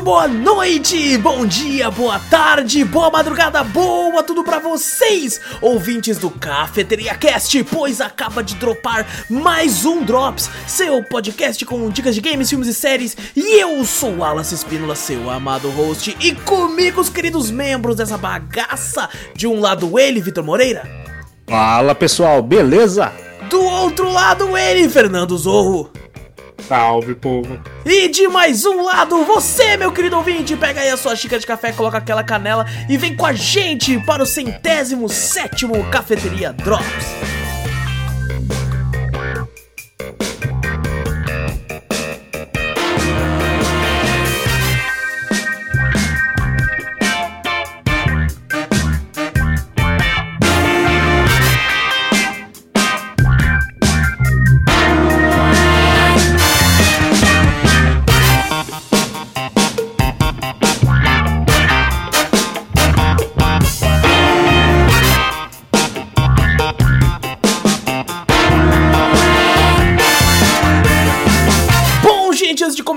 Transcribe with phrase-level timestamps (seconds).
[0.00, 6.30] Muito boa noite, bom dia, boa tarde, boa madrugada, boa tudo pra vocês, ouvintes do
[6.30, 12.48] Cafeteria Cast, pois acaba de dropar mais um Drops, seu podcast com dicas de games,
[12.48, 17.10] filmes e séries, e eu sou o Alas Espínola, seu amado host, e comigo os
[17.10, 20.88] queridos membros dessa bagaça, de um lado ele, Vitor Moreira.
[21.46, 23.12] Fala pessoal, beleza?
[23.50, 25.90] Do outro lado ele, Fernando Zorro.
[26.70, 27.60] Salve, povo.
[27.84, 31.46] E de mais um lado, você, meu querido ouvinte, pega aí a sua xícara de
[31.46, 37.39] café, coloca aquela canela e vem com a gente para o centésimo sétimo Cafeteria Drops.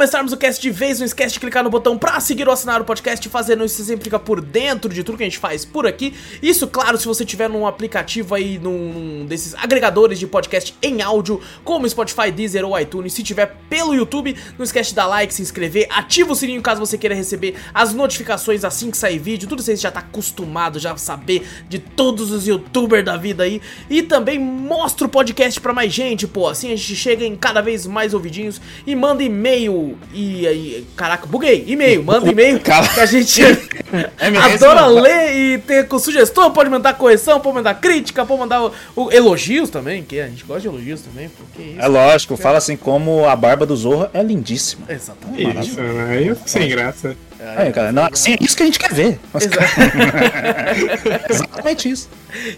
[0.04, 2.82] Começarmos o cast de vez, não esquece de clicar no botão pra seguir ou assinar
[2.82, 5.64] o podcast, fazendo isso você sempre fica por dentro de tudo que a gente faz
[5.64, 6.14] por aqui.
[6.42, 11.40] Isso, claro, se você tiver num aplicativo aí, num, desses agregadores de podcast em áudio,
[11.64, 13.14] como Spotify, Deezer ou iTunes.
[13.14, 16.82] Se tiver pelo YouTube, não esquece de dar like, se inscrever, ativa o sininho caso
[16.82, 20.02] você queira receber as notificações assim que sair vídeo, tudo isso aí você já tá
[20.02, 23.62] acostumado já saber de todos os youtubers da vida aí.
[23.90, 27.62] E também mostra o podcast pra mais gente, pô, assim a gente chega em cada
[27.62, 32.88] vez mais ouvidinhos e manda e-mail e aí, caraca, buguei, e-mail, manda e-mail Cara.
[32.88, 33.42] que a gente
[34.20, 34.46] É mesmo?
[34.46, 38.72] adora ler e ter com sugestão, pode mandar correção, pode mandar crítica, pode mandar o-
[38.96, 41.82] o- elogios também, que a gente gosta de elogios também, porque isso.
[41.82, 44.86] É lógico, fala assim como a barba do Zorro é lindíssima.
[44.90, 45.60] Exatamente.
[45.70, 46.08] Isso, né?
[46.18, 47.16] Aí eu fico sem graça.
[47.58, 49.20] É, cara, não, assim, é isso que a gente quer ver.
[49.34, 49.60] Mas, Exa-
[51.30, 52.10] exatamente isso.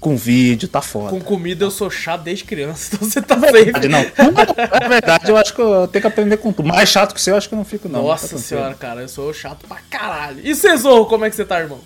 [0.00, 1.10] com vídeo, tá foda.
[1.10, 3.52] Com comida eu sou chato desde criança, então você tá safe.
[3.52, 4.00] Verdade, não.
[4.00, 6.68] É verdade, eu acho que eu tenho que aprender com tudo.
[6.68, 8.00] Mais chato que você, eu acho que eu não fico, não.
[8.00, 8.46] Tá Nossa tranquilo.
[8.48, 10.40] senhora, cara, eu sou chato pra caralho.
[10.42, 11.78] E Zorro, como é que você tá, irmão?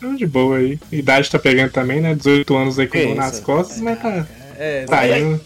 [0.00, 0.78] Tô de boa aí.
[0.92, 2.14] Idade tá pegando também, né?
[2.14, 4.26] 18 anos aí com Que dor nas costas, mas tá,
[4.58, 5.40] É, tá indo.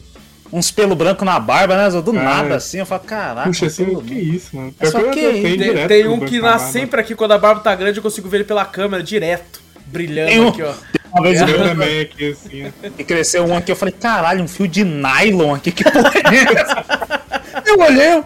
[0.52, 2.02] Uns pelo branco na barba, né?
[2.02, 2.22] Do É.
[2.22, 3.48] nada, assim, eu falo, caraca.
[3.48, 4.12] Puxa assim, que branco.
[4.12, 4.74] isso, mano.
[4.78, 7.32] É só que eu tenho tem, direto tem um que na nasce sempre aqui quando
[7.32, 10.62] a barba tá grande, eu consigo ver ele pela câmera direto, brilhando Tem um- aqui,
[10.62, 10.74] ó.
[11.14, 12.66] Uma vez eu também aqui, assim.
[12.66, 12.88] ó.
[12.98, 16.60] E cresceu um aqui, eu falei, caralho, um fio de nylon aqui, que porra é
[16.60, 17.21] essa?
[17.66, 18.22] Eu olhei,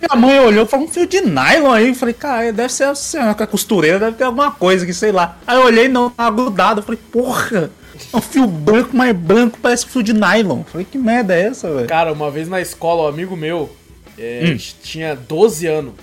[0.00, 1.88] minha mãe olhou, falou, um fio de nylon aí.
[1.88, 5.38] Eu falei, cara, deve ser assim, a costureira, deve ter alguma coisa que sei lá.
[5.46, 6.80] Aí eu olhei, não, tá grudado.
[6.80, 7.70] Eu falei, porra,
[8.12, 10.58] é um fio branco, mais branco, parece um fio de nylon.
[10.60, 11.88] Eu falei, que merda é essa, velho?
[11.88, 13.74] Cara, uma vez na escola, um amigo meu
[14.18, 14.56] é, Hum.
[14.82, 15.94] tinha 12 anos.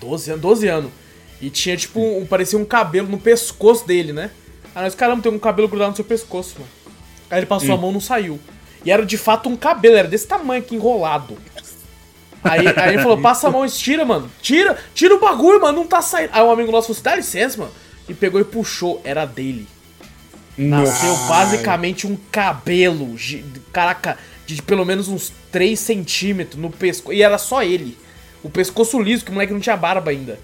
[0.00, 0.90] 12 anos, 12 anos.
[1.40, 4.30] E tinha, tipo, um, parecia um cabelo no pescoço dele, né?
[4.74, 6.70] Aí nós, caramba, tem um cabelo grudado no seu pescoço, mano.
[7.30, 7.80] Aí ele passou a Hum.
[7.80, 8.38] mão não saiu.
[8.84, 11.36] E era de fato um cabelo, era desse tamanho aqui, enrolado.
[12.44, 14.30] Aí, aí ele falou, passa a mão, estira, mano.
[14.40, 16.30] Tira, tira o bagulho, mano, não tá saindo.
[16.32, 17.72] Aí um amigo nosso falou dá licença, mano.
[18.08, 19.66] E pegou e puxou, era dele.
[20.56, 21.28] Nasceu Ai.
[21.28, 27.12] basicamente um cabelo, gi- caraca, de pelo menos uns 3 centímetros no pescoço.
[27.14, 27.96] E era só ele.
[28.42, 30.38] O pescoço liso, que o moleque não tinha barba ainda.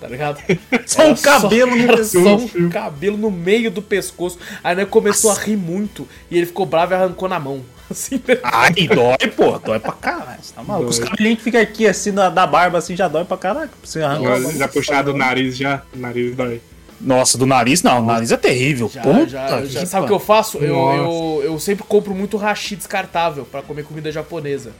[0.00, 0.42] Tá ligado?
[0.84, 2.48] Só um cabelo no era pescoço.
[2.48, 4.36] Só um cabelo no meio do pescoço.
[4.64, 6.08] Aí né, começou a rir muito.
[6.28, 7.64] E ele ficou bravo e arrancou na mão.
[7.92, 10.38] Assim, Ai, dói, pô, dói pra caralho.
[10.42, 10.90] Você tá maluco?
[10.90, 11.08] Os Dói.
[11.08, 13.70] cabelinhos que ficam aqui assim da, da barba assim já dói pra caralho.
[13.84, 14.34] Você arranca.
[14.34, 15.82] Agora, já puxado o nariz já?
[15.94, 16.60] O nariz dói.
[17.00, 18.88] Nossa, do nariz não, o nariz é terrível.
[18.92, 20.58] Já, Puta já, já- sabe o que eu faço?
[20.58, 24.70] Eu, eu, eu sempre compro muito hashi descartável pra comer comida japonesa.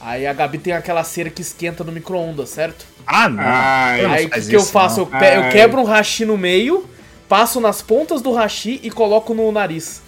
[0.00, 2.86] Aí a Gabi tem aquela cera que esquenta no micro-ondas, certo?
[3.06, 3.42] Ah, não.
[3.44, 5.00] Ai, Aí o que, eu faço?
[5.00, 6.88] Eu, pe- eu quebro um hashi no meio,
[7.28, 10.00] passo nas pontas do hashi e coloco no nariz.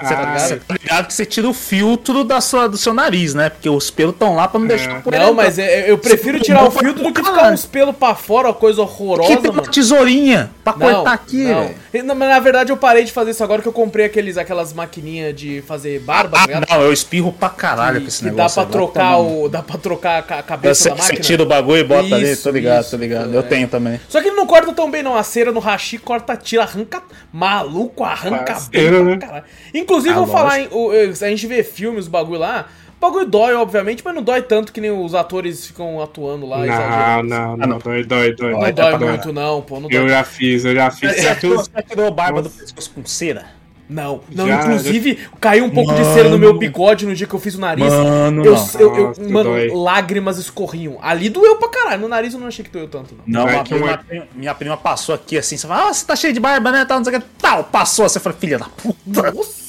[0.00, 2.92] Você tá, Ah, você tá ligado que você tira o filtro da sua, do seu
[2.92, 3.48] nariz, né?
[3.48, 6.38] Porque os pelos estão lá pra não deixar a poeira Não, mas é- eu prefiro
[6.38, 9.42] Você tirar o filtro do que ficar uns pelos pra fora, uma coisa horrorosa, Aqui
[9.42, 9.72] tem uma mano.
[9.72, 11.70] tesourinha pra Não, cortar aqui, não.
[11.92, 15.34] mas na verdade eu parei de fazer isso agora que eu comprei aqueles, aquelas maquininhas
[15.34, 16.66] de fazer barba, Ah, tá ligado?
[16.70, 18.54] não, eu espirro pra caralho com Que, esse que dá negócio.
[18.54, 19.48] pra vai trocar o.
[19.48, 21.20] Dá pra trocar a ca- a cabeça Você, da você máquina.
[21.20, 23.32] tira o bagulho e bota ali, Isso, tô ligado, isso, tô ligado.
[23.32, 23.36] é.
[23.36, 24.00] Eu tenho também.
[24.08, 25.14] Só que ele não corta tão bem, não.
[25.16, 27.02] A cera no hashi corta, tira, arranca.
[27.32, 29.16] Maluco, arranca A bem cera, pra né?
[29.18, 29.44] caralho.
[29.84, 32.66] Inclusive, Ah, vou falar, em, o- a gente vê filmes, o bagulho lá.
[32.96, 36.58] O bagulho dói, obviamente, mas não dói tanto que nem os atores ficam atuando lá.
[36.58, 37.78] Não, não, Ah, não, não.
[37.78, 38.52] dói, dói, dói.
[38.52, 39.78] Não Dói, dói muito, não, pô.
[39.78, 40.08] Não Eu dói.
[40.10, 41.14] já fiz, eu já fiz.
[41.14, 43.44] Você Aqueles- tirou, barba do pescoço com cera?
[43.86, 47.34] Não, não, Já, inclusive caiu um pouco de cera no meu bigode no dia que
[47.34, 47.84] eu fiz o nariz.
[47.84, 48.66] Mano, eu, não.
[48.80, 49.68] eu, eu- Nossa, mano, dói.
[49.74, 50.96] lágrimas escorriam.
[51.02, 52.00] Ali doeu pra caralho.
[52.00, 53.24] No nariz eu não achei que doeu tanto, não.
[53.26, 56.32] Não, uma- minha, prima, minha prima passou aqui assim, você fala, ah, você tá cheio
[56.32, 56.86] de barba, né?
[56.86, 57.26] Tal, não sei o que.
[57.38, 59.30] Tal, passou, você fala, filha da puta.
[59.32, 59.63] Nossa!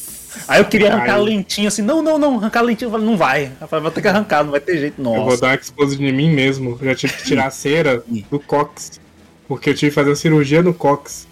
[0.47, 1.21] Aí eu queria arrancar Ai.
[1.21, 2.87] lentinho assim, não, não, não, arrancar lentinho.
[2.87, 3.51] Eu falei, não vai.
[3.59, 5.41] Eu falei, vou ter que arrancar, não vai ter jeito, Eu vou nossa.
[5.41, 6.77] dar uma expose de mim mesmo.
[6.81, 8.99] Eu já tive que tirar a cera do cox.
[9.47, 11.27] Porque eu tive que fazer uma cirurgia no cox.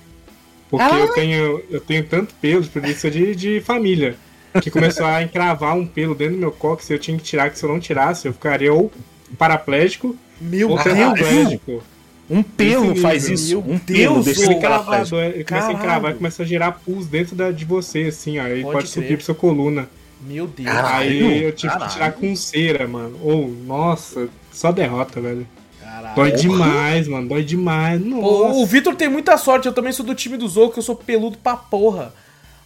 [0.69, 0.99] Porque Ah.
[0.99, 4.15] eu tenho, eu tenho tanto pelo, por isso é de, de família.
[4.61, 7.49] Que começou a encravar um pelo dentro do meu cox e eu tinha que tirar,
[7.49, 8.91] que se eu não tirasse, eu ficaria ou
[9.37, 10.83] paraplégico Meu ou Deus!
[10.95, 11.83] tetraplégico.
[12.29, 13.35] Um pelo Esse faz nível.
[13.35, 13.59] isso.
[13.59, 15.19] Um pelo Deus, ele Encravado, cravado.
[15.19, 18.39] é, ele começa a encravar e começa a gerar pus dentro da, de você, assim,
[18.39, 18.43] ó.
[18.43, 19.89] Aí Pode pode, subir pra sua coluna.
[20.25, 20.69] Meu Deus!
[20.69, 21.09] Caralho.
[21.09, 21.89] Aí eu tive caralho.
[21.89, 23.19] que tirar com cera, mano.
[23.21, 25.45] Ou, nossa, só derrota, velho.
[25.81, 26.15] Caralho.
[26.15, 27.27] Dói demais, mano.
[27.27, 28.01] Dói demais.
[28.01, 28.57] O, Nossa.
[28.59, 30.95] o Vitor tem muita sorte, eu também sou do time do Zou, que eu sou
[30.95, 32.13] peludo pra porra.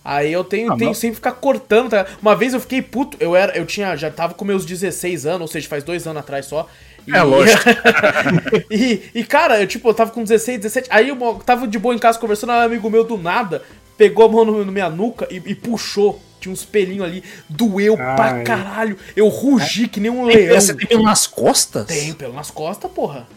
[0.06, 2.06] Aí eu tenho, Ah, tenho mas- sempre que ficar cortando, tá?
[2.21, 5.42] Uma vez eu fiquei puto, eu era, eu tinha, já tava com meus 16 anos,
[5.42, 6.65] ou seja, faz dois anos atrás só.
[7.07, 7.63] E- É, lógico.
[8.69, 11.15] e, e, cara, eu tipo, eu tava com 16, 17, aí eu
[11.45, 13.63] tava de boa em casa conversando, aí um amigo meu do nada
[13.98, 16.21] pegou a mão no, na minha nuca e, e puxou.
[16.39, 18.44] Tinha uns pelinhos ali, doeu pra Ai.
[18.44, 18.95] caralho.
[19.15, 20.62] Eu rugi que nem um Tem- leão.
[20.62, 21.88] Você tem pelo nas costas?
[21.88, 23.27] Tenho pelo nas costas, porra.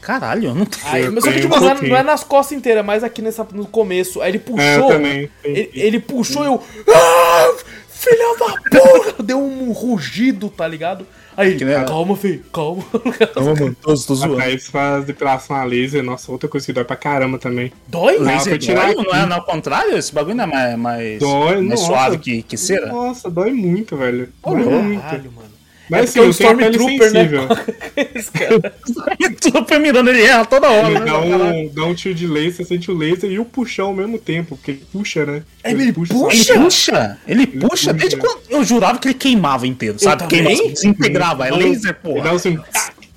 [0.00, 0.86] Caralho, eu não tenho.
[0.86, 2.86] Aí, Eu mas só que tenho tipo, um não, é, é nas costas inteiras, é
[2.86, 4.20] mais aqui nessa, no começo.
[4.20, 4.44] Aí ele É, eu
[4.82, 4.88] puxou.
[4.92, 5.30] também.
[5.42, 6.62] ele, ele puxou eu.
[6.94, 7.54] Ah,
[7.88, 9.14] filha da porra!
[9.24, 11.04] Deu um rugido, tá ligado?
[11.36, 12.84] Aí Que nem- calma, filho, calma.
[13.36, 14.36] Não, mano, tô, tô zoando.
[14.36, 16.02] Thaís faz depilação a laser.
[16.02, 17.72] Nossa, outra coisa que dói pra caramba também.
[17.88, 18.18] Dói?
[18.18, 19.96] Não, Laser tirar dói, não é não, ao contrário?
[19.96, 21.84] Esse bagulho não é mais, mais, Dói, mais nossa.
[21.86, 22.86] suave que, que cera?
[22.86, 24.28] Nossa, dói muito, velho.
[24.42, 25.00] Ô, Dói muito.
[25.02, 25.43] Caralho, mano.
[25.88, 27.28] Mas é assim, o Stormtrooper, né?
[29.66, 30.88] Pra mirando, ele erra toda hora.
[30.88, 31.06] Ele né?
[31.06, 33.94] dá um, dá um tiro de laser, você sente o laser e o puxão ao
[33.94, 35.42] mesmo tempo, porque ele puxa, né?
[35.62, 36.14] É, ele puxa?
[36.14, 36.34] sabe?
[36.34, 37.92] Ele puxa, ele puxa, puxa.
[37.92, 38.40] desde quando.
[38.48, 40.26] Eu jurava que ele queimava inteiro, sabe?
[40.26, 42.32] Queimava, desintegrava, é laser, Ele dá porra.
[42.32, 42.58] assim,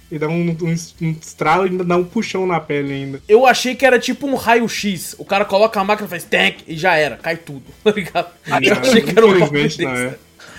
[0.09, 3.21] e dá um, um, um estralo e ainda dá um puxão na pele ainda.
[3.27, 5.15] Eu achei que era tipo um raio-x.
[5.17, 8.27] O cara coloca a máquina e faz tank e já era, cai tudo, tá ligado?
[8.61, 9.69] Eu achei que era um bagulho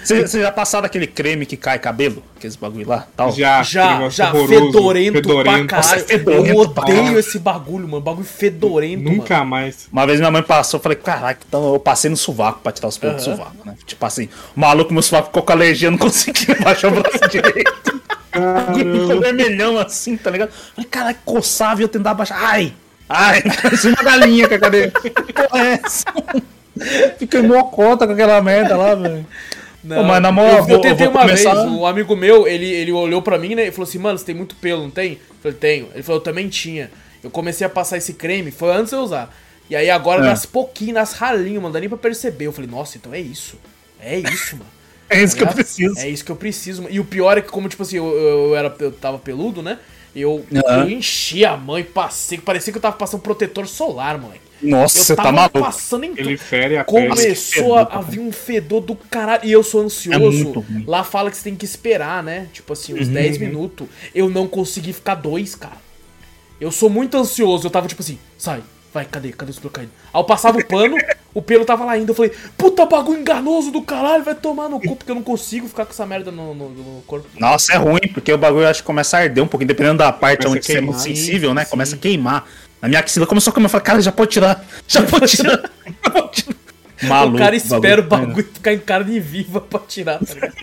[0.03, 0.15] Infelizmente não desse.
[0.15, 0.17] é.
[0.23, 2.23] Você, você já passaram aquele creme que cai cabelo?
[2.37, 3.07] Aqueles bagulho lá?
[3.17, 3.33] Tal?
[3.33, 6.01] Já, Já, já, horroroso, fedorento, pra caralho.
[6.01, 8.01] É fedorento eu odeio esse bagulho, mano.
[8.01, 9.51] Bagulho fedorento, Nunca mano.
[9.51, 9.89] mais.
[9.93, 12.89] Uma vez minha mãe passou, eu falei, caraca, então eu passei no sovaco pra tirar
[12.89, 13.37] os pelos do Aham.
[13.39, 13.75] sovaco, né?
[13.87, 18.01] Tipo assim, o maluco, meu sovaco ficou com alergia, não conseguia baixar o braço direito.
[18.31, 19.21] Ficou Caramba.
[19.21, 20.51] vermelhão assim, tá ligado?
[20.75, 22.39] Falei, caralho, coçava e eu tentava baixar.
[22.41, 22.73] Ai!
[23.09, 24.91] Ai, parecia uma galinha com a cadeira.
[24.91, 26.05] Que porra é essa?
[27.19, 29.27] Fiquei mocota com aquela merda lá, velho.
[29.85, 32.47] Não, Pô, mas na moral, eu, eu tentei eu uma começar- vez, um amigo meu,
[32.49, 34.91] ele, ele olhou pra mim, né, e falou assim, mano, você tem muito pelo, não
[34.91, 35.13] tem?
[35.13, 35.89] Eu falei, tenho.
[35.95, 36.91] Ele falou, eu também tinha.
[37.23, 39.33] Eu comecei a passar esse creme, foi antes de eu usar.
[39.71, 40.25] E aí agora É.
[40.29, 42.47] nas pouquinho, nas ralinhas, mano, não dá nem pra perceber.
[42.47, 43.57] Eu falei, nossa, então é isso.
[44.01, 44.71] É isso, mano.
[45.11, 45.99] É isso que eu Tá preciso.
[46.01, 46.87] É isso que eu preciso.
[46.91, 49.79] E o pior é que, como, tipo assim, eu, eu, era, eu tava peludo, né?
[50.21, 50.81] Eu, Aham.
[50.85, 54.41] eu enchi a mãe, passei, parecia que eu tava passando protetor solar, moleque.
[54.61, 55.61] Nossa, Eu você tá tava maluco.
[55.61, 56.39] passando em Ele tudo.
[56.39, 57.09] fere a pele.
[57.09, 59.45] Começou a, a vir um fedor do caralho.
[59.45, 60.51] E eu sou É ansioso.
[60.61, 60.85] ruim.
[60.85, 62.49] Lá fala que você tem que esperar, né?
[62.53, 63.13] Tipo assim, uns Uhum.
[63.15, 63.87] 10 minutos.
[64.13, 65.77] Eu não consegui ficar dois, cara.
[66.61, 67.65] Eu sou muito ansioso.
[67.67, 68.61] Eu tava tipo assim, sai,
[68.93, 69.33] vai, cadê?
[69.33, 69.91] Cadê os caindo?
[70.13, 70.97] Aí eu passava o pano,
[71.35, 72.11] o pelo tava lá ainda.
[72.11, 75.69] Eu falei, puta bagulho enganoso do caralho, vai tomar no cu, porque eu não consigo
[75.69, 77.27] ficar com essa merda no, no- no corpo.
[77.39, 80.13] Nossa, é ruim, porque o bagulho acho que começa a arder um pouquinho, dependendo da
[80.13, 81.65] parte Começa onde a você é muito sensível, né?
[81.65, 82.47] Sim, Começa a queimar.
[82.81, 84.65] Na minha axila começou a queimar, eu falei, cara, já pode tirar.
[84.87, 85.59] Já pode tirar.
[86.05, 86.58] Já pode tirar.
[87.03, 87.37] Maluco.
[87.37, 88.29] o cara espera o bagulho.
[88.29, 90.55] bagulho ficar em carne viva pra tirar, tá ligado?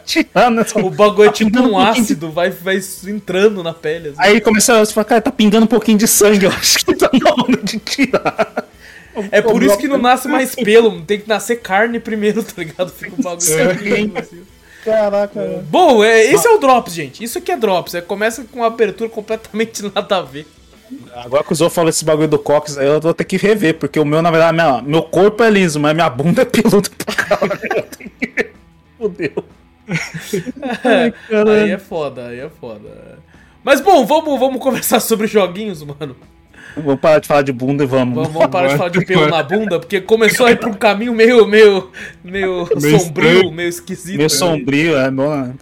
[0.06, 4.08] Tirando essa- O bagulho é tipo pingando um ácido, vai, vai entrando na pele.
[4.08, 4.16] assim.
[4.18, 7.10] Aí começa a falar, cara, tá pingando um pouquinho de sangue, eu acho que tá
[7.12, 8.64] na hora de tirar.
[9.32, 12.90] É por isso que não nasce mais pelo, tem que nascer carne primeiro, tá ligado?
[12.90, 14.42] Fica o bagulho sangrando, assim.
[14.84, 15.62] Caraca.
[15.68, 17.22] Bom, é, esse é o Drops, gente.
[17.22, 17.94] Isso aqui é Drops.
[17.94, 20.46] É, começa com uma abertura completamente nada a ver.
[21.14, 23.74] Agora que o Zô falou esse bagulho do Cox, aí eu vou ter que rever,
[23.78, 26.88] porque o meu, na verdade, minha- meu corpo é liso, mas minha bunda é peluda
[27.04, 27.60] pra caralho.
[28.98, 29.44] Fudeu.
[30.84, 31.50] Ai, caralho.
[31.64, 33.18] Aí é foda, aí é foda.
[33.62, 36.16] Mas bom, vamos, vamos conversar sobre joguinhos, mano.
[36.76, 38.14] Vamos parar de falar de bunda e vamos.
[38.14, 40.74] Vamos, vamos parar de falar de pelo na bunda, porque começou a ir pra um
[40.74, 41.90] caminho meio, meio,
[42.22, 43.52] meio, Meio sombrio, estranho.
[43.52, 44.16] meio esquisito.
[44.16, 44.36] Meio né?
[44.36, 45.52] sombrio, é bom.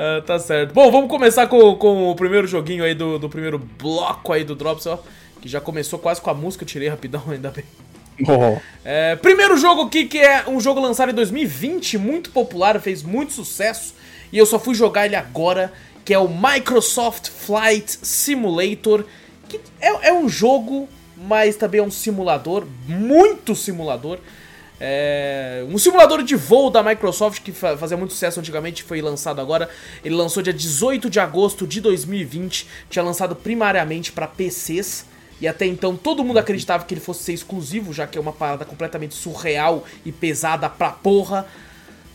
[0.00, 0.72] Ah, tá certo.
[0.72, 4.54] Bom, vamos começar com, com o primeiro joguinho aí do, do primeiro bloco aí do
[4.54, 5.02] Drops, ó.
[5.42, 7.64] Que já começou quase com a música, eu tirei rapidão, ainda bem.
[8.20, 8.60] Oh.
[8.84, 13.32] É, primeiro jogo aqui que é um jogo lançado em 2020, muito popular, fez muito
[13.32, 13.96] sucesso.
[14.32, 15.72] E eu só fui jogar ele agora,
[16.04, 19.04] que é o Microsoft Flight Simulator.
[19.48, 24.20] Que é, é um jogo, mas também é um simulador, muito simulador.
[24.80, 29.40] É, um simulador de voo da Microsoft que fa- fazia muito sucesso antigamente, foi lançado
[29.40, 29.68] agora.
[30.04, 35.06] Ele lançou dia 18 de agosto de 2020, tinha lançado primariamente para PCs.
[35.40, 38.32] E até então todo mundo acreditava que ele fosse ser exclusivo, já que é uma
[38.32, 41.46] parada completamente surreal e pesada pra porra.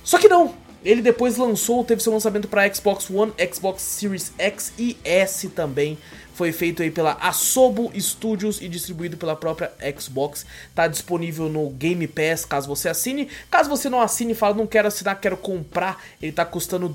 [0.04, 0.54] Só que não.
[0.84, 5.98] Ele depois lançou, teve seu lançamento para Xbox One, Xbox Series X e S também.
[6.34, 10.46] Foi feito aí pela Asobo Studios e distribuído pela própria Xbox.
[10.74, 13.28] Tá disponível no Game Pass, caso você assine.
[13.52, 16.94] Caso você não assine e fala, não quero assinar, quero comprar, ele tá custando R$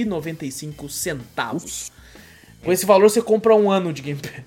[0.00, 1.90] 249,95.
[2.62, 4.44] Com esse valor você compra um ano de Game Pass.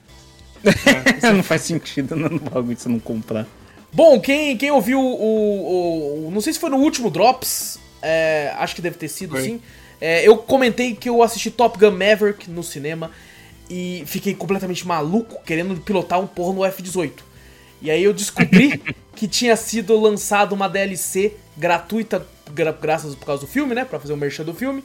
[1.33, 3.47] não faz sentido no bagulho você não comprar.
[3.91, 7.77] Bom, quem, quem ouviu o, o- o- Não sei se foi no último Drops.
[8.01, 9.43] é, acho que deve ter sido, Foi.
[9.43, 9.61] sim.
[10.05, 13.09] É, eu comentei que eu assisti Top Gun Maverick no cinema
[13.69, 17.11] e fiquei completamente maluco querendo pilotar um porra no F-18.
[17.81, 18.81] E aí eu descobri
[19.15, 23.85] que tinha sido lançado uma DLC gratuita, gra- graças por causa do filme, né?
[23.85, 24.83] Pra fazer o merchan do filme.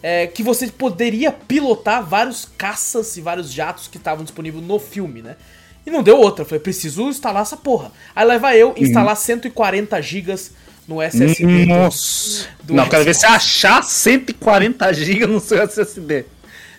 [0.00, 5.22] é, que você poderia pilotar vários caças e vários jatos que estavam disponíveis no filme,
[5.22, 5.36] né?
[5.84, 6.42] E não deu outra.
[6.42, 7.90] Eu falei, preciso instalar essa porra.
[8.14, 10.52] Aí lá vai eu instalar 140 gigas
[10.92, 11.66] no SSD.
[11.66, 12.48] Nossa.
[12.62, 16.26] do não, quero ver se achar 140 GB no seu SSD.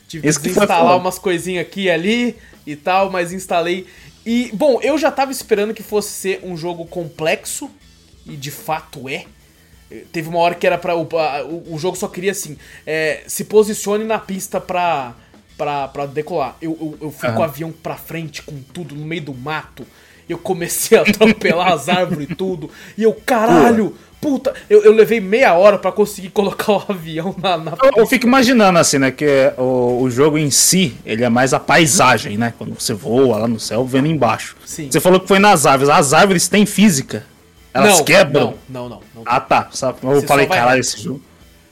[0.07, 3.87] Tive Esse que instalar umas coisinhas aqui e ali e tal, mas instalei.
[4.25, 7.69] E, bom, eu já tava esperando que fosse ser um jogo complexo,
[8.25, 9.25] e de fato é.
[9.91, 10.95] Eh, Teve uma hora que era pra.
[10.95, 15.15] O, o, o jogo só queria assim: é, se posicione na pista pra,
[15.57, 16.55] pra, pra decolar.
[16.61, 19.85] Eu, eu, eu fui com o avião pra frente, com tudo, no meio do mato.
[20.27, 22.69] Eu comecei a atropelar as árvores e tudo.
[22.97, 24.53] E eu, caralho, puta.
[24.69, 28.25] Eu, eu levei meia hora pra conseguir colocar o avião na, na Eu, eu fico
[28.25, 29.11] imaginando assim, né?
[29.11, 32.53] Que o, o jogo em si, ele é mais a paisagem, né?
[32.57, 34.55] Quando você voa lá no céu, vendo embaixo.
[34.65, 34.89] Sim.
[34.89, 35.89] Você falou que foi nas árvores.
[35.93, 37.25] As árvores têm física.
[37.73, 38.53] Elas não, quebram.
[38.69, 39.01] Não, não, não.
[39.15, 39.67] não Ah, tá.
[39.73, 39.97] Sabe?
[40.03, 41.21] Eu Você falei, caralho, esse jogo.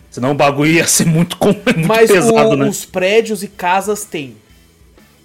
[0.09, 2.67] Senão o bagulho ia ser muito, muito Mas pesado, o- né?
[2.67, 4.35] os prédios e casas têm.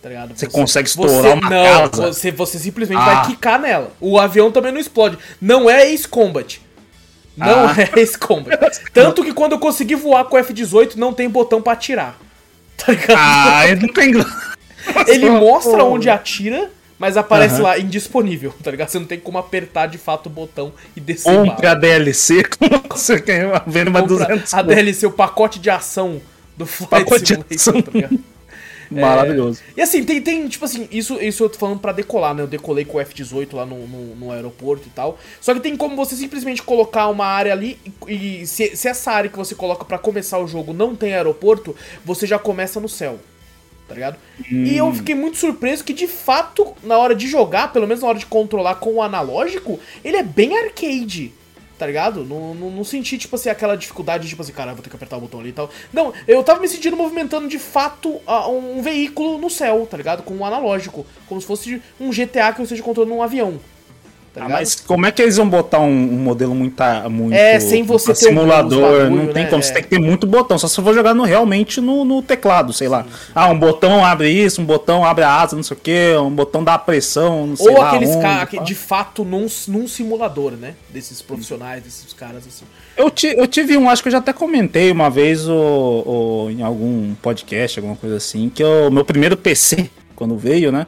[0.03, 0.37] Tá ligado?
[0.37, 2.13] Você consegue estourar uma não, casa.
[2.13, 3.05] Você, você simplesmente Ah.
[3.23, 3.91] vai quicar nela.
[4.01, 5.19] O avião também não explode.
[5.41, 6.61] Não é Ace Combat.
[7.37, 7.75] Não Ah.
[7.97, 8.81] é Ace Combat.
[8.93, 12.17] Tanto que quando eu consegui voar com o F-18, não tem botão pra atirar.
[12.77, 13.17] Tá ligado?
[13.19, 14.13] Ah, ele não tem.
[15.09, 17.63] Ele mostra onde atira, mas aparece Aham.
[17.65, 18.89] lá indisponível, tá ligado?
[18.91, 22.97] Você não tem como apertar de fato o botão e descer Compre a DLC com
[22.97, 26.21] você ganha vendo uma Compra 200 a DLC, o pacote de ação
[26.57, 27.83] do Flight Pacote de Simulator, ação.
[27.83, 28.19] tá ligado?
[28.91, 29.63] Maravilhoso.
[29.77, 32.43] E assim, tem, tem tipo assim, isso, isso eu tô falando pra decolar, né?
[32.43, 35.19] Eu decolei com o F-18 lá no, no, no aeroporto e tal.
[35.41, 39.13] Só que tem como você simplesmente colocar uma área ali e, e se, se essa
[39.13, 41.75] área que você coloca pra começar o jogo não tem aeroporto,
[42.05, 43.19] você já começa no céu.
[43.89, 44.17] Tá ligado?
[44.51, 48.09] E eu fiquei muito surpreso que, de fato, na hora de jogar, pelo menos na
[48.09, 51.33] hora de controlar com o analógico, ele é bem arcade.
[51.79, 52.25] Tá ligado?
[52.25, 55.19] Não, não, não senti, tipo assim, aquela dificuldade, tipo assim, cara, vou ter que apertar
[55.19, 55.69] o botão ali e tal.
[55.93, 60.23] Não, eu tava me sentindo movimentando de fato a- um veículo no céu, tá ligado?
[60.23, 61.05] Com um analógico.
[61.29, 63.61] Como se fosse um GTA que eu esteja controlando um avião.
[64.37, 67.59] Tá Ah, mas como é que eles vão botar um, um modelo muito, muito É,
[67.59, 68.83] sem você ter um- simulador?
[68.93, 69.49] os bagulho, não tem né?
[69.49, 69.65] como, É.
[69.65, 70.59] você tem que ter muito botão.
[70.59, 73.07] Só se for jogar no, realmente no, no teclado, sei lá.
[73.35, 76.31] Ah, um botão abre isso, um botão abre a asa, não sei o que, um
[76.31, 80.53] botão dá pressão, não sei Ou lá aqueles caras que de fato num, num simulador,
[80.53, 80.75] né?
[80.91, 82.67] Desses profissionais, desses caras assim.
[82.95, 86.51] Eu, ti- eu tive um, acho que eu já até comentei uma vez o, o-
[86.51, 90.87] em algum podcast, alguma coisa assim, que o meu primeiro PC, quando veio, né?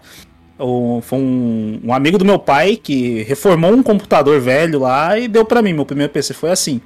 [0.58, 5.28] O- foi um, um amigo do meu pai que reformou um computador velho lá e
[5.28, 5.72] deu pra mim.
[5.72, 6.80] Meu primeiro PC foi assim.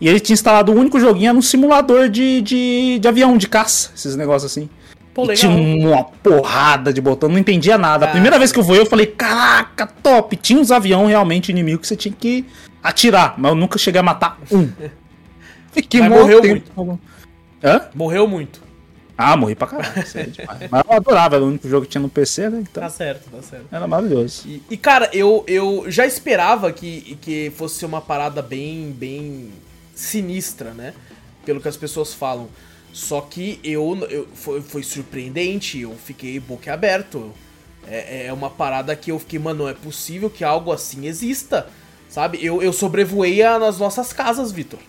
[0.00, 3.46] E ele tinha instalado o único joguinho era um simulador de, de, de avião, de
[3.48, 4.68] caça, esses negócios assim.
[5.12, 8.06] Pô, E tinha uma porrada de botão, não entendia nada.
[8.06, 8.08] Ah.
[8.08, 10.36] A primeira vez que eu fui, eu falei, caraca, top!
[10.36, 12.46] Tinha uns aviões realmente inimigos que você tinha que
[12.82, 14.70] atirar, mas eu nunca cheguei a matar um.
[15.72, 16.98] Fiquei morreu tempo.
[17.62, 17.82] Hã?
[17.94, 18.62] Morreu muito.
[19.22, 20.02] Ah, morri pra caralho.
[20.02, 20.70] isso é demais.
[20.70, 22.60] Mas eu adorava, era o único jogo que tinha no PC, né?
[22.62, 23.66] Então Tá certo, tá certo.
[23.70, 24.42] era maravilhoso.
[24.46, 29.50] E, e, cara, eu, eu já esperava que, que fosse ser uma parada bem, bem
[29.94, 30.94] sinistra, né?
[31.44, 32.48] Pelo que as pessoas falam.
[32.92, 37.30] Só que eu, eu foi, foi surpreendente, eu fiquei boquiaberto.
[37.86, 41.66] É, é uma parada que eu fiquei, mano, não é possível que algo assim exista.
[42.08, 42.38] Sabe?
[42.44, 44.80] Eu, eu sobrevoei a- nas nossas casas, Vitor.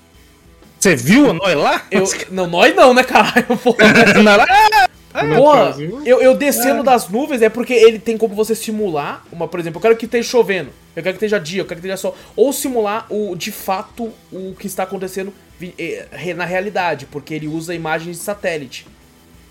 [0.81, 1.85] Você viu nós lá?
[1.91, 3.45] Eu, não, nós não, né, caralho?
[3.57, 4.35] Porra.
[4.35, 4.89] Lá?
[5.35, 9.59] Porra, eu, eu descendo das nuvens é porque ele tem como você simular uma, por
[9.59, 11.97] exemplo, eu quero que esteja chovendo, eu quero que esteja dia, eu quero que esteja
[11.97, 15.31] sol, ou simular o de fato o que está acontecendo
[15.77, 18.87] eh, na realidade, porque ele usa imagens de satélite.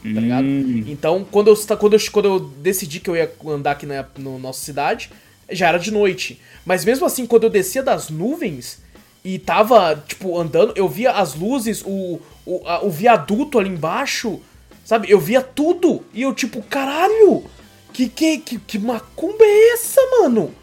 [0.02, 0.44] Tá ligado?
[0.44, 0.82] Hum.
[0.88, 4.36] Então, quando eu, quando, eu, quando eu decidi que eu ia andar aqui na no
[4.38, 5.10] nossa cidade,
[5.48, 6.40] já era de noite.
[6.64, 8.80] Mas mesmo assim, quando eu descia das nuvens
[9.24, 14.40] e tava, tipo, andando, eu via as luzes, o, o, a- o viaduto ali embaixo,
[14.84, 15.10] sabe?
[15.10, 16.04] Eu via tudo.
[16.14, 17.44] E eu, tipo, caralho!
[17.92, 20.54] Que, que, que, que macumba é essa, mano?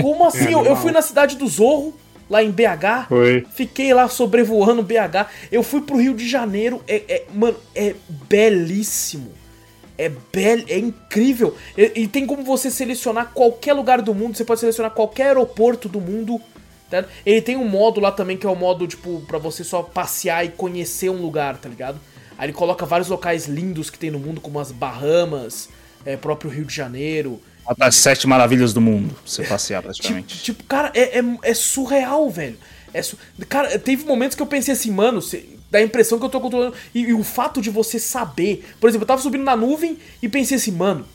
[0.00, 0.44] Como assim?
[0.44, 0.76] eu, eu animal.
[0.76, 1.94] fui na cidade do Zorro,
[2.28, 3.08] lá em BH.
[3.08, 3.44] Foi.
[3.52, 5.26] Fiquei lá sobrevoando BH.
[5.50, 6.80] Eu fui pro Rio de Janeiro.
[6.86, 7.94] É, é- mano, é
[8.28, 9.32] belíssimo.
[9.98, 11.54] É bel, é incrível.
[11.76, 14.36] E, e tem como você selecionar qualquer lugar do mundo.
[14.36, 16.40] Você pode selecionar qualquer aeroporto do mundo.
[16.90, 17.04] Tá?
[17.24, 20.44] Ele tem um modo lá também que é o modo, tipo, pra você só passear
[20.44, 21.98] e conhecer um lugar, tá ligado?
[22.36, 25.68] Aí ele coloca vários locais lindos que tem no mundo, como as Bahamas,
[26.04, 27.40] é, próprio Rio de Janeiro.
[27.78, 30.42] As sete maravilhas do mundo, pra você passear Tipo, praticamente.
[30.42, 32.58] tipo, cara, é, é, é surreal, velho.
[32.92, 33.16] É su-
[33.48, 36.40] Cara, teve momentos que eu pensei assim, mano, cê- dá a impressão que eu tô
[36.40, 36.74] controlando.
[36.94, 38.66] E, e o fato de você saber.
[38.80, 41.06] Por exemplo, eu tava subindo na nuvem e pensei assim, mano,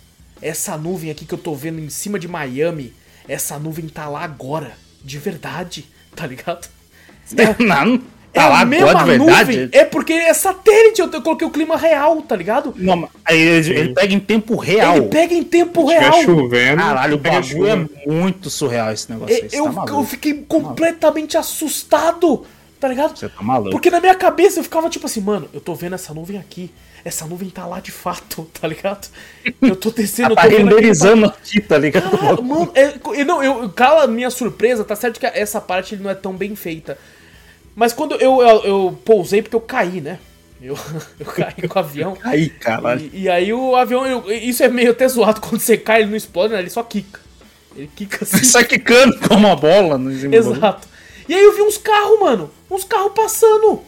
[0.42, 2.94] essa nuvem aqui que eu tô vendo em cima de Miami,
[3.28, 4.78] essa nuvem tá lá agora.
[5.06, 6.68] De verdade, tá ligado?
[7.60, 8.02] Não,
[8.34, 9.56] É tá lá a mesma de verdade.
[9.58, 9.70] nuvem.
[9.72, 12.74] É porque é satélite, eu, eu coloquei o clima real, tá ligado?
[12.76, 14.98] Não, ele, ele pega em tempo real.
[14.98, 16.24] Ele pega em tempo Se real.
[16.24, 16.82] chovendo.
[16.82, 19.36] Caralho, o bagulho é muito surreal esse negócio.
[19.36, 22.46] É, eu, tá eu fiquei completamente assustado,
[22.80, 23.16] tá ligado?
[23.18, 23.70] Você tá maluco.
[23.72, 26.72] Porque na minha cabeça eu ficava tipo assim, mano, eu tô vendo essa nuvem aqui.
[27.06, 29.08] Essa nuvem tá lá de fato, tá ligado?
[29.62, 32.10] Eu tô descendo, eu Tá tô renderizando aqui, tá ligado?
[32.18, 35.96] Caralho, mano, é, eu- não, eu, cala a minha surpresa, tá certo que essa parte
[35.96, 36.98] não é tão bem feita.
[37.76, 40.18] Mas quando eu, eu, eu pousei, porque eu caí, né?
[40.60, 40.76] Eu,
[41.20, 42.18] eu caí com o avião.
[42.24, 43.08] Aí, caralho.
[43.14, 46.10] E, e aí o avião, eu- isso é meio até zoado, quando você cai, ele
[46.10, 46.60] não explode, né?
[46.60, 47.20] Ele só quica.
[47.76, 48.44] Ele quica assim.
[48.44, 50.34] Sai quicando com uma bola no bagulho.
[50.34, 50.88] Exato.
[51.28, 52.50] E aí eu vi uns carros, mano.
[52.72, 53.84] Uns carros passando.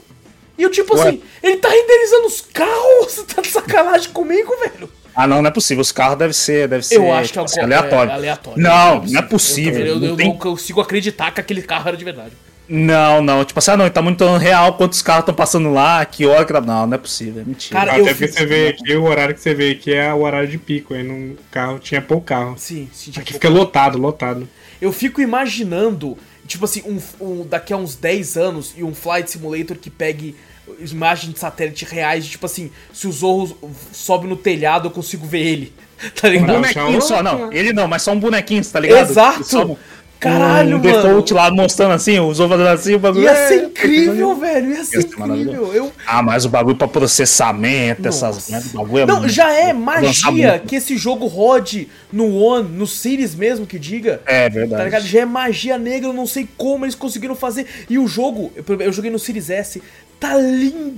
[0.57, 1.07] E eu, tipo Ué?
[1.07, 3.05] assim, ele tá renderizando os carros?
[3.13, 4.89] Você tá de sacanagem comigo, velho?
[5.15, 5.81] Ah, não, não é possível.
[5.81, 8.11] Os carros devem ser, deve ser Eu acho que é, tipo assim, algo- aleatório.
[8.11, 8.61] é aleatório.
[8.61, 9.79] Não, não é possível.
[9.81, 12.31] Eu, eu, não eu tem- não consigo acreditar que aquele carro era de verdade.
[12.69, 13.43] Não, não.
[13.45, 16.43] Tipo assim, ah, não, ele tá muito real quantos carros estão passando lá, que hora
[16.45, 16.53] que.
[16.53, 17.79] Não, não é possível, é mentira.
[17.79, 20.49] Cara, Até porque você vê aqui, o horário que você vê aqui é o horário
[20.49, 20.93] de pico.
[20.93, 22.55] Aí no carro tinha pouco carro.
[22.57, 23.11] Sim, sim.
[23.17, 24.47] Aqui fica lotado, lotado.
[24.81, 26.17] eu fico imaginando,
[26.47, 30.35] tipo assim, um, um- daqui a uns 10 anos e um Flight Simulator que pegue
[30.91, 33.57] imagens de satélite reais, de, tipo assim, se o Zorro
[33.93, 35.73] sobe no telhado, eu consigo ver ele.
[36.21, 36.53] Tá Um ligado?
[36.53, 37.51] bonequinho só, não.
[37.51, 39.09] Ele não, mas só um bonequinho, tá ligado?
[39.09, 39.43] Exato.
[39.43, 39.77] Só um-
[40.19, 40.93] Caralho, um mano.
[40.93, 43.23] default lá mostrando assim, os ovos assim, o bagulho.
[43.25, 44.69] Ia é- ser incrível, velho.
[44.71, 45.73] Ia ser Ia ser incrível.
[45.73, 48.67] Eu, Ah, mas o bagulho pra processamento, essas Nossa.
[48.73, 52.87] o bagulho é Não, muito- já é magia que esse jogo rode no One, no
[52.87, 54.21] Series mesmo que diga.
[54.25, 54.79] É Tá ligado?
[54.79, 55.07] verdade.
[55.07, 57.65] Já é magia negra, eu não sei como eles conseguiram fazer.
[57.89, 59.81] E o jogo, eu, eu joguei no Series S,
[60.19, 60.35] tá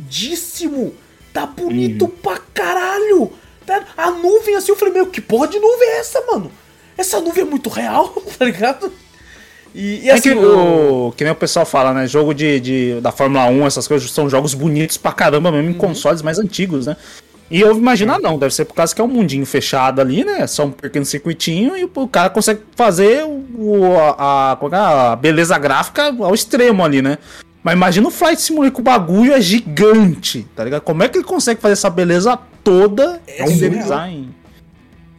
[0.03, 0.93] lindíssimo.
[1.33, 2.11] Tá bonito Uhum.
[2.11, 3.31] pra caralho.
[3.65, 6.51] Tá- A nuvem assim, eu falei, meu, que porra de nuvem é essa, mano?
[6.97, 8.91] Essa nuvem é muito real, tá ligado?
[9.73, 12.07] E, e É assim, que, o- que nem o pessoal fala, né?
[12.07, 15.73] Jogo de, de- da Fórmula 1, essas coisas são jogos bonitos pra caramba mesmo em
[15.73, 15.77] Uhum.
[15.77, 16.95] consoles mais antigos, né?
[17.51, 20.23] E eu imagino, ah, não, deve ser por causa que é um mundinho fechado ali,
[20.23, 20.45] né?
[20.45, 24.77] Só um pequeno circuitinho e o cara consegue fazer o, a, a- é é?
[24.77, 27.17] a beleza gráfica ao extremo ali, né?
[27.63, 30.81] Mas imagina o Flight Simulator que o bagulho é gigante, tá ligado?
[30.81, 33.81] Como é que ele consegue fazer essa beleza toda É em surreal.
[33.83, 34.29] design?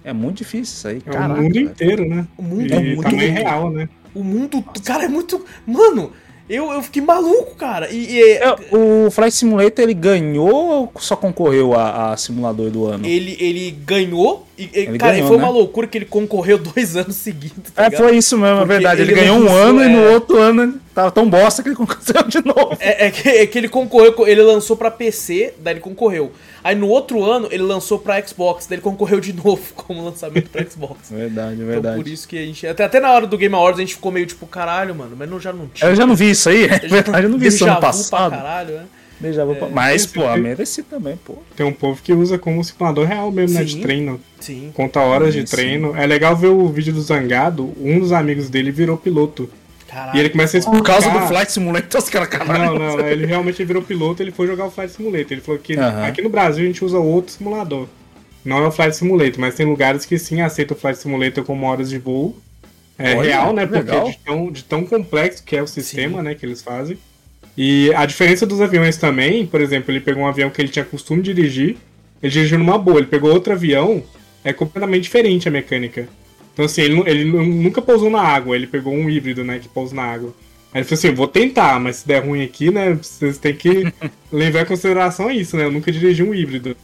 [0.03, 1.35] É muito difícil isso aí, É caraca.
[1.41, 2.27] o mundo inteiro, né?
[2.39, 3.41] O mundo é muito tamanho grande.
[3.43, 3.89] real, né?
[4.15, 5.45] O mundo, cara, é muito.
[5.67, 6.13] Mano,
[6.49, 7.89] eu, eu fiquei maluco, cara.
[7.93, 12.87] E, e- É, o Flight Simulator ele ganhou ou só concorreu a, a simulador do
[12.87, 13.07] ano?
[13.07, 15.45] ele, ele ganhou E, e, cara, ganhou, foi né?
[15.45, 17.73] uma loucura que ele concorreu dois anos seguidos.
[17.73, 19.03] Tá É, foi isso mesmo, é Porque verdade.
[19.03, 20.11] Ele, ele ganhou um lançou, ano e no é.
[20.11, 22.77] outro ano ele tava tão bosta que ele concorreu de novo.
[22.81, 26.33] É, é que, é que ele concorreu, ele lançou pra PC, daí ele concorreu.
[26.63, 30.51] Aí no outro ano ele lançou pra Xbox, daí ele concorreu de novo como lançamento
[30.51, 31.11] pra Xbox.
[31.11, 32.67] Verdade, Então por isso que a gente.
[32.67, 35.29] Até, até na hora do Game Awards a gente ficou meio tipo, caralho, mano, mas
[35.29, 35.91] não, já não tinha.
[35.91, 38.31] Eu já não vi isso aí, é verdade, eu não vi isso ano passado.
[38.31, 38.85] Pra caralho, né?
[39.23, 41.35] Vu pra- Mas, pô, mereci também, pô.
[41.55, 43.65] Tem um povo que usa como simulador real mesmo, né?
[43.65, 43.81] De Sim.
[43.83, 44.19] treino.
[44.41, 44.71] Sim.
[44.73, 45.57] Conta horas de Sim, sim.
[45.57, 45.95] treino.
[45.95, 47.71] É legal ver o vídeo do Zangado.
[47.79, 49.51] Um dos amigos dele virou piloto.
[49.91, 50.17] Caralho.
[50.17, 50.79] E ele começa a explicar...
[50.79, 52.79] Por causa do Flight Simulator, os caras caralho.
[52.79, 55.33] Não, não, ele realmente virou piloto ele foi jogar o Flight Simulator.
[55.33, 56.07] Ele falou que Aham.
[56.07, 57.89] aqui no Brasil a gente usa outro simulador.
[58.45, 61.67] Não é o Flight Simulator, mas tem lugares que sim aceitam o Flight Simulator como
[61.67, 62.37] horas de voo.
[62.97, 63.67] É Olha, real, né?
[63.67, 64.11] que Porque legal.
[64.11, 66.97] de tão, de tão complexo que é o sistema, né, que eles fazem.
[67.57, 70.85] E a diferença dos aviões também, por exemplo, ele pegou um avião que ele tinha
[70.85, 71.77] costume de dirigir,
[72.23, 74.03] ele dirigiu numa boa, ele pegou outro avião,
[74.45, 76.09] é completamente diferente a mecânica.
[76.61, 79.67] Então assim, ele, ele nu- nunca pousou na água, ele pegou um híbrido, né, que
[79.67, 80.35] pousa na água.
[80.75, 83.91] Aí ele falou assim, vou tentar, mas se der ruim aqui, né, vocês têm que
[84.31, 86.77] levar em consideração isso, né, eu nunca dirigi um híbrido.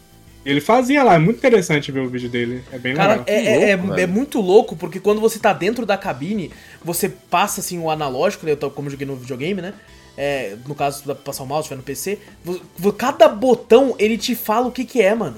[0.46, 3.24] Ele fazia lá, é muito interessante ver o vídeo dele, é bem Cara, legal.
[3.28, 4.12] é, é- é- louco, é velho.
[4.12, 6.50] muito louco, porque quando você tá dentro da cabine,
[6.82, 9.74] você passa assim o analógico, né, eu tô- como eu joguei no videogame, né?
[10.16, 12.18] É, no caso, dá pra passar o mouse, se tiver no PC.
[12.96, 15.36] Cada botão ele te fala o que que é, mano.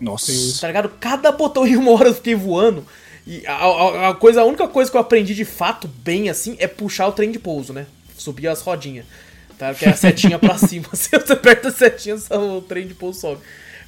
[0.00, 0.32] Nossa.
[0.60, 0.88] Tá ligado?
[0.98, 2.84] Cada botão e uma hora eu fiquei voando.
[3.26, 6.56] E a, a- a coisa, a única coisa que eu aprendi de fato bem assim
[6.58, 7.86] é puxar o trem de pouso, né?
[8.16, 9.06] Subir as rodinhas.
[9.58, 9.72] Tá?
[9.74, 10.86] Que é a setinha pra cima.
[10.92, 13.40] Se você aperta a setinha, o trem de pouso sobe.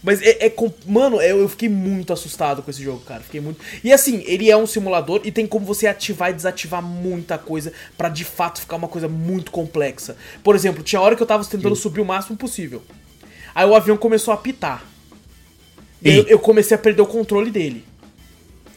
[0.02, 0.54] Mas é, é
[0.86, 3.20] Mano, eu, fiquei muito assustado com esse jogo, cara.
[3.22, 3.60] Fiquei muito.
[3.82, 7.72] E assim, ele é um simulador e tem como você ativar e desativar muita coisa
[7.96, 10.16] pra de fato ficar uma coisa muito complexa.
[10.44, 12.82] Por exemplo, tinha hora que eu tava tentando subir o máximo possível.
[13.54, 14.84] Aí o avião começou a pitar.
[16.02, 17.84] E eu, eu comecei a perder o controle dele.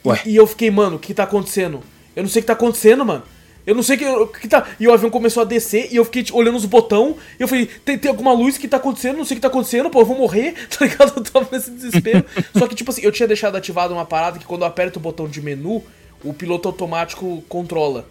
[0.05, 0.21] Ué.
[0.25, 1.81] E eu fiquei, mano, o que tá acontecendo?
[2.15, 3.23] Eu não sei o que tá acontecendo, mano.
[3.65, 4.65] Eu não sei o que, que tá.
[4.79, 7.15] E o avião começou a descer e eu fiquei tipo, olhando os botões.
[7.39, 9.17] E eu falei, tem, tem alguma luz que tá acontecendo?
[9.17, 11.13] Não sei o que tá acontecendo, pô, eu vou morrer, tá ligado?
[11.15, 12.25] Eu tava nesse desespero.
[12.57, 15.01] Só que, tipo assim, eu tinha deixado ativado uma parada que quando eu aperto o
[15.01, 15.83] botão de menu,
[16.23, 18.07] o piloto automático controla.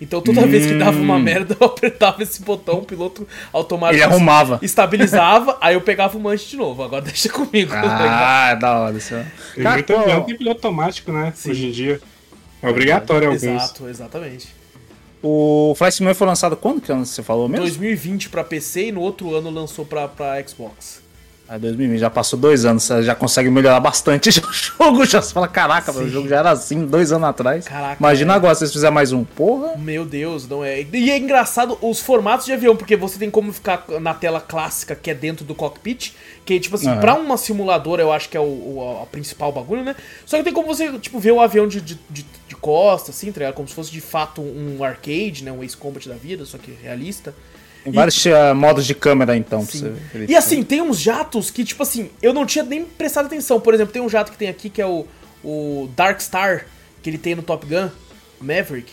[0.00, 4.02] Então toda vez que dava uma merda, eu apertava esse botão, o piloto automático Ele
[4.02, 4.58] arrumava.
[4.62, 6.82] estabilizava, aí eu pegava o manche de novo.
[6.82, 7.72] Agora deixa comigo.
[7.74, 8.98] Ah, da hora
[9.62, 12.00] Cara, pô, avião que tem piloto automático, né, hoje em dia.
[12.62, 13.42] É obrigatório alguns.
[13.42, 14.48] Exato, exatamente.
[15.22, 17.64] o Flight Simulator foi lançado quando que você falou mesmo?
[17.66, 20.99] 2020 pra PC e no outro ano lançou pra, pra Xbox.
[21.52, 25.04] Ah, 2020, já passou dois anos, você já consegue melhorar bastante já o jogo.
[25.04, 26.04] Já você fala, caraca, Sim.
[26.04, 27.66] o jogo já era assim dois anos atrás.
[27.66, 28.36] Caraca, Imagina é.
[28.36, 29.24] agora se eles fizerem mais um.
[29.24, 29.76] Porra.
[29.76, 30.80] Meu Deus, não é.
[30.92, 34.94] E é engraçado os formatos de avião, porque você tem como ficar na tela clássica,
[34.94, 36.12] que é dentro do cockpit,
[36.44, 37.00] que, tipo assim, Aham.
[37.00, 39.96] pra uma simuladora eu acho que é o, o- a principal bagulho, né?
[40.24, 43.32] Só que tem como você, tipo, ver o avião de, de, de, de costa, assim,
[43.32, 43.54] tá ligado?
[43.54, 45.50] Como se fosse de fato um arcade, né?
[45.50, 47.34] Um Ace Combat da vida, só que realista.
[47.84, 49.92] Tem vários eh, modos de câmera então pra você.
[50.28, 53.60] E assim, tem uns jatos que, tipo assim, eu não tinha nem prestado atenção.
[53.60, 55.06] Por exemplo, tem um jato que tem aqui que é o,
[55.42, 56.66] o Dark Star,
[57.02, 57.88] que ele tem no Top Gun,
[58.40, 58.92] Maverick.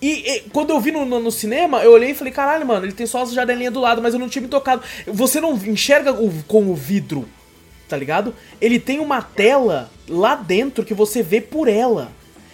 [0.00, 2.86] E, e quando eu vi no, no, no cinema, eu olhei e falei, caralho, mano,
[2.86, 4.82] ele tem só as janelinhas do lado, mas eu não tinha me tocado.
[5.06, 7.28] Você não enxerga o, com o vidro,
[7.88, 8.34] tá ligado?
[8.60, 12.12] Ele tem uma tela lá dentro que você vê por ela.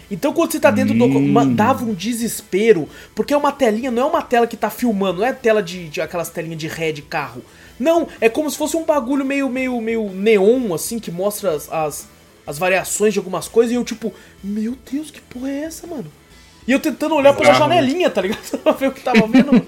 [0.09, 1.07] Então quando você tá dentro do.
[1.07, 2.87] ma- Dava um desespero.
[3.15, 5.87] Porque é uma telinha, não é uma tela que tá filmando, não é tela de,
[5.89, 7.41] de aquelas telinhas de ré de carro.
[7.79, 11.69] Não, é como se fosse um bagulho meio, meio, meio neon, assim, que mostra as,
[11.71, 12.07] as,
[12.47, 13.71] as variações de algumas coisas.
[13.73, 14.13] E eu, tipo,
[14.43, 16.05] meu Deus, que porra é essa, mano?
[16.67, 17.75] E eu tentando olhar pela Bizarro, né?
[17.75, 18.41] janelinha, tá ligado?
[18.63, 19.65] pra ver o que tava vendo.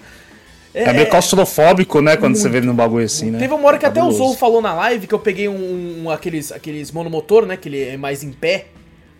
[0.73, 2.15] É meio claustrofóbico, né?
[2.17, 2.51] Quando você muito.
[2.53, 3.39] vê ele num bagulho assim, né?
[3.39, 4.11] Teve uma hora que até o.
[4.11, 7.57] Zou falou na live que eu peguei um, um- aqueles, aqueles monomotor, né?
[7.57, 8.67] Que ele é mais em pé,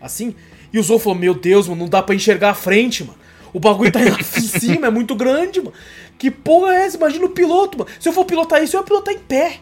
[0.00, 0.34] assim.
[0.72, 3.18] E o Zou falou: Meu Deus, mano, não dá pra enxergar a frente, mano.
[3.52, 5.72] O bagulho tá em cima, é muito grande, mano.
[6.18, 6.96] Que porra é essa?
[6.96, 7.90] Imagina o piloto, mano.
[7.98, 9.58] Se eu for pilotar isso, eu ia pilotar em pé.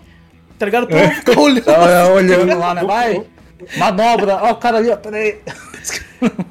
[0.59, 0.87] Tá ligado?
[0.87, 1.65] Pra eu não ficar olhando.
[1.65, 2.85] Tava olhando lá, né?
[2.85, 3.23] Vai!
[3.77, 4.37] Manobra!
[4.43, 5.37] Ó, o cara ali, ó, peraí.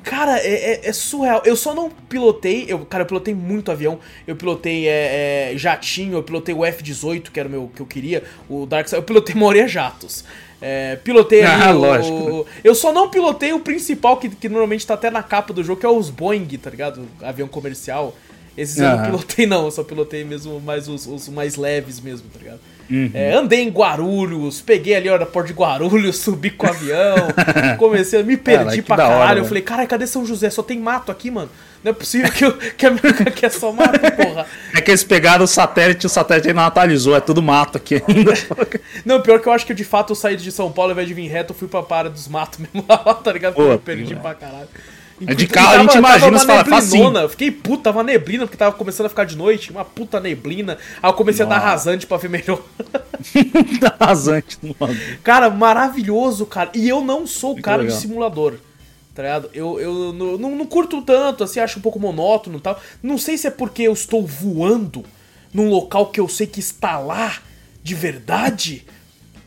[0.03, 1.41] Cara, é, é- é surreal.
[1.43, 2.65] Eu só não pilotei.
[2.67, 3.99] Eu, cara, eu pilotei muito avião.
[4.27, 7.85] Eu pilotei é, é, jatinho, eu pilotei o F-18, que era o meu que eu
[7.85, 8.23] queria.
[8.47, 8.99] O Dark Side.
[8.99, 10.23] Eu pilotei maioria jatos.
[10.61, 14.47] É, pilotei ali Ah, o- lógico, o- Eu só não pilotei o principal, que, que
[14.49, 17.01] normalmente tá até na capa do jogo, que é os Boeing, tá ligado?
[17.21, 18.15] Avião comercial.
[18.57, 22.29] Esses eu não pilotei, não, eu só pilotei mesmo mais os, os mais leves mesmo,
[22.31, 22.59] tá ligado?
[22.89, 23.11] Uhum.
[23.13, 27.15] É, andei em Guarulhos, peguei ali o aeroporto de Guarulhos, subi com o avião,
[27.77, 29.31] comecei a me perdi Caralho, que pra da hora, caralho.
[29.31, 29.47] eu velho.
[29.49, 30.49] falei, caralho, cadê São José?
[30.49, 31.49] Só tem mato aqui, mano.
[31.85, 32.89] Não é possível que, eu, que a
[33.27, 34.47] aqui é só mato, porra.
[34.73, 37.77] É que eles pegaram o satélite e o satélite ainda não atualizou, é tudo mato
[37.77, 38.33] aqui ainda.
[39.05, 41.07] Não, pior que eu acho que de fato eu saí de São Paulo, ao invés
[41.07, 43.53] de vir reto, eu fui pra Para dos Matos mesmo lá, tá ligado?
[43.53, 44.67] Porque Pô, eu perdi pra caralho.
[45.27, 47.03] É de E carro, a gente imagina, tava você uma fala, facinho.
[47.03, 50.19] neblinona, eu Fiquei puta, tava neblina, porque tava começando a ficar de noite, uma puta
[50.19, 50.79] neblina.
[51.03, 51.67] Aí eu comecei a dar Nossa.
[51.67, 52.63] rasante pra ver melhor.
[53.79, 54.99] Tá rasante no bagulho.
[55.23, 56.71] Cara, maravilhoso, cara.
[56.73, 58.55] E eu não sou o cara de simulador.
[59.15, 59.49] Tá ligado?
[59.53, 62.77] Eu, eu não, não, não curto tanto, assim, acho um pouco monótono e tal.
[63.01, 65.05] Não sei se é porque eu estou voando
[65.53, 67.37] num local que eu sei que está lá
[67.81, 68.85] de verdade.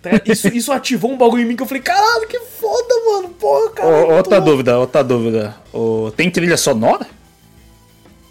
[0.01, 0.11] tá?
[0.25, 3.29] Isso, isso ativou um bagulho em mim que eu falei, caralho, que foda, mano.
[3.29, 3.89] Porra, cara.
[3.89, 5.55] Ô, outra dúvida, outra dúvida.
[5.71, 7.07] Ô, tem trilha sonora?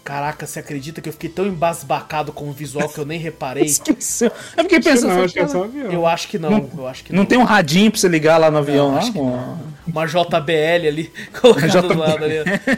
[0.08, 3.64] Caraca, você acredita que eu fiquei tão embasbacado com o visual que eu nem reparei?
[3.68, 4.32] Esqueceu.
[4.56, 5.92] Eu fiquei pensando, não, acho que é só avião.
[5.92, 8.50] Eu acho que não, eu acho que não tem um radinho pra você ligar lá
[8.50, 9.00] no avião, lá?
[9.00, 9.38] acho que Ô,
[9.86, 11.98] Uma JBL ali, colocada do JBL.
[12.00, 12.36] lado ali.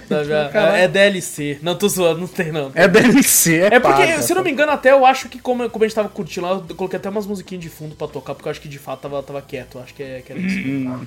[0.08, 0.32] sabe?
[0.74, 1.60] É, é DLC.
[1.62, 2.72] Não tô zoando, não tem não.
[2.74, 4.22] É DLC, é É porque, paga.
[4.22, 6.54] se não me engano, até eu acho que como, como a gente tava curtindo lá,
[6.68, 9.02] eu coloquei até umas musiquinhas de fundo pra tocar, porque eu acho que de fato
[9.02, 9.78] tava, tava quieto.
[9.78, 10.58] Eu acho que, é, que era isso.
[10.58, 11.06] Hum,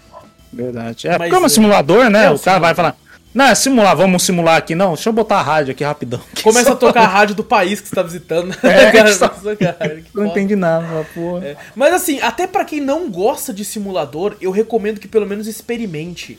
[0.54, 1.08] Verdade.
[1.08, 2.26] É, Mas, como é um é, simulador, né?
[2.26, 2.96] é um o cara vai falar,
[3.34, 4.76] não, é simular, vamos simular aqui.
[4.76, 6.22] Não, deixa eu botar a rádio aqui rapidão.
[6.44, 8.56] Começa a tocar a rádio do país que você tá visitando.
[8.64, 11.46] É, Cara, só- cara, Não entendi nada, porra.
[11.46, 11.58] É.
[11.76, 16.38] Mas assim, até pra quem não gosta de simulador, eu recomendo que pelo menos experimente.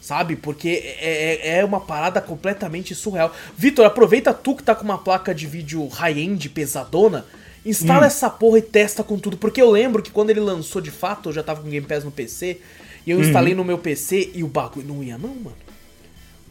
[0.00, 0.36] Sabe?
[0.36, 0.68] Porque
[1.00, 3.32] é, é- é uma parada completamente surreal.
[3.56, 7.24] Vitor, aproveita tu que tá com uma placa de vídeo high-end pesadona.
[7.64, 8.06] Instala Hum.
[8.06, 9.36] essa porra e testa com tudo.
[9.36, 12.04] Porque eu lembro que quando ele lançou de fato, eu já tava com Game Pass
[12.04, 12.58] no PC.
[13.04, 13.58] E eu instalei Uhum.
[13.58, 15.56] no meu PC e o bagulho não ia, não, mano.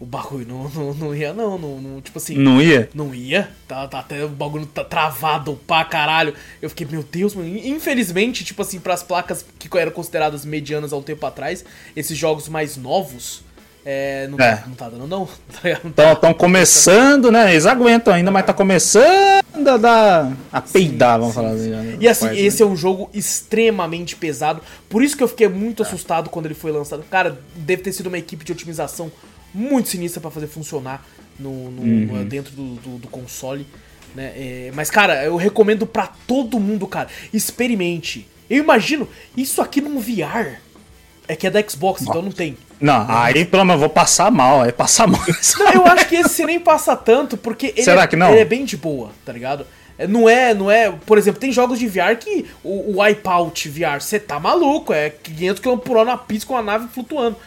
[0.05, 1.99] O bagulho não, não, não ia, não, não, não.
[1.99, 2.37] Tipo assim.
[2.37, 2.87] Não ia?
[2.93, 6.35] Não ia, tá, tá até o bagulho tá travado pra caralho.
[6.61, 7.47] Eu fiquei, meu Deus, mano.
[7.57, 11.65] Infelizmente, tipo assim, pras placas que eram consideradas medianas há um tempo atrás,
[11.95, 13.43] esses jogos mais novos,
[13.83, 14.57] é, não, É.
[14.57, 15.27] Tá, não tá dando, não.
[15.51, 15.79] Tá?
[15.83, 17.51] Não tá- Estão começando, né?
[17.51, 20.31] Eles aguentam ainda, mas tá começando a dar.
[20.51, 21.69] a peidar, vamos falar assim.
[21.69, 21.97] né?
[21.99, 24.61] E assim, esse é um jogo extremamente pesado.
[24.87, 27.03] Por isso que eu fiquei muito assustado quando ele foi lançado.
[27.09, 29.11] Cara, deve ter sido uma equipe de otimização
[29.55, 31.05] muito sinistra pra fazer funcionar
[31.39, 33.65] no, no- no- dentro do, do- do console.
[34.13, 34.31] Né?
[34.35, 37.09] É, mas, cara, eu recomendo pra todo mundo, cara.
[37.33, 38.27] Experimente.
[38.49, 40.59] Eu imagino isso aqui num VR.
[41.27, 42.55] É que é da Xbox, então não tem.
[42.79, 45.19] Não, aí pelo menos eu vou passar mal, aí passar mal.
[45.57, 48.29] Não, eu acho que esse você nem passa tanto, porque ele, Será é, que não?
[48.31, 49.65] ele é bem de boa, tá ligado?
[49.97, 50.91] É, Não é, não é.
[50.91, 55.09] Por exemplo, tem jogos de VR que o, o Wipeout VR, você tá maluco, é
[55.09, 57.37] 500 km por hora na pista com a nave flutuando.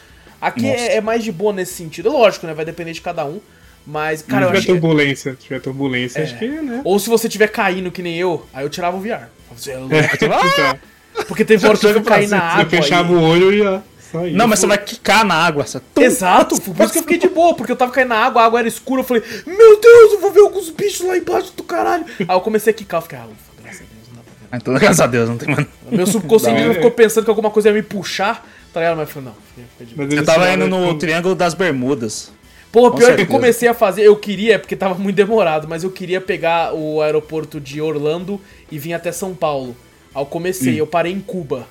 [0.40, 2.10] Aqui é, é mais de boa nesse sentido.
[2.10, 2.54] Lógico, né?
[2.54, 3.40] Vai depender de cada um.
[3.86, 6.22] Mas, cara, eu Se tiver turbulência, se tiver turbulência, É.
[6.24, 6.80] acho que, né?
[6.84, 9.28] Ou se você tiver caindo que nem eu, aí eu tirava o VR.
[9.56, 9.94] Você é louco.
[9.94, 10.78] Então,
[11.26, 12.66] Porque teve hora que eu cair na você água.
[12.70, 14.32] fechava aí- o olho e ia sair.
[14.34, 15.64] Não, mas você vai quicar na água.
[15.66, 15.80] Você...
[15.96, 18.44] Exato, por isso que eu fiquei de boa, porque eu tava caindo na água, a
[18.44, 21.62] água era escura, eu falei, meu Deus, eu vou ver alguns bichos lá embaixo do
[21.64, 22.04] caralho.
[22.20, 24.32] Aí eu comecei a quicar, eu fiquei, ah, ufa, graças a Deus, não dá pra
[24.50, 24.56] ver.
[24.62, 25.66] Então, graças a Deus, não tem mais.
[25.90, 28.96] Meu subconsciente ficou pensando que alguma coisa ia me puxar, tá ligado?
[28.98, 30.04] Mas eu falei, não, fiquei- fiquei.
[30.06, 32.32] Mas Eu tava indo no Triângulo das Bermudas.
[32.72, 35.90] Com pior que eu comecei a fazer, eu queria, porque tava muito demorado, mas eu
[35.90, 38.38] queria pegar o aeroporto de Orlando
[38.70, 39.74] e vir até São Paulo.
[40.14, 41.66] Aí eu comecei, eu parei em Cuba.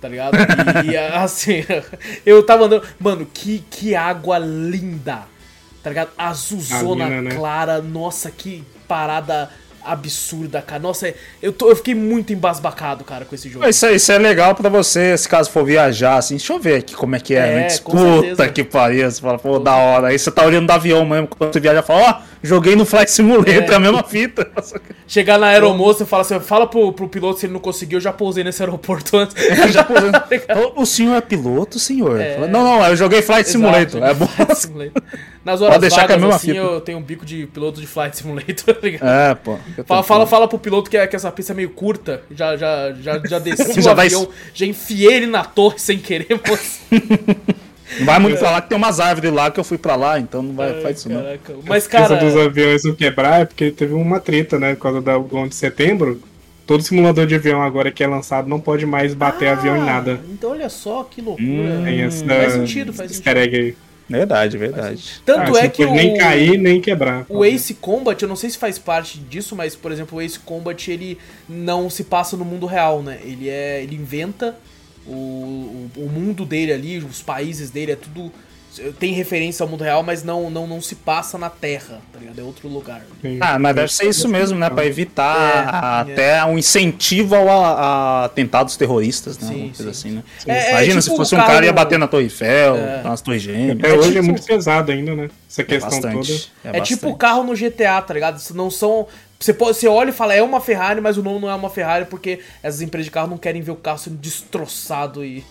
[0.00, 0.36] Tá ligado?
[0.86, 1.64] E assim,
[2.26, 2.82] eu tava andando.
[3.00, 5.22] Mano, que, que água linda!
[5.82, 6.10] Tá ligado?
[6.18, 7.34] Azulzona A mina, né?
[7.34, 9.50] clara, nossa, que parada
[9.84, 10.80] absurda, cara.
[10.80, 11.12] Nossa,
[11.42, 13.66] eu, tô, eu fiquei muito embasbacado, cara, com esse jogo.
[13.68, 16.36] Isso, é- isso é legal pra você, se caso for viajar, assim.
[16.36, 17.38] Deixa eu ver aqui como é que é.
[17.38, 17.66] É.
[18.30, 19.10] Puta que pariu.
[19.10, 20.08] Você fala, pô, da hora.
[20.08, 21.26] Aí você tá olhando do avião mesmo.
[21.28, 23.72] Quando você viaja, fala, ó, joguei no Flight Simulator, É.
[23.72, 24.48] é a mesma fita.
[25.08, 28.00] Chegar na aeromoça e falar assim, fala pro, pro piloto se ele não conseguiu, eu
[28.02, 29.34] já pousei nesse aeroporto antes.
[29.72, 30.12] Já posando.
[30.76, 32.20] o, o senhor é piloto, senhor?
[32.20, 32.34] É.
[32.34, 34.02] Fala, não, não, eu joguei Flight Simulator.
[34.02, 34.26] Exato, É bom.
[34.26, 35.02] Flight Simulator.
[35.44, 36.58] Nas horas Pode é a vagas, mesma assim, fita.
[36.58, 39.08] eu tenho um bico de piloto de Flight Simulator, tá ligado?
[39.08, 39.56] É, pô.
[39.86, 42.20] Fala, fala, fala pro piloto que, é- que essa pista é meio curta.
[42.30, 45.96] Já, já, já, já desci Já o vai- avião, já enfiei ele na torre sem
[45.98, 46.80] querer, moço.
[47.98, 50.18] Não vai muito pra lá que tem umas árvores lá que eu fui pra lá,
[50.20, 51.22] então não vai, faz isso não.
[51.22, 51.54] Caraca.
[51.66, 52.24] Mas, A questão cara.
[52.24, 54.74] dos aviões não quebrar é porque teve uma treta, né?
[54.74, 56.20] Por causa da- do 11 de setembro.
[56.66, 60.20] Todo simulador de avião agora que é lançado não pode mais bater avião em nada.
[60.30, 61.80] Então olha só que loucura.
[61.82, 63.36] Tem essa faz sentido, faz sentido.
[63.38, 63.76] egg aí.
[64.10, 65.20] Verdade, verdade.
[65.24, 65.94] Tanto Ah, é que não o.
[65.94, 67.26] pode nem cair, nem quebrar.
[67.28, 70.38] O Ace Combat, eu não sei se faz parte disso, mas, por exemplo, o Ace
[70.38, 73.18] Combat, ele não se passa no mundo real, né?
[73.22, 73.82] Ele é.
[73.82, 74.56] ele inventa
[75.08, 78.32] o, o, mundo dele ali, os países dele, é tudo
[78.98, 82.38] tem referência ao mundo real, mas não, não, não se passa na Terra, tá ligado?
[82.38, 83.02] É outro lugar.
[83.40, 84.70] Ah, mas deve ser isso mesmo, né?
[84.70, 86.44] Pra evitar é, até é.
[86.44, 89.48] um incentivo ao, a, atentados terroristas, né?
[89.48, 89.88] Sim, sim.
[89.88, 90.22] assim, né?
[90.46, 93.02] É, é Imagina tipo se fosse um cara ia bater na Torre Eiffel, é.
[93.02, 93.78] nas Torres Gêmeas.
[93.82, 94.24] É, hoje é tipo...
[94.24, 95.30] muito pesado ainda, né?
[95.48, 96.32] Essa questão toda.
[96.64, 98.40] É, tipo o carro no GTA, tá ligado?
[98.54, 99.06] Não são.
[99.40, 101.70] Você, pode, você olha e fala, é uma Ferrari, mas o nome não é uma
[101.70, 105.44] Ferrari porque essas empresas de carro não querem ver o carro sendo destroçado e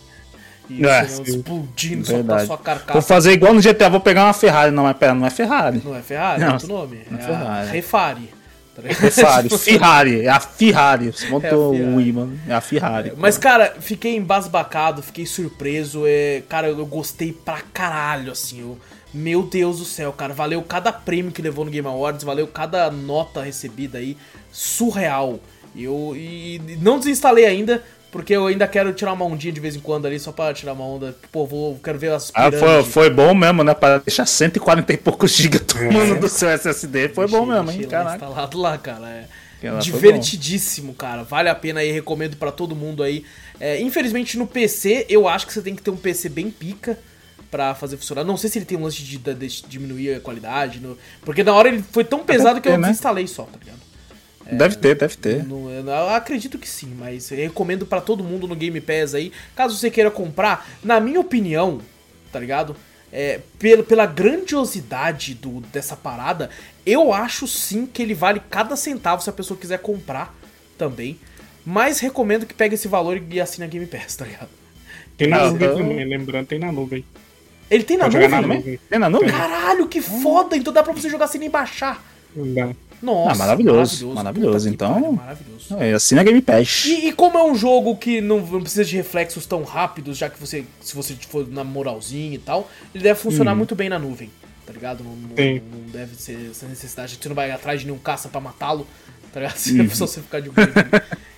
[0.69, 2.93] é, explodindo só sua carcaça.
[2.93, 4.71] Vou fazer igual no GTA, vou pegar uma Ferrari.
[4.71, 5.81] Não, mas pera, não é Ferrari.
[5.83, 7.01] Não é Ferrari, não, é outro nome.
[7.09, 7.69] Não é, é Ferrari.
[7.69, 8.37] Refari.
[8.77, 11.11] Tá Ferrari, Ferrari, é a Ferrari.
[11.11, 13.09] Você montou é o imã, é a Ferrari.
[13.09, 16.03] É, mas, cara, fiquei embasbacado, fiquei surpreso.
[16.05, 18.61] É, cara, eu gostei pra caralho, assim.
[18.61, 18.77] Eu,
[19.11, 20.31] meu Deus do céu, cara.
[20.31, 24.15] Valeu cada prêmio que levou no Game Awards, valeu cada nota recebida aí.
[24.51, 25.39] Surreal.
[25.75, 27.83] Eu e não desinstalei ainda,
[28.17, 30.73] porque eu ainda quero tirar uma ondinha de vez em quando ali, só pra tirar
[30.73, 31.15] uma onda.
[31.31, 32.63] Pô, vou, quero ver as pirâmides.
[32.63, 33.75] Ah, foi, foi bom mesmo, né?
[33.75, 36.17] Pra deixar 140 e poucos gigas tomando é.
[36.17, 37.09] do seu SSD.
[37.09, 37.87] Foi deixei, bom mesmo, hein?
[37.87, 38.15] Caraca.
[38.15, 39.07] instalado lá, cara.
[39.07, 39.77] É.
[39.79, 41.23] Divertidíssimo, cara.
[41.25, 43.23] Vale a pena aí, recomendo para todo mundo aí.
[43.59, 46.97] É, infelizmente no PC, eu acho que você tem que ter um PC bem pica
[47.51, 48.23] para fazer funcionar.
[48.23, 50.97] Não sei se ele tem um lance de, de, de diminuir a qualidade, no...
[51.21, 52.87] porque na hora ele foi tão pesado que eu né?
[52.87, 53.86] desinstalei só, tá ligado?
[54.47, 55.43] É, deve ter, deve ter.
[55.43, 59.31] No, eu acredito que sim, mas recomendo para todo mundo no Game Pass aí.
[59.55, 61.81] Caso você queira comprar, na minha opinião,
[62.31, 62.75] tá ligado?
[63.11, 66.49] É, pela, pela grandiosidade do, dessa parada,
[66.85, 70.33] eu acho sim que ele vale cada centavo se a pessoa quiser comprar
[70.77, 71.19] também.
[71.65, 74.49] Mas recomendo que pegue esse valor e assine a Game Pass, tá ligado?
[75.17, 77.03] Tem na nuvem também, lembrando, tem na nuvem.
[77.69, 78.27] Ele tem na nuvem?
[78.29, 78.79] na nuvem?
[78.89, 79.29] Tem na nuvem?
[79.29, 80.55] Caralho, que foda!
[80.55, 82.01] Então dá pra você jogar sem nem baixar.
[82.33, 82.69] Não dá.
[83.01, 84.15] Nossa, ah, maravilhoso, maravilhoso.
[84.15, 84.69] maravilhoso.
[84.69, 85.75] Então, maravilhoso.
[85.77, 86.85] É, assina Game Pass.
[86.85, 90.29] E, e, como é um jogo que não, não, precisa de reflexos tão rápidos, já
[90.29, 93.57] que você, se você for na moralzinha e tal, ele deve funcionar hum.
[93.57, 94.31] muito bem na nuvem,
[94.65, 95.03] tá ligado?
[95.03, 98.41] Não, não, não, deve ser essa necessidade, você não vai atrás de nenhum caça para
[98.41, 98.87] matá-lo,
[99.31, 99.57] tá ligado?
[99.57, 99.89] Se uhum.
[99.89, 100.67] só você ficar de boa.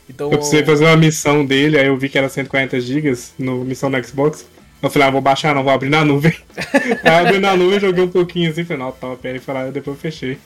[0.10, 3.64] Então, eu precisei fazer uma missão dele, aí eu vi que era 140 GB no
[3.64, 4.46] missão do Xbox.
[4.82, 6.34] Eu falei, ah, vou baixar não, vou abrir na nuvem.
[7.04, 9.98] aí abri na nuvem, joguei um pouquinho assim, falei, não, tá, pera aí, falei, depois
[9.98, 10.38] eu fechei.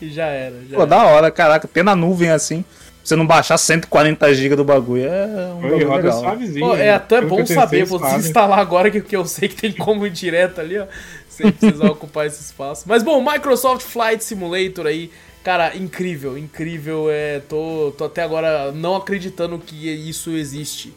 [0.00, 0.56] E já era.
[0.68, 0.86] Já Pô, era.
[0.86, 2.64] da hora, caraca, ter na nuvem assim.
[3.02, 6.20] Você não baixar 140 GB do bagulho é um Oi, bagulho legal.
[6.20, 9.72] Suavezinho, Pô, é até bom saber, vou desinstalar agora que, que eu sei que tem
[9.72, 10.86] como ir direto ali, ó.
[11.28, 12.84] Sem precisar ocupar esse espaço.
[12.86, 15.10] Mas bom, Microsoft Flight Simulator aí.
[15.42, 17.06] Cara, incrível, incrível.
[17.10, 20.92] É, tô, tô até agora não acreditando que isso existe.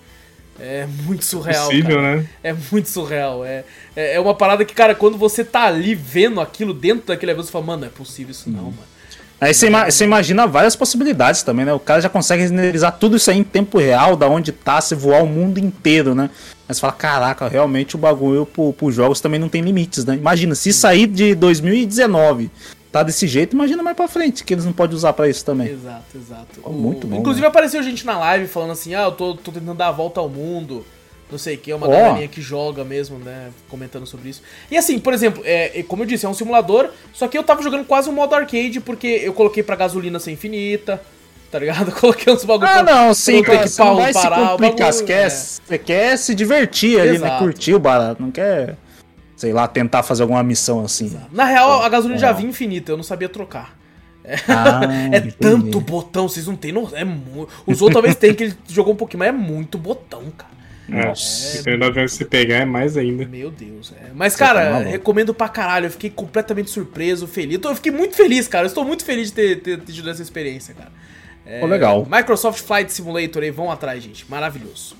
[0.60, 1.64] É muito surreal.
[1.64, 2.16] É possível, cara.
[2.18, 2.30] né?
[2.44, 3.46] É muito surreal.
[3.46, 3.64] É,
[3.96, 7.46] é, é, uma parada que, cara, quando você tá ali vendo aquilo dentro daquele evento,
[7.46, 8.93] você fala, mano, não é possível isso não, mano.
[9.44, 11.74] Aí você, ima você, imagina várias possibilidades também, né?
[11.74, 14.96] O cara já consegue renderizar tudo isso aí em tempo real, da onde tá, se
[14.96, 16.30] voar o mundo inteiro, né?
[16.66, 20.16] Mas você fala, caraca, realmente o bagulho pro, pros jogos também não tem limites, né?
[20.16, 22.50] Imagina, se sair de 2019
[22.90, 25.68] tá desse jeito, imagina mais pra frente, que eles não podem usar para isso também.
[25.68, 26.62] Exato, exato.
[26.64, 27.18] Oh, muito bom.
[27.18, 27.48] Inclusive né?
[27.48, 30.30] apareceu gente na live falando assim, ah, eu tô, tô tentando dar a volta ao
[30.30, 30.86] mundo
[31.34, 31.92] não sei o que, é uma oh.
[31.92, 33.50] galerinha que joga mesmo, né?
[33.68, 34.42] Comentando sobre isso.
[34.72, 37.62] E assim, por exemplo, é, como eu disse, é um simulador, só que eu tava
[37.62, 41.02] jogando quase um modo arcade, porque eu coloquei pra gasolina ser infinita,
[41.52, 41.92] tá ligado?
[42.00, 44.94] coloquei uns bagulho Ah, pra, não, sim, cara, você não vai parar, se complicar, bagulho,
[44.94, 45.30] você, quer, é.
[45.30, 47.38] você quer se divertir ali, né?
[47.40, 48.78] Curtir o barato, não quer,
[49.36, 51.06] sei lá, tentar fazer alguma missão assim.
[51.06, 51.28] Exato.
[51.32, 52.22] Na real, a gasolina é.
[52.22, 53.76] já vinha infinita, eu não sabia trocar.
[54.24, 56.98] É, ah, é tanto botão, vocês não tem noção.
[56.98, 57.04] É
[57.66, 60.63] Os outros talvez tem que ele jogou um pouquinho, mas é muito botão, cara.
[60.88, 63.26] Nossa, é, avião se pegar é mais ainda.
[63.26, 64.12] Meu Deus, é.
[64.14, 65.86] Mas, cara, tá recomendo pra caralho.
[65.86, 67.60] Eu fiquei completamente surpreso, feliz.
[67.64, 68.66] Eu fiquei muito feliz, cara.
[68.66, 70.92] Eu estou muito feliz de ter, ter, tido essa experiência, cara.
[71.46, 72.06] É, Pô, legal.
[72.10, 74.26] Microsoft Flight Simulator aí, vão atrás, gente.
[74.30, 74.96] Maravilhoso.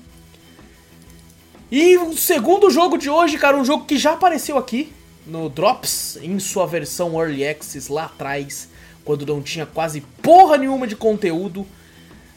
[1.70, 4.92] E o segundo jogo de hoje, cara, um jogo que já apareceu aqui
[5.26, 8.68] no Drops, em sua versão Early Access lá atrás,
[9.04, 11.66] quando não tinha quase porra nenhuma de conteúdo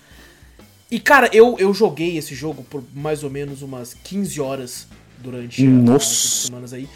[0.91, 4.89] E cara, eu, eu joguei esse jogo por mais ou menos umas 15 horas
[5.19, 5.97] durante Nossa.
[5.97, 6.05] as
[6.47, 6.89] semanas aí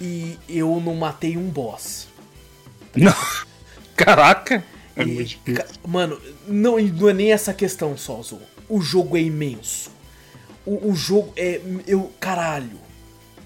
[0.00, 2.08] e eu não matei um boss.
[2.96, 3.14] Não.
[3.94, 4.64] Caraca!
[4.96, 5.64] É E, muito difícil.
[5.86, 6.18] Mano,
[6.48, 8.40] não, não é nem essa questão só, Zou.
[8.70, 9.90] O jogo é imenso.
[10.64, 11.60] O, o jogo é.
[11.86, 12.10] Eu.
[12.20, 12.78] Caralho.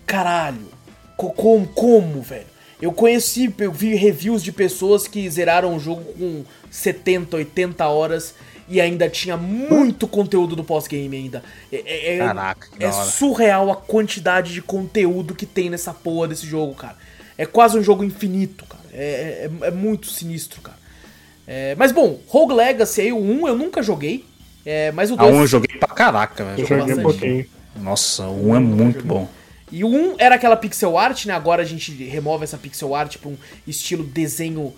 [0.07, 0.69] Caralho.
[1.17, 2.47] Co- como, como, velho?
[2.83, 8.35] Eu conheci, eu vi reviews de pessoas que zeraram o jogo com 70, 80 horas
[8.69, 11.43] e ainda tinha muito conteúdo do pós-game ainda.
[11.73, 16.47] É, é- é- Caraca, é surreal a quantidade de conteúdo que tem nessa porra desse
[16.47, 16.97] jogo, cara.
[17.39, 18.85] É quase um jogo infinito, cara.
[18.93, 20.79] É, é- é muito sinistro, cara.
[21.47, 24.25] É, mas bom, Rogue Legacy aí, o 1 eu nunca joguei.
[24.65, 25.35] É, mas o A 2.
[25.35, 26.67] 1 eu joguei pra caraca, Eu velho.
[26.67, 27.03] joguei um bastante.
[27.03, 27.47] pouquinho.
[27.77, 29.29] Nossa, o 1 é muito bom.
[29.71, 31.35] E o 1 era aquela pixel art, né?
[31.35, 33.37] Agora a gente remove essa pixel art pra um
[33.67, 34.73] estilo desenho.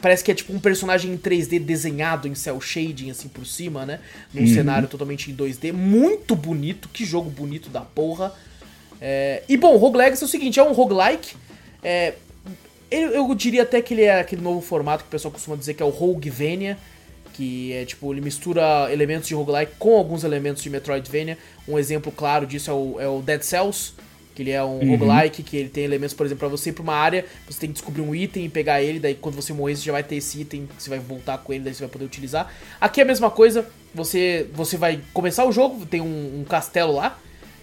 [0.00, 3.84] Parece que é tipo um personagem em 3D desenhado em cel shading, assim, por cima,
[3.84, 4.00] né?
[4.32, 5.72] Num cenário totalmente em 2D.
[5.72, 8.32] Muito bonito, que jogo bonito da porra.
[9.00, 11.34] É, E bom, Rogue Legacy é o seguinte, é um roguelike.
[11.82, 12.14] É,
[12.90, 15.74] eu, eu diria até que ele é aquele novo formato que o pessoal costuma dizer
[15.74, 16.76] que é o Roguevania,
[17.38, 21.38] que é tipo, ele mistura elementos de roguelike com alguns elementos de Metroidvania.
[21.68, 23.92] Um exemplo claro disso é o, é o Dead Cells,
[24.34, 26.82] que ele é um roguelike, que ele tem elementos, por exemplo, pra você ir pra
[26.82, 29.76] uma área, você tem que descobrir um item e pegar ele, daí quando você morrer
[29.76, 32.06] você já vai ter esse item, você vai voltar com ele, daí você vai poder
[32.06, 32.52] utilizar.
[32.80, 36.92] Aqui é a mesma coisa, você, você vai começar o jogo, tem um, um castelo
[36.92, 37.20] lá,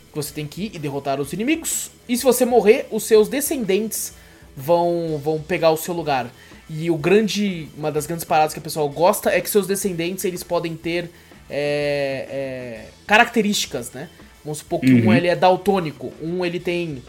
[0.09, 1.91] que você tem que ir e derrotar os inimigos.
[2.07, 4.13] E se você morrer, os seus descendentes
[4.55, 6.32] vão, vão pegar o seu lugar.
[6.70, 10.26] E o grande, uma das grandes paradas que a pessoa gosta é que seus descendentes
[10.26, 11.11] eles podem ter
[11.49, 14.09] é, é, características, né?
[14.43, 17.01] Vamos supor que um ele é daltônico, um ele tem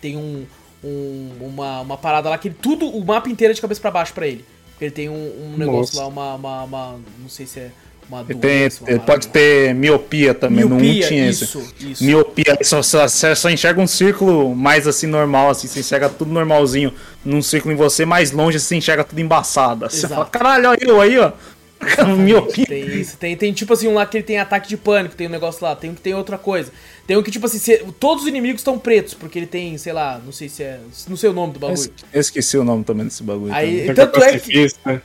[0.00, 0.46] tem um,
[0.84, 3.90] um- uma, uma parada lá que ele, tudo o mapa inteiro é de cabeça pra
[3.90, 4.44] baixo pra ele.
[4.80, 5.14] Ele tem um,
[5.54, 6.00] um negócio Nossa.
[6.00, 7.70] lá, uma, uma, uma- não sei se é
[8.08, 11.44] uma Ele, tem, doença, uma pode ter miopia também, no 1 Miopia, tinha isso,
[11.78, 11.92] esse.
[11.92, 12.04] isso.
[12.04, 16.92] Miopia, só, só, só enxerga um círculo mais assim normal, assim, você enxerga tudo normalzinho
[17.24, 19.88] num círculo em você, mais longe você enxerga tudo embaçado.
[19.90, 20.14] Você Exato.
[20.14, 21.32] fala, caralho, olha eu aí, ó.
[22.16, 22.64] miopia.
[22.64, 23.16] Tem isso.
[23.18, 25.62] Tem, tem tipo assim um lá que ele tem ataque de pânico, tem um negócio
[25.62, 26.72] lá, tem um que tem outra coisa.
[27.06, 29.92] Tem um que, tipo assim, se- todos os inimigos estão pretos, porque ele tem, sei
[29.92, 30.80] lá, não sei se é.
[31.06, 31.90] Não sei o nome do bagulho.
[32.12, 33.52] eu esqueci o nome também desse bagulho.
[33.52, 33.94] Aí- também.
[33.94, 35.02] Tanto é que- pacifista.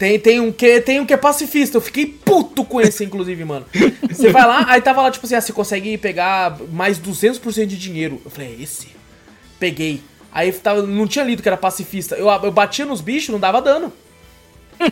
[0.00, 1.76] Tem, tem, um que, tem um que é pacifista.
[1.76, 3.66] Eu fiquei puto com esse, inclusive, mano.
[4.08, 7.76] Você vai lá, aí tava lá, tipo assim, ah, você consegue pegar mais 200% de
[7.76, 8.18] dinheiro.
[8.24, 8.88] Eu falei, é esse?
[9.58, 10.00] Peguei.
[10.32, 12.14] Aí tava, não tinha lido que era pacifista.
[12.14, 13.92] Eu, eu batia nos bichos, não dava dano.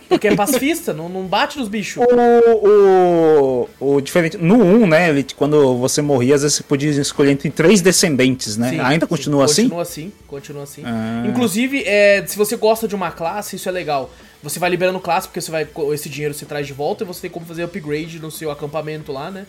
[0.07, 2.03] Porque é pacifista, não, não bate nos bichos.
[2.07, 4.37] O, o, o diferente.
[4.37, 5.09] No 1, né?
[5.09, 8.69] Ele, quando você morria, às vezes você podia escolher entre três descendentes, né?
[8.69, 9.63] Sim, Ainda sim, continua assim?
[9.63, 10.83] Continua assim, continua assim.
[10.85, 11.23] Ah.
[11.25, 14.11] Inclusive, é, se você gosta de uma classe, isso é legal.
[14.41, 17.21] Você vai liberando classe, porque você vai, esse dinheiro você traz de volta e você
[17.21, 19.45] tem como fazer upgrade no seu acampamento lá, né?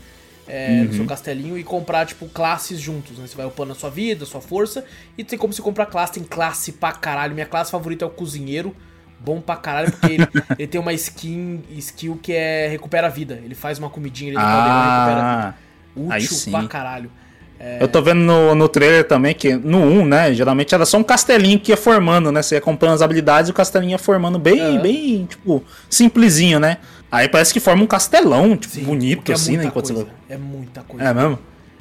[0.49, 0.93] É, No Uhum.
[0.97, 3.27] seu castelinho e comprar, tipo, classes juntos, né?
[3.27, 4.85] Você vai upando a sua vida, a sua força,
[5.17, 6.15] e tem como você comprar classe.
[6.15, 7.35] Tem classe pra caralho.
[7.35, 8.75] Minha classe favorita é o cozinheiro.
[9.21, 10.27] Bom pra caralho, porque ele,
[10.59, 13.39] ele tem uma skin, skill que é recupera a vida.
[13.45, 15.55] Ele faz uma comidinha, ele e recupera a vida.
[15.55, 15.55] Ah,
[15.95, 16.17] Útil
[16.53, 17.11] pra caralho.
[17.79, 20.33] Eu tô vendo no, no trailer também que no 1, né?
[20.33, 22.43] Geralmente era só um castelinho que ia formando, né?
[22.43, 24.81] Você ia comprando as habilidades e o castelinho ia formando bem, Aham.
[24.81, 26.79] bem, tipo, simplesinho, né?
[27.13, 29.71] Aí parece que forma um castelão, tipo, Sim, bonito porque assim, né?
[29.71, 29.93] coisa.
[29.93, 30.07] você...
[30.29, 31.05] É muita coisa.
[31.05, 31.39] É mesmo?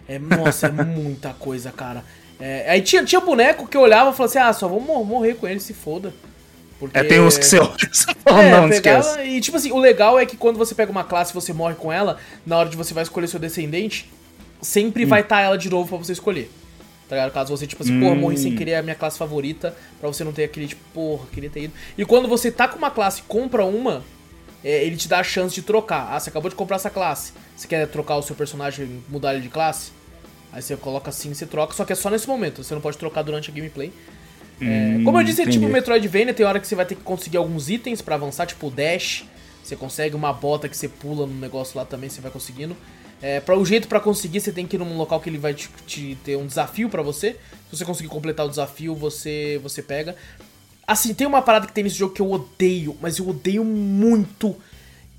[0.08, 2.04] É, nossa, é muita coisa, cara.
[2.40, 5.06] É, aí tinha, tinha boneco que eu olhava e falava assim, ah, só vou mor-
[5.06, 6.14] morrer com ele, se foda.
[6.80, 6.98] Porque...
[6.98, 7.78] É, tem uns que você olha
[8.26, 9.22] É, não, não esquece.
[9.22, 11.76] E tipo assim, o legal é que quando você pega uma classe e você morre
[11.76, 14.10] com ela, na hora de você vai escolher seu descendente,
[14.62, 15.08] sempre Hum.
[15.08, 16.52] vai estar ela de novo pra você escolher.
[17.08, 17.32] Tá ligado?
[17.34, 18.38] Caso você, tipo assim, porra, morri Hum.
[18.38, 21.64] sem querer a minha classe favorita, pra você não ter aquele, tipo, porra, queria ter
[21.64, 21.74] ido.
[21.98, 24.04] E quando você tá com uma classe e compra uma,
[24.64, 26.10] é, ele te dá a chance de trocar.
[26.12, 27.34] Ah, você acabou de comprar essa classe.
[27.56, 29.92] Você quer trocar o seu personagem, mudar ele de classe?
[30.54, 32.98] Aí você coloca assim, você troca, só que é só nesse momento, você não pode
[32.98, 33.92] trocar durante a gameplay.
[34.62, 35.72] É, como eu disse, é tipo entendi.
[35.74, 38.72] Metroidvania, tem hora que você vai ter que conseguir alguns itens pra avançar, tipo o
[38.72, 39.24] dash.
[39.64, 42.76] Você consegue uma bota que você pula no negócio lá também, você vai conseguindo.
[43.22, 45.54] É, para o jeito pra conseguir, você tem que ir num local que ele vai
[45.54, 47.34] te, te ter um desafio pra você.
[47.70, 50.16] Se você conseguir completar o desafio, você você pega.
[50.88, 54.56] Assim, tem uma parada que tem nesse jogo que eu odeio, mas eu odeio muito,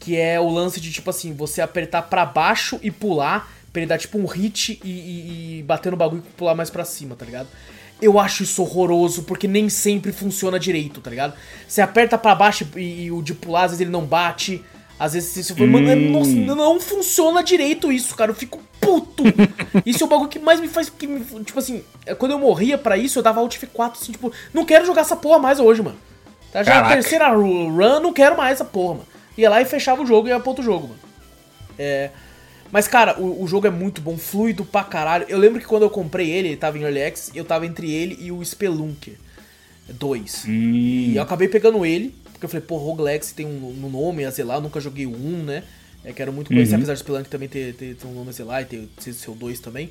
[0.01, 3.89] que é o lance de tipo assim, você apertar pra baixo e pular, pra ele
[3.89, 7.15] dar tipo um hit e, e- e bater no bagulho e pular mais pra cima,
[7.15, 7.49] tá ligado?
[8.03, 11.35] Eu acho isso horroroso, porque nem sempre funciona direito, tá ligado?
[11.69, 14.65] Você aperta pra baixo e, e o de pular, às vezes ele não bate.
[15.01, 18.31] Às vezes você fala, mano, é- nossa, não funciona direito isso, cara.
[18.33, 19.25] Eu fico puto.
[19.87, 20.91] Isso é o bagulho que mais me faz.
[20.91, 24.13] Que me- tipo assim, é, quando eu morria pra isso, eu dava Alt F4, assim,
[24.13, 25.97] tipo, não quero jogar essa porra mais hoje, mano.
[26.53, 29.07] Tá, já é a terceira ru- run, não quero mais essa porra, mano.
[29.39, 31.01] Ia lá e fechava o jogo e ia pra outro jogo, mano.
[31.79, 32.11] É.
[32.71, 35.25] Mas, cara, o, o jogo é muito bom, fluido pra caralho.
[35.29, 37.91] Eu lembro que quando eu comprei ele, ele tava em Early Access, eu tava entre
[37.91, 39.15] ele e o Spelunker
[39.89, 40.45] 2.
[40.47, 40.51] Hum.
[40.53, 44.31] E eu acabei pegando ele, Porque eu falei, pô, roguelike tem um, um nome a
[44.31, 45.63] zelar, eu nunca joguei o 1, né?
[46.03, 46.79] É, quero muito conhecer, Uhum.
[46.79, 49.35] apesar de Spelunk também ter, ter, ter um nome a zelar e ter, ter seu
[49.35, 49.91] 2 também.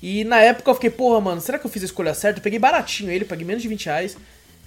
[0.00, 2.38] E na época eu fiquei, porra, mano, será que eu fiz a escolha certa?
[2.38, 4.16] Eu peguei baratinho ele, paguei menos de 20 reais.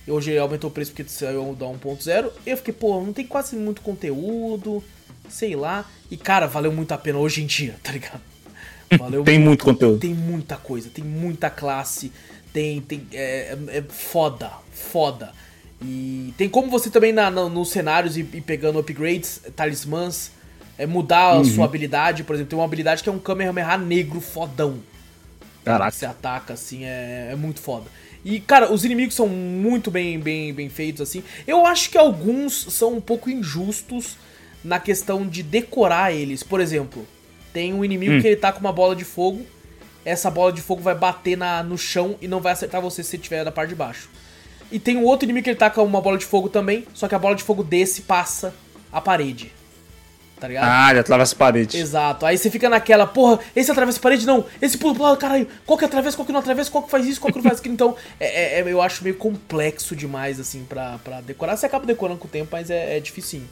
[0.06, 2.32] E hoje ele aumentou o preço porque saiu da 1.0.
[2.46, 4.84] E eu fiquei, porra, não tem quase muito conteúdo,
[5.30, 5.90] sei lá.
[6.12, 8.22] E cara, valeu muito a pena hoje em dia, tá ligado?
[9.00, 9.98] Valeu Tem muito conteúdo.
[10.00, 12.12] tem muita coisa, tem muita classe,
[12.54, 12.82] tem.
[12.82, 15.34] tem é, é- é foda, foda.
[15.82, 20.32] E tem como você também na, na- nos cenários e, e pegando upgrades, talismãs,
[20.78, 22.24] é, mudar a sua habilidade.
[22.24, 24.80] Por exemplo, tem uma habilidade que é um Kamehameha negro fodão.
[25.64, 25.92] Caraca.
[25.92, 27.86] Que você ataca, assim, é, é muito foda.
[28.24, 31.24] E, cara, os inimigos são muito bem, bem, bem feitos, assim.
[31.46, 34.18] Eu acho que alguns são um pouco injustos
[34.64, 36.42] na questão de decorar eles.
[36.42, 37.06] Por exemplo,
[37.54, 39.46] tem um inimigo que ele tá com uma bola de fogo.
[40.04, 43.10] Essa bola de fogo vai bater na, no chão e não vai acertar você se
[43.10, 44.10] você estiver da parte de baixo.
[44.76, 47.16] E tem um outro inimigo que ele com uma bola de fogo também, só que
[47.16, 48.54] a bola de fogo desse passa
[48.92, 49.54] a parede.
[50.38, 50.66] Tá ligado?
[50.70, 51.78] Ah, ele atravessa a parede.
[51.78, 52.26] Exato.
[52.26, 54.44] Aí você fica naquela, porra, esse atravessa a parede, não.
[54.62, 55.48] Esse pula pro lado, caralho.
[55.66, 57.60] Qual que atravessa, qual que não atravessa, qual que faz isso, qual que não faz
[57.60, 57.74] aquilo.
[57.74, 61.56] Então, é, é- eu acho meio complexo demais, assim, pra, pra decorar.
[61.56, 63.48] Você acaba decorando com o tempo, mas é, é dificinho.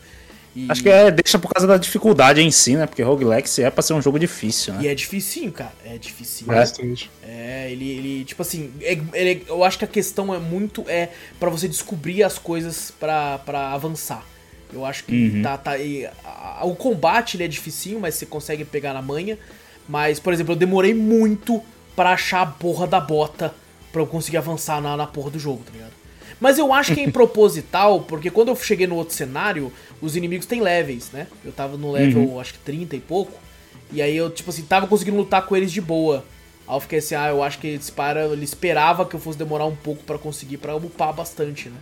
[0.55, 2.85] E, Acho que é, deixa por causa da dificuldade em si, né?
[2.85, 4.87] Porque roguelike é pra ser um jogo difícil, E né?
[4.91, 5.73] é dificinho, cara.
[5.83, 6.47] É dificinho.
[6.51, 7.09] Bastante.
[7.27, 11.09] É, ele, ele tipo assim, é- ele- eu acho que a questão é muito é
[11.39, 14.23] para você descobrir as coisas pra pra avançar.
[14.71, 18.25] Eu acho que tá, tá e a- a- o combate ele é dificinho, mas você
[18.25, 19.37] consegue pegar na manha.
[19.89, 21.61] Mas, por exemplo, eu demorei muito
[21.95, 23.53] pra achar a porra da bota
[23.91, 25.91] pra eu conseguir avançar na, na porra do jogo, tá ligado?
[26.43, 29.71] Mas eu acho que é improposital, porque quando eu cheguei no outro cenário,
[30.01, 31.25] os inimigos têm levels, né?
[31.41, 33.31] Eu tava no level, acho que 30 e pouco.
[33.93, 36.25] E aí eu, tipo assim, tava conseguindo lutar com eles de boa.
[36.67, 39.37] Aí eu fiquei assim, ah, eu acho que ele, espera, ele esperava que eu fosse
[39.37, 41.77] demorar um pouco pra conseguir, pra upar bastante, né?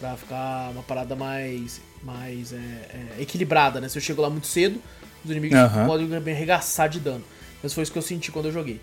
[0.00, 3.88] Pra ficar uma parada mais, mais é, é, equilibrada, né?
[3.88, 4.82] Se eu chego lá muito cedo,
[5.24, 5.86] os inimigos Aham.
[5.86, 7.22] podem me arregaçar de dano.
[7.62, 8.80] Mas foi isso que eu senti quando eu joguei.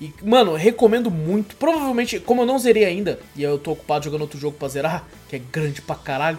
[0.00, 1.56] E, mano, recomendo muito.
[1.56, 5.06] Provavelmente, como eu não zerei ainda, e eu tô ocupado jogando outro jogo pra zerar,
[5.28, 6.38] que é grande pra caralho,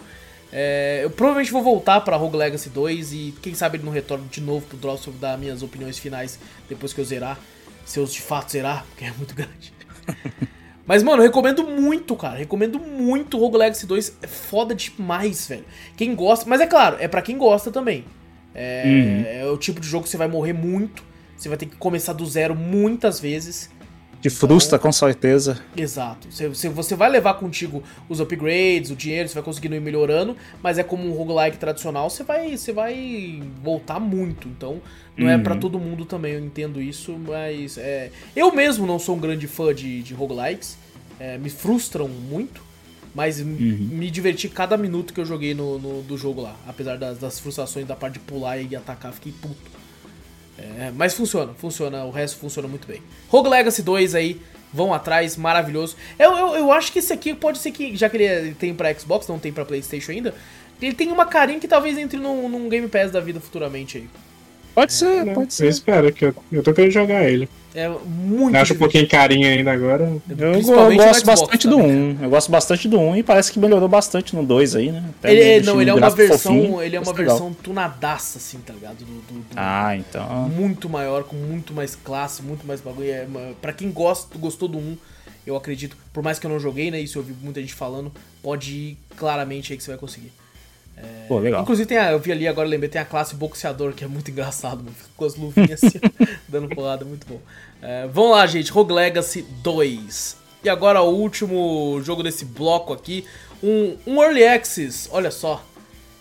[0.52, 4.26] é, eu provavelmente vou voltar pra Rogue Legacy 2 e quem sabe ele não retorna
[4.30, 6.38] de novo pro Drops dar minhas opiniões finais
[6.68, 7.38] depois que eu zerar.
[7.86, 9.72] Se eu de fato zerar, porque é muito grande.
[10.84, 12.36] Mas, mano, recomendo muito, cara.
[12.36, 14.18] Recomendo muito Rogue Legacy 2.
[14.22, 15.64] É foda demais, velho.
[15.96, 16.44] Quem gosta.
[16.48, 18.04] Mas é claro, é pra quem gosta também.
[18.54, 21.02] É, é o tipo de jogo que você vai morrer muito.
[21.42, 23.68] Você vai ter que começar do zero muitas vezes.
[24.20, 25.60] Te frustra com certeza.
[25.76, 26.28] Exato.
[26.30, 30.78] Você, você, vai levar contigo os upgrades, o dinheiro, você vai conseguindo ir melhorando, mas
[30.78, 34.46] é como um roguelike tradicional, você vai, você vai voltar muito.
[34.46, 34.80] Então,
[35.18, 39.16] não é pra todo mundo também, eu entendo isso, mas é, eu mesmo não sou
[39.16, 40.78] um grande fã de, de roguelikes,
[41.18, 42.62] é, me frustram muito,
[43.12, 43.56] mas m-
[43.92, 47.40] me diverti cada minuto que eu joguei no, no- do jogo lá, apesar das, das
[47.40, 49.81] frustrações da parte de pular e atacar, fiquei puto.
[50.58, 53.02] É, mas funciona, funciona, o resto funciona muito bem.
[53.28, 54.40] Rogue Legacy 2 aí,
[54.72, 55.96] vão atrás, maravilhoso.
[56.18, 58.74] Eu, eu, eu acho que esse aqui pode ser que, já que ele é- tem
[58.74, 60.34] pra Xbox, não tem pra Playstation ainda,
[60.80, 64.08] ele tem uma carinha que talvez entre num, num Game Pass da vida futuramente aí.
[64.74, 65.34] Pode ser, Né?
[65.34, 65.68] pode Eu ser.
[65.68, 67.48] espero, que eu, eu tô querendo jogar ele.
[67.74, 70.04] É muito Eu acho um pouquinho carinho ainda agora.
[70.28, 72.24] Eu, go- eu gosto Xbox bastante também, do 1.
[72.24, 75.02] Eu gosto bastante do 1 e parece que melhorou bastante no 2 aí, né?
[75.18, 77.36] Até Ele, no não, ele é uma versão, fofinho, ele é uma legal.
[77.38, 78.98] versão tunadaça, assim, tá ligado?
[78.98, 80.48] Do, do- do- Ah, então.
[80.50, 83.08] muito maior, com muito mais classe, muito mais bagulho.
[83.10, 83.26] É,
[83.62, 84.96] pra quem gosta, gostou do 1,
[85.46, 87.00] eu acredito, por mais que eu não joguei, né?
[87.00, 88.12] Isso eu ouvi muita gente falando,
[88.42, 90.30] pode ir claramente aí que você vai conseguir.
[91.28, 91.62] Pô, legal.
[91.62, 94.30] Inclusive tem a, eu vi ali agora, lembrei, tem a classe boxeador, que é muito
[94.30, 94.94] engraçado, mano.
[95.16, 95.98] Com as luvinhas assim,
[96.48, 97.40] dando porrada, muito bom.
[97.80, 100.36] É, vamos lá, gente, Rogue Legacy 2.
[100.64, 103.24] E agora o último jogo desse bloco aqui,
[103.62, 105.64] um, um Early Access, olha só.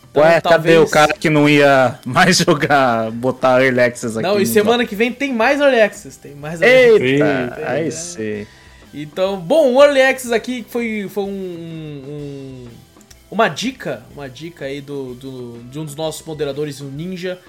[0.09, 4.28] Então, Ué, cadê talvez- o cara que não ia mais jogar, botar Early Access aqui?
[4.28, 7.03] Não, e semana que vem tem mais Early Access, tem mais Early Access.
[7.13, 7.91] Eita, Eita, aí né?
[7.91, 8.47] sim.
[8.93, 12.67] Então, bom, o Early Access aqui foi, foi um, um-
[13.32, 17.39] uma dica, uma dica aí do, do- de um dos nossos moderadores, o Ninja.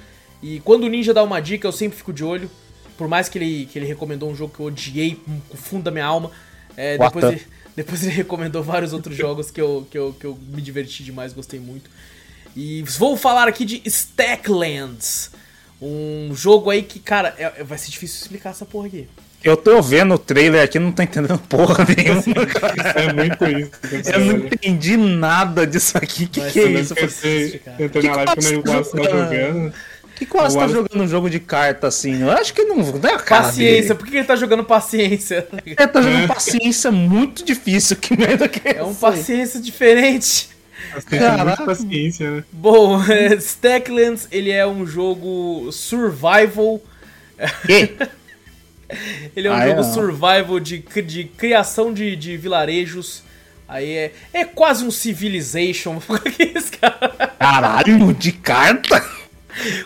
[0.43, 2.51] E quando o Ninja dá uma dica, eu sempre fico de olho.
[2.97, 5.83] Por mais que ele, que ele recomendou um jogo que eu odiei com o fundo
[5.83, 6.31] da minha alma.
[6.77, 10.39] é, depois, ele, depois ele recomendou vários outros jogos que eu, que, eu, que eu
[10.49, 11.91] me diverti demais, gostei muito.
[12.55, 15.31] E vou falar aqui de Stacklands.
[15.81, 19.09] Um jogo aí que, cara, é- é- vai ser difícil explicar essa porra aqui.
[19.45, 22.75] Eu tô vendo o trailer aqui, não tô entendendo porra nenhuma, cara.
[23.01, 23.71] É muito isso.
[24.13, 26.27] Eu não entendi nada disso aqui.
[26.27, 26.73] Que Vai que é isso?
[26.73, 27.85] muito Eu pensei, cara.
[27.85, 29.75] entrou na live quando eu gosto jogando.
[30.15, 32.23] Que quase O tá Wallace- jogando um jogo de carta assim?
[32.23, 33.95] Eu acho que não, não é a cara Paciência, dele.
[33.95, 35.49] por que ele tá jogando paciência?
[35.67, 37.97] Ele tá jogando paciência muito difícil.
[37.97, 40.51] Que merda que é É um paciência diferente.
[41.45, 42.45] muita paciência, né?
[42.53, 46.81] Bom, é, Stacklands, ele é um jogo survival.
[47.67, 47.97] Que?
[49.37, 49.95] ele é um Ah, é jogo não.
[49.95, 53.23] survival de, de criação de, de vilarejos.
[53.69, 56.01] Aí é, é quase um Civilization.
[56.39, 57.09] é cara?
[57.39, 59.05] Caralho, de carta?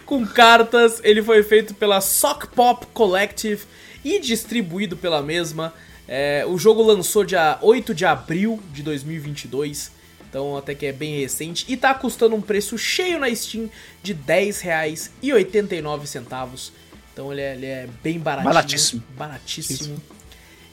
[0.05, 1.01] com cartas.
[1.03, 3.63] Ele foi feito pela Sock Pop Collective
[4.05, 5.73] e distribuído pela mesma.
[6.09, 9.91] É, o jogo lançou dia 8 de abril de 2022,
[10.29, 11.65] então até que é bem recente.
[11.69, 13.69] E tá custando um preço cheio na Steam
[14.05, 16.71] de R$10,89.
[17.17, 18.53] Então ele é, ele é bem baratinho.
[18.53, 19.03] Baratíssimo.
[19.17, 20.03] Baratíssimo.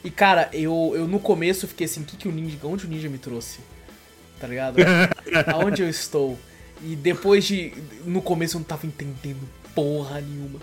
[0.04, 3.08] E cara, eu, eu no começo fiquei assim, que que o ninja, onde o ninja
[3.08, 3.60] me trouxe?
[4.38, 4.76] Tá ligado?
[5.50, 6.38] Aonde eu estou?
[6.82, 7.72] E depois de.
[8.04, 9.40] No começo eu não tava entendendo
[9.74, 10.60] porra nenhuma.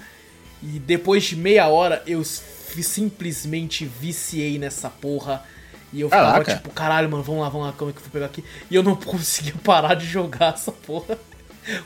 [0.62, 5.44] E depois de meia hora eu simplesmente viciei nessa porra.
[5.92, 6.56] E eu ficava Caraca.
[6.58, 8.46] tipo, caralho, mano, vamos lá, vamos lá, como é que eu vou pegar aqui?
[8.70, 11.18] E eu não conseguia parar de jogar essa porra.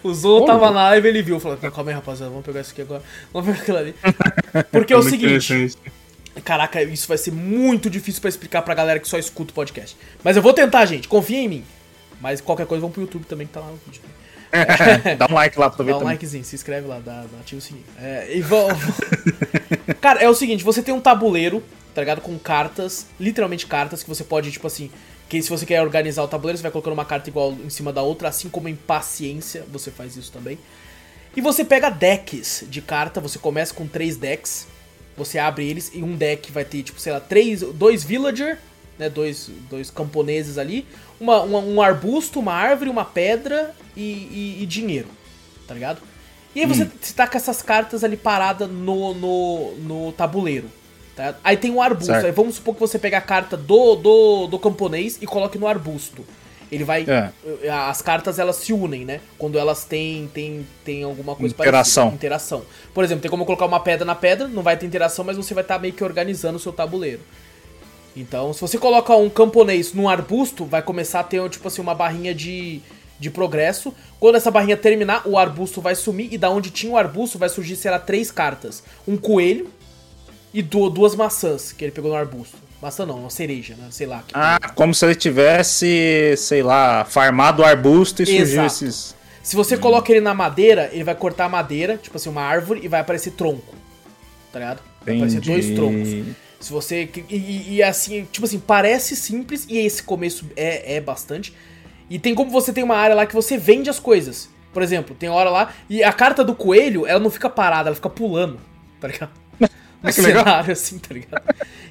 [0.03, 2.81] O Zou tava na live, ele viu, falou, calma aí, rapaziada, vamos pegar isso aqui
[2.81, 3.03] agora.
[3.33, 3.95] Vamos pegar aquilo ali.
[4.71, 5.75] Porque é o seguinte.
[6.43, 9.95] Caraca, isso vai ser muito difícil pra explicar pra galera que só escuta o podcast.
[10.23, 11.07] Mas eu vou tentar, gente.
[11.07, 11.63] Confia em mim.
[12.19, 14.01] Mas qualquer coisa, vamos pro YouTube também, que tá lá no vídeo.
[15.17, 16.13] Dá um like lá pra ver Dá um também.
[16.13, 17.83] likezinho, se inscreve lá, dá, dá, ativa o sininho.
[17.99, 18.77] É, e vamos...
[19.99, 21.61] Cara, é o seguinte, você tem um tabuleiro,
[21.93, 22.21] tá ligado?
[22.21, 24.89] Com cartas, literalmente cartas, que você pode, tipo assim...
[25.27, 27.91] Que se você quer organizar o tabuleiro, você vai colocando uma carta igual em cima
[27.91, 30.57] da outra, assim como em paciência, você faz isso também.
[31.35, 34.67] E você pega decks de carta, você começa com três decks,
[35.17, 38.59] você abre eles e um deck vai ter, tipo, sei lá, três, dois villager,
[38.99, 40.85] né, dois, dois camponeses ali,
[41.19, 45.07] uma, uma- um arbusto, uma árvore, uma pedra e, e- e dinheiro,
[45.67, 46.01] tá ligado?
[46.55, 50.69] E aí você está com essas cartas ali paradas no, no, no tabuleiro.
[51.15, 51.35] Tá?
[51.43, 52.11] Aí tem um arbusto.
[52.11, 52.25] Certo.
[52.25, 55.67] Aí vamos supor que você pega a carta do, do, do camponês e coloque no
[55.67, 56.25] arbusto.
[56.71, 57.05] Ele vai.
[57.07, 57.69] É.
[57.69, 59.21] As cartas elas se unem, né?
[59.37, 62.05] Quando elas têm, têm, têm alguma coisa Interação.
[62.05, 62.15] parecida.
[62.15, 62.61] Interação.
[62.93, 65.53] Por exemplo, tem como colocar uma pedra na pedra, não vai ter interação, mas você
[65.53, 67.21] vai estar meio que organizando o seu tabuleiro.
[68.15, 71.93] Então, se você coloca um camponês num arbusto, vai começar a ter, tipo assim, uma
[71.93, 72.81] barrinha de,
[73.19, 73.93] de progresso.
[74.19, 77.49] Quando essa barrinha terminar, o arbusto vai sumir e da onde tinha o arbusto vai
[77.49, 78.83] surgir, sei lá, três cartas.
[79.07, 79.69] Um coelho
[80.55, 82.57] e du- duas maçãs que ele pegou no arbusto.
[82.81, 83.87] Maçã não, uma cereja, né?
[83.91, 84.23] Sei lá.
[84.33, 89.15] Ah, como se ele tivesse, sei lá, farmado o arbusto e surgiu esses.
[89.41, 92.81] Se você coloca ele na madeira, ele vai cortar a madeira, tipo assim, uma árvore,
[92.83, 93.75] e vai aparecer tronco.
[94.51, 94.79] Tá ligado?
[95.05, 96.09] Vai aparecer dois troncos.
[96.59, 97.09] Se você.
[97.29, 101.53] E, e- e assim, tipo assim, parece simples, e esse começo é, é bastante.
[102.09, 104.49] E tem como você tem uma área lá que você vende as coisas.
[104.73, 107.95] Por exemplo, tem hora lá, e a carta do coelho, ela não fica parada, ela
[107.95, 108.59] fica pulando,
[108.99, 109.31] tá ligado?
[110.03, 110.43] No que legal.
[110.43, 111.43] cenário, assim, tá ligado?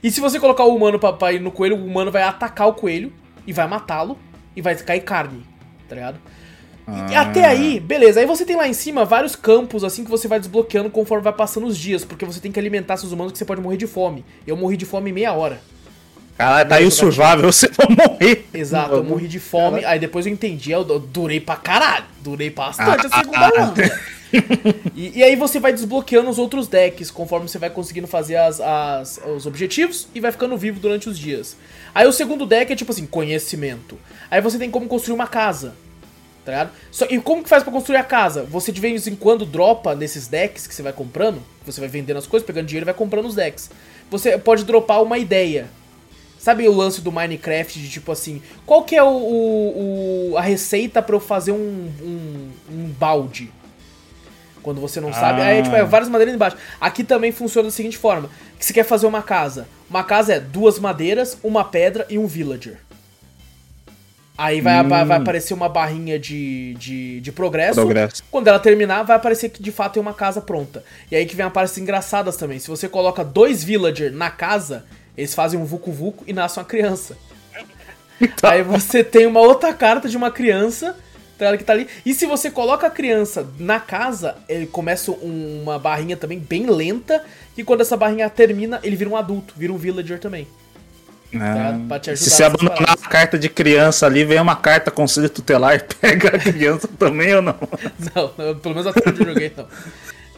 [0.03, 2.69] E se você colocar o humano pra, pra ir no coelho, o humano vai atacar
[2.69, 3.13] o coelho
[3.47, 4.19] e vai matá-lo
[4.55, 5.45] e vai cair carne,
[5.89, 6.19] tá ligado?
[7.11, 7.23] E Ah.
[7.23, 8.21] até aí, beleza.
[8.21, 11.33] Aí você tem lá em cima vários campos, assim, que você vai desbloqueando conforme vai
[11.33, 13.87] passando os dias, porque você tem que alimentar seus humanos que você pode morrer de
[13.87, 14.25] fome.
[14.47, 15.61] Eu morri de fome em meia hora.
[16.37, 18.47] Caralho, tá aí o survival, você vai morrer.
[18.53, 23.07] Exato, eu morri de fome, aí depois eu entendi, eu durei pra caralho, durei bastante
[23.07, 24.01] a segunda onda.
[24.97, 28.61] E, e aí você vai desbloqueando os outros decks conforme você vai conseguindo fazer as,
[28.61, 31.57] as- os objetivos e vai ficando vivo durante os dias.
[31.95, 33.99] Aí o segundo deck é tipo assim, conhecimento.
[34.31, 35.75] Aí você tem como construir uma casa.
[36.45, 36.71] Tá ligado?
[36.91, 38.43] Só, e como que faz pra construir a casa?
[38.45, 42.19] Você de vez em quando dropa nesses decks que você vai comprando, você vai vendendo
[42.19, 43.71] as coisas, pegando dinheiro e vai comprando os decks.
[44.11, 45.69] Você pode dropar uma ideia.
[46.39, 50.43] Sabe o lance do Minecraft de tipo assim, qual que é o, o- o- a
[50.43, 53.51] receita pra eu fazer um, um, um balde?
[54.65, 56.57] Quando você não sabe, aí é, tipo, é várias madeiras embaixo.
[56.81, 59.69] Aqui também funciona da seguinte forma: que você quer fazer uma casa.
[59.91, 62.79] Uma casa é duas madeiras, uma pedra e um villager.
[64.37, 67.75] Aí vai, vai, vai aparecer uma barrinha de, de, de progresso.
[67.75, 68.25] Progresso.
[68.31, 70.83] Quando ela terminar, vai aparecer que de fato tem uma casa pronta.
[71.11, 72.59] E aí que vem aparecer engraçadas também.
[72.59, 74.87] Se você coloca dois villager na casa,
[75.17, 77.17] eles fazem um vucu vucu e nasce uma criança.
[78.43, 80.97] Aí você tem uma outra carta de uma criança
[81.39, 81.87] tá que tá ali.
[82.05, 86.67] E se você coloca a criança na casa, ele começa um- uma barrinha também bem
[86.67, 87.23] lenta.
[87.57, 90.47] E quando essa barrinha termina, ele vira um adulto, vira um villager também.
[91.37, 93.05] Ah, pra te se você abandonar paradas.
[93.05, 97.35] a carta de criança ali, vem uma carta conselho tutelar e pega a criança também
[97.35, 97.57] ou não?
[98.15, 99.67] Não, não, pelo menos até onde eu joguei, não.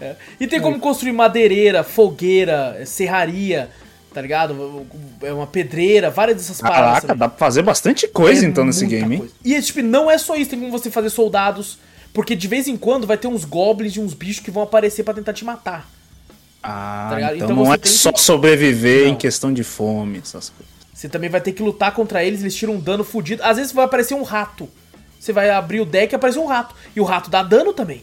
[0.00, 0.14] É.
[0.40, 3.68] E tem como construir madeireira, fogueira, serraria,
[4.16, 4.86] tá ligado?
[5.20, 7.00] É uma pedreira, várias dessas paradas.
[7.02, 9.28] Caraca, dá pra fazer bastante coisa É então nesse game, hein?
[9.44, 11.78] E tipo, não é só isso, tem como você fazer soldados.
[12.14, 15.02] Porque de vez em quando vai ter uns goblins e uns bichos que vão aparecer
[15.02, 15.86] pra tentar te matar.
[16.62, 19.10] Ah, Tá então, Então não você é só que- sobreviver Não.
[19.12, 20.74] em questão de fome, essas coisas.
[20.94, 23.42] Você também vai ter que lutar contra eles, eles tiram um dano fudido.
[23.44, 24.66] Às vezes vai aparecer um rato
[25.20, 26.74] você vai abrir o deck e aparece um rato.
[26.94, 28.02] E o rato dá dano também.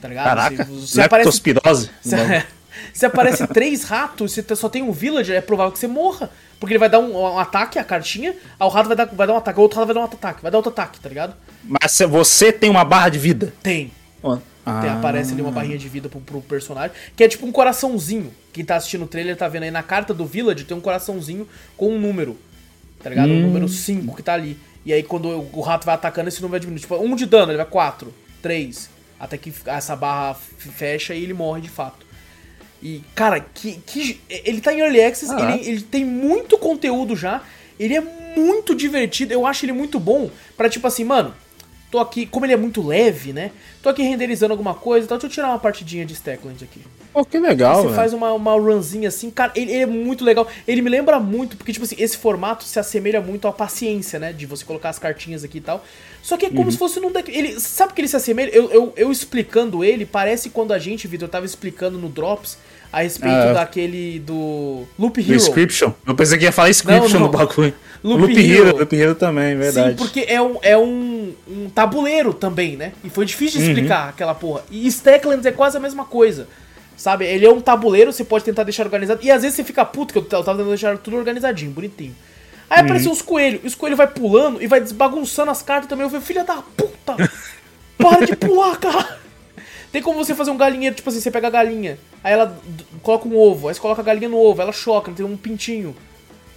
[0.00, 0.26] Tá ligado?
[0.26, 1.90] Caraca, Se, se aparece, leptospirose.
[2.92, 6.30] se, aparece três ratos, se só tem um villager, é provável que você morra.
[6.58, 9.26] Porque ele vai dar um, um ataque, a cartinha, aí o rato vai dar, vai
[9.26, 11.08] dar um ataque, o outro rato vai dar um ataque, vai dar outro ataque, tá
[11.08, 11.34] ligado?
[11.62, 13.52] Mas você tem uma barra de vida.
[13.62, 13.92] Tem.
[14.64, 14.80] Ah.
[14.80, 18.32] Tem, aparece ali uma barrinha de vida pro, pro personagem, que é tipo um coraçãozinho.
[18.52, 21.46] Quem tá assistindo o trailer tá vendo aí na carta do Village, tem um coraçãozinho
[21.76, 22.38] com um número.
[23.02, 23.30] Tá ligado?
[23.30, 24.58] O número 5 que tá ali.
[24.86, 26.80] E aí quando o, rato vai atacando, esse número vai diminuindo.
[26.80, 28.88] Tipo, um de dano, ele vai 4, 3.
[29.20, 32.03] Até que essa barra fecha e ele morre de fato.
[32.84, 37.16] E, cara, que, que ele tá em Early Access, Ah, ele, ele tem muito conteúdo
[37.16, 37.42] já.
[37.80, 38.00] Ele é
[38.36, 41.34] muito divertido, eu acho ele muito bom pra tipo assim, mano,
[41.90, 43.52] tô aqui, como ele é muito leve, né?
[43.82, 46.80] Tô aqui renderizando alguma coisa, então deixa eu tirar uma partidinha de Stackland aqui.
[47.14, 47.94] Pô, que legal, Você velho.
[47.94, 50.46] faz uma, uma runzinha assim, cara, ele, ele é muito legal.
[50.66, 54.32] Ele me lembra muito, porque, tipo assim, esse formato se assemelha muito à paciência, né?
[54.32, 55.84] De você colocar as cartinhas aqui e tal.
[56.20, 57.30] Só que é como se fosse num deck.
[57.30, 58.50] Ele, sabe que ele se assemelha?
[58.52, 62.58] Eu, eu, eu explicando ele, parece quando a gente, Vitor, tava explicando no Drops
[62.92, 63.52] a respeito Ah.
[63.52, 65.36] daquele do Loop Do Hero.
[65.36, 65.92] Inscription.
[66.06, 67.26] Eu pensei que ia falar Inscription Não, não.
[67.26, 67.74] no bagulho.
[68.02, 68.68] Loop Loop, Hero.
[68.68, 68.76] Hero.
[68.78, 69.90] Loop Hero também, verdade.
[69.90, 72.92] Sim, porque é um, é um, um tabuleiro também, né?
[73.04, 73.66] E foi difícil Uhum.
[73.66, 74.62] de explicar aquela porra.
[74.70, 76.46] E Stacklands é quase a mesma coisa.
[76.96, 77.24] Sabe?
[77.26, 79.20] Ele é um tabuleiro, você pode tentar deixar organizado.
[79.22, 82.14] E às vezes você fica puto, que eu tava tentando deixar tudo organizadinho, bonitinho.
[82.70, 82.84] Aí Uhum.
[82.86, 86.04] apareceu os coelhos, e os coelhos vai pulando e vai desbagunçando as cartas também.
[86.04, 87.16] Eu falei, filha da puta!
[87.98, 89.18] Para de pular, cara!
[89.92, 92.58] Tem como você fazer um galinheiro, tipo assim, você pega a galinha, aí ela
[93.00, 95.94] coloca um ovo, aí você coloca a galinha no ovo, ela choca, tem um pintinho.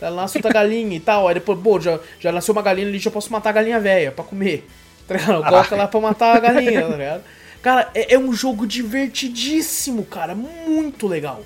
[0.02, 2.98] Ela nasce outra galinha e tal, aí depois, pô, já, já nasceu uma galinha ali,
[2.98, 4.68] já posso matar a galinha velha pra comer.
[5.08, 5.44] Tá ligado?
[5.44, 7.24] Coloca lá pra matar a galinha, tá ligado?
[7.62, 11.44] Cara, é, é um jogo divertidíssimo, cara, muito legal.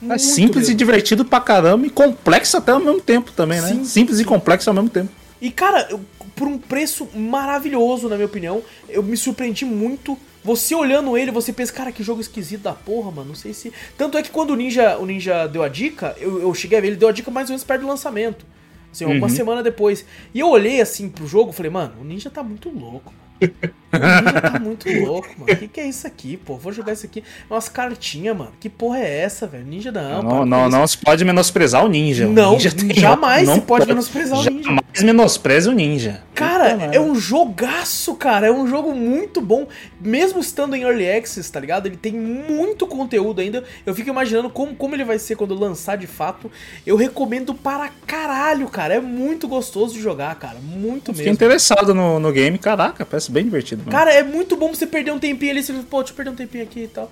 [0.00, 3.68] É Muito simples e divertido pra caramba e complexo até ao mesmo tempo também, né?
[3.68, 5.10] Sim, simples e complexo ao mesmo tempo.
[5.40, 6.00] E, cara, eu-
[6.36, 10.16] por um preço maravilhoso, na minha opinião, eu me surpreendi muito.
[10.44, 13.28] Você olhando ele, você pensa, cara, que jogo esquisito da porra, mano.
[13.30, 13.72] Não sei se.
[13.96, 16.80] Tanto é que quando o Ninja, o Ninja deu a dica, eu, eu cheguei a
[16.80, 18.46] ver, ele deu a dica mais ou menos perto do lançamento.
[18.92, 20.04] Assim, uma semana depois.
[20.32, 23.12] E eu olhei assim pro jogo e falei, mano, o Ninja tá muito louco.
[23.12, 23.27] mano.
[23.40, 25.50] O Ninja tá muito louco, mano.
[25.52, 26.56] O que, que é isso aqui, pô?
[26.56, 27.24] Vou jogar isso aqui.
[27.50, 28.52] Umas cartinhas, mano.
[28.60, 29.64] Que porra é essa, velho?
[29.64, 30.22] Ninja não.
[30.22, 32.26] Não, não, não se pode menosprezar o ninja.
[32.26, 34.62] O Não, ninja tem- jamais não se pode menosprezar o ninja.
[34.62, 36.22] Jamais menospreze o ninja.
[36.34, 38.46] Cara, Puta é um jogaço, cara.
[38.48, 39.66] É um jogo muito bom.
[40.00, 41.86] Mesmo estando em Early Access, tá ligado?
[41.86, 43.64] Ele tem muito conteúdo ainda.
[43.86, 46.50] Eu fico imaginando como, como ele vai ser quando lançar de fato.
[46.86, 48.94] Eu recomendo para caralho, cara.
[48.94, 50.58] É muito gostoso de jogar, cara.
[50.62, 51.34] Muito Fiquei mesmo.
[51.34, 52.58] interessado no, no game.
[52.58, 53.82] Caraca, bem divertido.
[53.82, 53.90] Mano.
[53.92, 55.62] Cara, é muito bom você perder um tempinho ali.
[55.62, 57.10] Você pô, deixa eu perder um tempinho aqui e tal.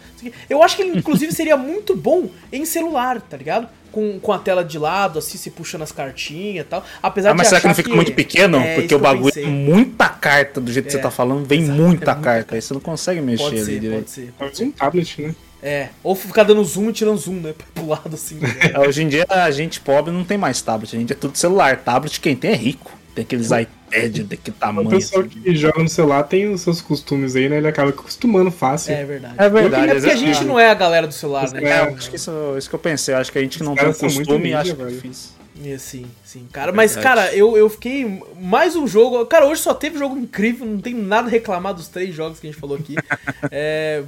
[0.49, 3.69] Eu acho que ele, inclusive, seria muito bom em celular, tá ligado?
[3.93, 6.85] Com, com a tela de lado, assim, se puxando as cartinhas e tal.
[7.03, 8.59] Apesar Ah, mas de será que não fica muito pequeno?
[8.59, 11.11] É, Porque o que eu bagulho é muita carta do jeito que É, você tá
[11.11, 12.55] falando, vem exato, muita é muita carta.
[12.57, 14.01] Aí você não consegue mexer Pode ali ser, direito.
[14.03, 14.33] pode ser.
[14.39, 15.35] Talvez um tablet, né?
[15.63, 17.55] É, ou ficar dando zoom e tirando zoom, né?
[17.75, 18.35] Pro lado assim.
[18.35, 18.49] né?
[18.75, 21.37] É, Hoje em dia a gente pobre não tem mais tablet, a gente é tudo
[21.39, 21.79] celular.
[21.79, 22.93] Tablet quem tem é rico.
[23.17, 24.91] Tem aqueles iPad daquele O tamanho.
[24.91, 25.41] pessoal assim.
[25.41, 27.57] que joga no celular tem os seus costumes aí, né?
[27.57, 28.93] Ele acaba acostumando fácil.
[28.93, 29.35] É verdade.
[29.39, 31.63] É verdade, É porque a gente não é a galera do celular, né?
[31.65, 33.15] É, acho que isso, isso que eu pensei.
[33.15, 34.97] Acho que a gente que não tem o costume, acho que é velho.
[34.97, 35.31] difícil.
[35.65, 36.71] É, sim, sim, cara.
[36.71, 38.23] Mas, cara, eu, eu fiquei.
[38.39, 39.25] Mais um jogo.
[39.25, 42.47] Cara, hoje só teve jogo incrível, não tem nada a reclamar dos três jogos que
[42.47, 42.95] a gente falou aqui.
[43.51, 44.03] É,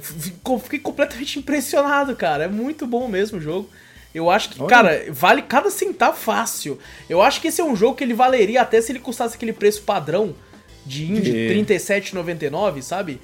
[0.61, 2.43] fiquei completamente impressionado, cara.
[2.43, 3.67] É muito bom mesmo o jogo.
[4.13, 4.69] Eu acho que, Olha.
[4.69, 6.79] cara, vale cada centavo fácil.
[7.09, 9.53] Eu acho que esse é um jogo que ele valeria até se ele custasse aquele
[9.53, 10.35] preço padrão
[10.85, 13.21] de indie, De- R$ 37,99, sabe?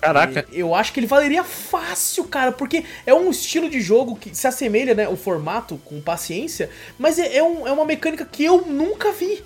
[0.00, 0.46] Caraca.
[0.52, 4.34] E Eu acho que ele valeria fácil, cara, porque é um estilo de jogo que
[4.36, 6.68] se assemelha, né, o formato com paciência,
[6.98, 9.42] mas é, é um- é uma mecânica que eu nunca vi.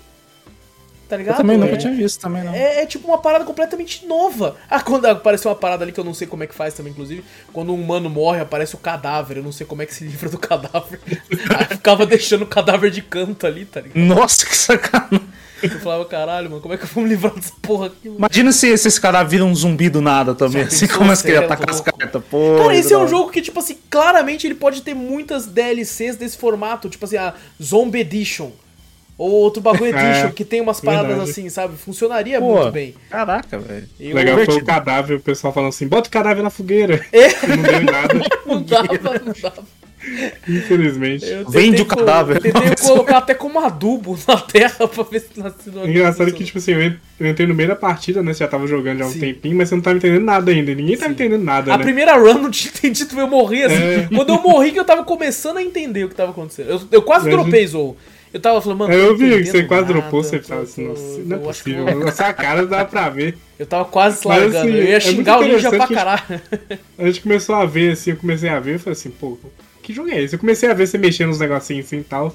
[1.11, 1.33] Tá ligado?
[1.33, 2.53] Eu também nunca é, tinha visto também, não.
[2.53, 4.55] é, é tipo uma parada completamente nova.
[4.71, 6.93] Ah, quando apareceu uma parada ali que eu não sei como é que faz também,
[6.93, 7.25] inclusive.
[7.51, 9.35] Quando um humano morre, aparece o cadáver.
[9.35, 11.01] Eu não sei como é que se livra do cadáver.
[11.57, 13.97] Aí ficava deixando o cadáver de canto ali, tá ligado?
[13.97, 15.27] Nossa, que sacanagem.
[15.61, 18.19] Eu falava, caralho, mano, como é que eu vou me livrar dessa porra aqui, mano?
[18.19, 20.99] Imagina se, se esse cara vira um zumbi do nada também, assim pensou?
[20.99, 22.57] como as que ele Cê é ataca as cartas, pô.
[22.59, 26.37] Cara, esse é um jogo que, tipo assim, claramente ele pode ter muitas DLCs desse
[26.37, 28.51] formato, tipo assim, a Zombie Edition.
[29.21, 31.29] Ou outro bagulho É, Edition, que tem umas paradas verdade.
[31.29, 31.77] assim, sabe?
[31.77, 32.95] Funcionaria Pô, muito bem.
[33.09, 33.87] Caraca, velho.
[33.99, 37.05] Eu- Legal foi o cadáver, o pessoal falando assim, bota o cadáver na fogueira.
[37.13, 37.27] É.
[37.47, 38.13] Não deu nada,
[38.45, 39.63] Não dava, não dava.
[40.47, 41.25] infelizmente.
[41.25, 42.37] Eu Vende o cadáver.
[42.37, 46.57] co- Tentei colocar até como adubo na terra pra ver se nasceu Engraçado que, tipo
[46.57, 48.33] assim, eu en- eu entrei no meio da partida, né?
[48.33, 49.19] Você já tava jogando já há um Sim.
[49.19, 50.73] tempinho, mas você não tava entendendo nada ainda.
[50.73, 51.13] Ninguém tava Sim.
[51.13, 51.83] entendendo nada, A né?
[51.83, 53.75] primeira run não tinha entendido, eu morri assim.
[53.75, 54.07] É.
[54.13, 56.69] Quando eu morri que eu tava começando a entender o que tava acontecendo.
[56.71, 57.95] Eu, eu quase Mas- dropei Zou.
[58.33, 58.93] Eu tava falando, mano.
[58.93, 61.87] Eu vi que você quase nada, dropou, você tava assim, nossa, não é que possível.
[61.89, 63.37] eu vou- Essa cara dá pra ver.
[63.59, 64.57] Eu tava quase Mas, largando.
[64.57, 66.41] assim, eu é ia muito xingar o ninja pra caralho.
[66.97, 69.37] A gente começou a ver, assim, eu comecei a ver, eu falei assim, pô,
[69.83, 70.35] que jogo é esse?
[70.35, 72.33] Eu comecei a ver você mexendo nos negocinhos assim e tal.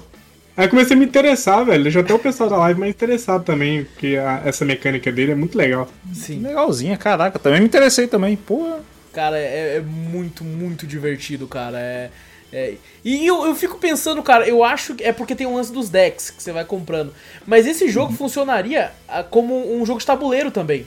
[0.55, 1.83] Aí eu comecei a me interessar, velho.
[1.83, 5.35] Deixou até o pessoal da live mais interessado também, porque a- essa mecânica dele é
[5.35, 5.87] muito legal.
[6.13, 6.41] Sim.
[6.41, 7.37] Legalzinha, caraca.
[7.39, 8.35] Também me interessei também.
[8.35, 8.79] Porra.
[9.13, 11.79] Cara, é, é muito, muito divertido, cara.
[11.79, 12.09] É,
[12.51, 15.71] é- E eu, eu fico pensando, cara, eu acho que é porque tem um lance
[15.71, 17.13] dos decks que você vai comprando.
[17.45, 18.17] Mas esse jogo Uhum.
[18.17, 20.85] funcionaria ah, como um jogo de tabuleiro também.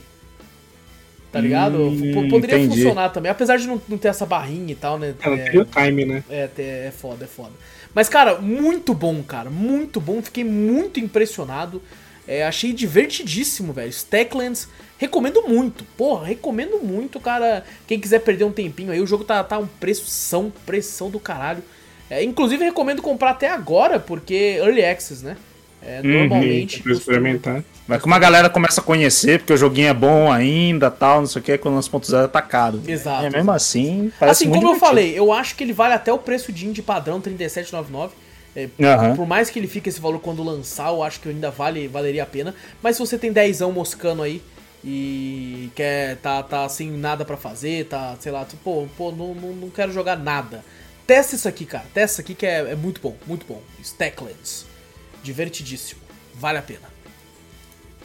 [1.31, 1.81] Tá ligado?
[1.83, 2.75] Hum, Poderia entendi.
[2.81, 3.31] funcionar também.
[3.31, 5.15] Apesar de não, não ter essa barrinha e tal, né?
[5.21, 6.23] Ela É- tem o time, né?
[6.29, 7.51] É, te- é foda, é foda.
[7.93, 9.49] Mas, cara, muito bom, cara.
[9.49, 10.21] Muito bom.
[10.21, 11.81] Fiquei muito impressionado.
[12.27, 13.89] É, achei divertidíssimo, velho.
[13.89, 14.67] Stacklands,
[15.01, 15.83] recomendo muito.
[15.97, 17.65] Porra, recomendo muito, cara.
[17.87, 21.63] Quem quiser perder um tempinho aí, o jogo tá, tá um preço, pressão do caralho.
[22.07, 25.35] É, inclusive, recomendo comprar até agora, porque Early Access, né?
[25.83, 26.77] É, normalmente.
[26.77, 27.63] Uhum, pra experimentar.
[27.87, 31.27] Vai que uma galera começa a conhecer, porque o joguinho é bom ainda tal, não
[31.27, 32.79] sei o que, quando o 1.0 tá caro.
[32.87, 34.87] Exato, É mesmo assim, parece Assim, muito como eu divertido.
[34.87, 38.11] falei, eu acho que ele vale até o preço de indie padrão, R$ 37,99.
[38.55, 39.15] É, Aham.
[39.15, 42.23] Por mais que ele fique esse valor quando lançar, eu acho que ainda vale, valeria
[42.23, 42.53] a pena.
[42.83, 44.41] Mas se você tem dezão moscando aí
[44.83, 49.35] e quer tá, tá sem nada pra fazer, tá, sei lá, tipo, pô, pô não,
[49.35, 50.63] não, não quero jogar nada.
[51.05, 51.85] Testa isso aqui, cara.
[51.93, 53.61] Testa isso aqui que é, é muito bom, muito bom.
[53.81, 54.65] Stacklands.
[55.23, 56.01] Divertidíssimo.
[56.35, 56.89] Vale a pena.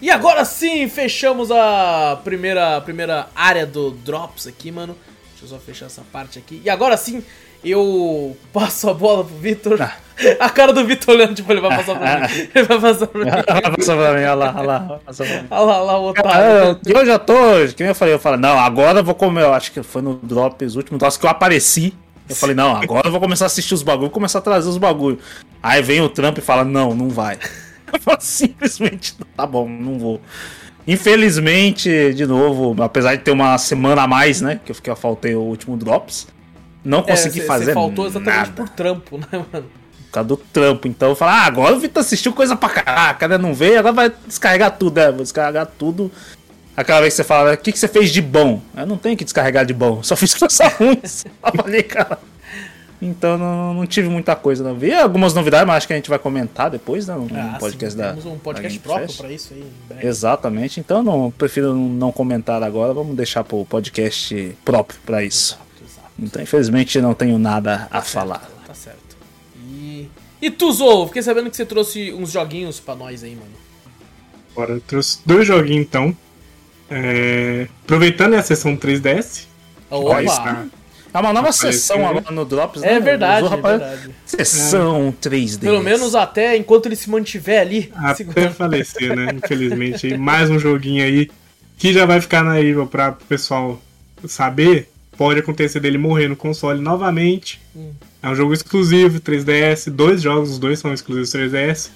[0.00, 4.96] E agora sim, fechamos a primeira, primeira área do Drops aqui, mano.
[5.30, 6.60] Deixa eu só fechar essa parte aqui.
[6.64, 7.24] E agora sim,
[7.70, 9.80] eu passo a bola pro Vitor.
[9.80, 9.92] Ah.
[10.40, 12.48] A cara do Vitor olhando, tipo, ele vai passar pra mim.
[12.54, 13.30] Ele vai passar pra mim.
[13.76, 15.00] Passa pra mim, olha lá, olha lá.
[15.50, 16.80] Olha lá, olha lá o Ah, otário.
[16.86, 17.34] eu, eu já tô,
[17.76, 20.00] que nem eu falei, eu falei, não, agora eu vou comer, eu acho que foi
[20.00, 21.92] no Drops, último Drops que eu apareci.
[22.28, 24.78] Eu falei, não, agora eu vou começar a assistir os bagulhos, começar a trazer os
[24.78, 25.20] bagulhos.
[25.62, 27.38] Aí vem o Trump e fala, não, não vai.
[27.92, 30.20] Eu falo, simplesmente, tá bom, não vou.
[30.88, 34.96] Infelizmente, de novo, apesar de ter uma semana a mais, né, que eu fiquei, eu
[34.96, 36.26] faltei o último Drops,
[36.86, 39.66] não É, consegui cê- fazer cê faltou exatamente nada por trampo, né, mano?
[40.06, 40.88] por causa do trampo.
[40.88, 43.36] Então eu falo, ah, agora o Vitor assistiu coisa pra caraca, né?
[43.36, 45.10] Não veio, agora vai descarregar tudo, né?
[45.10, 46.10] Vou descarregar tudo.
[46.76, 48.60] Aquela vez que você fala, o que, que você fez de bom?
[48.76, 51.00] Eu não tenho que descarregar de bom, só fiz coisa ruim.
[51.02, 52.18] eu falei, cara.
[53.00, 54.74] Então não, não tive muita coisa, não.
[54.74, 57.14] Vi algumas novidades, mas acho que a gente vai comentar depois, né?
[57.14, 58.08] No Ah, podcast sim, da.
[58.10, 59.64] temos um podcast próprio pra isso aí.
[60.02, 65.58] Exatamente, então não prefiro não comentar agora, vamos deixar pro podcast próprio pra isso.
[66.18, 68.40] Então, infelizmente, não tenho nada a Tá falar.
[68.40, 69.16] certo, Tá certo.
[69.68, 70.08] E.
[70.40, 73.50] E tu, Zou, fiquei sabendo que você trouxe uns joguinhos pra nós aí, mano.
[74.54, 76.16] Bora, eu trouxe dois joguinhos então.
[76.90, 79.44] É, Aproveitando a sessão 3DS.
[79.90, 80.20] Opa!
[80.22, 80.66] Opa!
[81.14, 82.92] É uma nova Apareceu, sessão agora no Drops, né?
[82.94, 84.10] É verdade, Usou, é rapaz, verdade.
[84.26, 85.60] Sessão 3D.
[85.60, 87.90] Pelo menos até enquanto ele se mantiver ali.
[87.96, 88.52] Até segurando.
[88.54, 89.28] falecer, né?
[89.34, 90.14] Infelizmente.
[90.18, 91.30] Mais um joguinho aí
[91.78, 93.80] que já vai ficar na Evil pra o pessoal
[94.26, 94.90] saber.
[95.16, 97.60] Pode acontecer dele morrer no console novamente.
[97.74, 97.92] Hum.
[98.22, 99.90] É um jogo exclusivo, 3DS.
[99.90, 101.90] Dois jogos, os dois são exclusivos 3DS.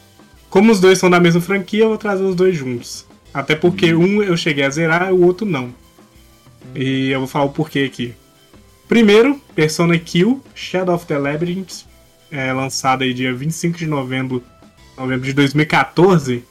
[0.48, 3.06] Como os dois são da mesma franquia, eu vou trazer os dois juntos.
[3.32, 5.72] Até porque um eu cheguei a zerar e o outro não.
[6.74, 8.14] E eu vou falar o porquê aqui.
[8.88, 11.84] Primeiro, Persona Q, Shadow of the Labyrinth,
[12.30, 14.42] é, lançado aí dia 25 de novembro,
[14.96, 16.44] novembro de 2014.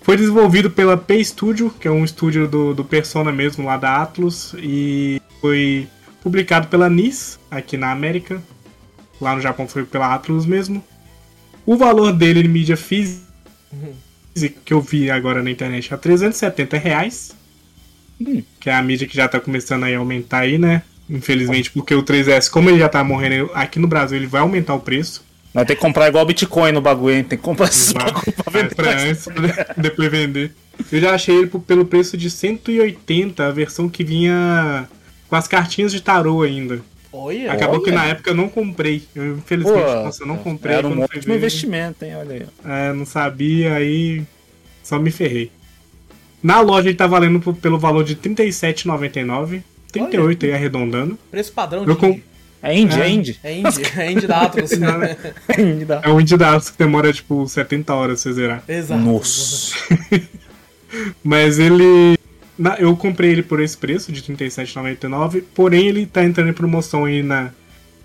[0.00, 4.02] Foi desenvolvido pela P Studio, que é um estúdio do, do Persona mesmo, lá da
[4.02, 5.88] Atlus, e foi
[6.24, 8.42] publicado pela NIS, aqui na América.
[9.20, 10.82] Lá no Japão foi pela Atlus mesmo.
[11.66, 13.22] O valor dele em mídia física,
[14.64, 17.36] que eu vi agora na internet, é 370 reais.
[18.18, 18.42] Hum.
[18.58, 20.82] Que é a mídia que já tá começando aí a aumentar aí, né?
[21.08, 24.74] Infelizmente, porque o 3S, como ele já tá morrendo aqui no Brasil, ele vai aumentar
[24.74, 25.22] o preço.
[25.52, 27.22] Vai ter que comprar igual Bitcoin no bagulho, hein?
[27.22, 28.74] Tem que comprar esses bagulho pra vender.
[28.74, 30.52] pra antes, pra depois vender.
[30.90, 34.88] Eu já achei ele pelo preço de 180, a versão que vinha
[35.28, 36.80] com as cartinhas de tarô ainda.
[37.12, 37.98] Olha, Acabou que olha.
[38.00, 39.04] na época eu não comprei.
[39.14, 40.74] Eu, infelizmente, Pô, nossa, eu não comprei.
[40.76, 42.16] Era um ótimo investimento, hein?
[42.16, 42.88] Olha aí.
[42.88, 44.22] É, não sabia, aí
[44.82, 45.50] só me ferrei.
[46.42, 49.62] Na loja ele tá valendo por- pelo valor de R$ 37,99.
[49.92, 51.16] 38 aí arredondando.
[51.30, 52.20] preço padrão Eu de com-.
[52.60, 53.08] É indie, é É.
[53.10, 53.38] indie.
[53.44, 54.70] É indie, é indie da Atlas.
[54.78, 55.16] né?
[55.48, 56.00] É indie da...
[56.02, 58.64] É um indie da Asus que demora tipo 70 horas pra você zerar.
[58.66, 59.00] Exato.
[59.00, 59.74] Nossa.
[61.22, 62.18] Mas ele.
[62.58, 65.42] Na- eu comprei ele por esse preço de R$ 37,99.
[65.54, 67.50] Porém, ele tá entrando em promoção aí na.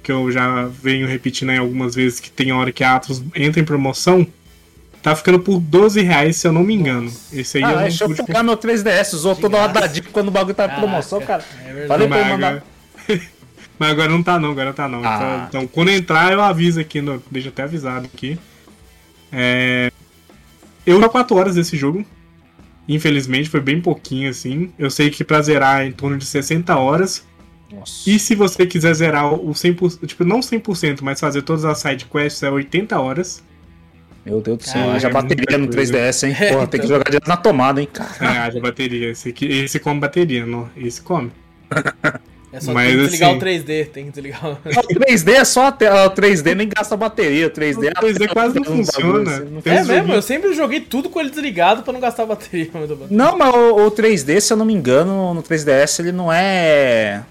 [0.01, 3.59] Que eu já venho repetindo aí algumas vezes que tem hora que a Atos entra
[3.61, 4.25] em promoção.
[5.01, 7.11] Tá ficando por 12 reais, se eu não me engano.
[7.31, 9.13] Esse aí Ah, eu não deixa eu pegar meu 3DS.
[9.13, 11.43] Usou toda hora da dica quando o bagulho tá em promoção, cara.
[11.61, 11.87] é verdade.
[11.87, 12.47] Falei pra ele mandar.
[12.47, 12.63] agora...
[13.79, 15.01] Mas agora não tá não, agora tá não.
[15.05, 15.15] Ah.
[15.47, 17.23] Então, então, quando entrar eu aviso aqui, no...
[17.31, 18.37] deixa eu até avisado aqui.
[19.31, 19.89] É...
[20.85, 22.05] Eu jogo 4 horas desse jogo.
[22.89, 24.73] Infelizmente, foi bem pouquinho assim.
[24.77, 27.23] Eu sei que pra zerar é em torno de 60 horas.
[27.71, 28.09] Nossa.
[28.09, 32.05] E se você quiser zerar o 100%, tipo, não 100%, mas fazer todas as side
[32.05, 33.43] quests é 80 horas.
[34.25, 35.93] Meu Deus do céu, Caralho, haja é bateria no muita coisa.
[35.93, 36.35] 3DS, hein?
[36.41, 36.97] É, Porra, tem que então.
[36.97, 38.09] jogar direto na tomada, hein, cara.
[38.19, 39.11] É, haja bateria.
[39.11, 40.67] Esse, aqui, esse come bateria, não.
[40.75, 41.31] Esse come.
[42.51, 44.51] É só Mas, tem que desligar assim- o 3D, tem que desligar o...
[44.79, 48.01] O 3D é só a tela, o 3D nem gasta bateria, o 3D é O
[48.07, 49.31] 3D quase não bagulho funciona.
[49.31, 52.67] assim, não É mesmo, eu sempre joguei tudo com ele desligado pra não gastar bateria.
[53.11, 57.21] Não, mas o, o 3D, se eu não me engano, no 3DS ele não é.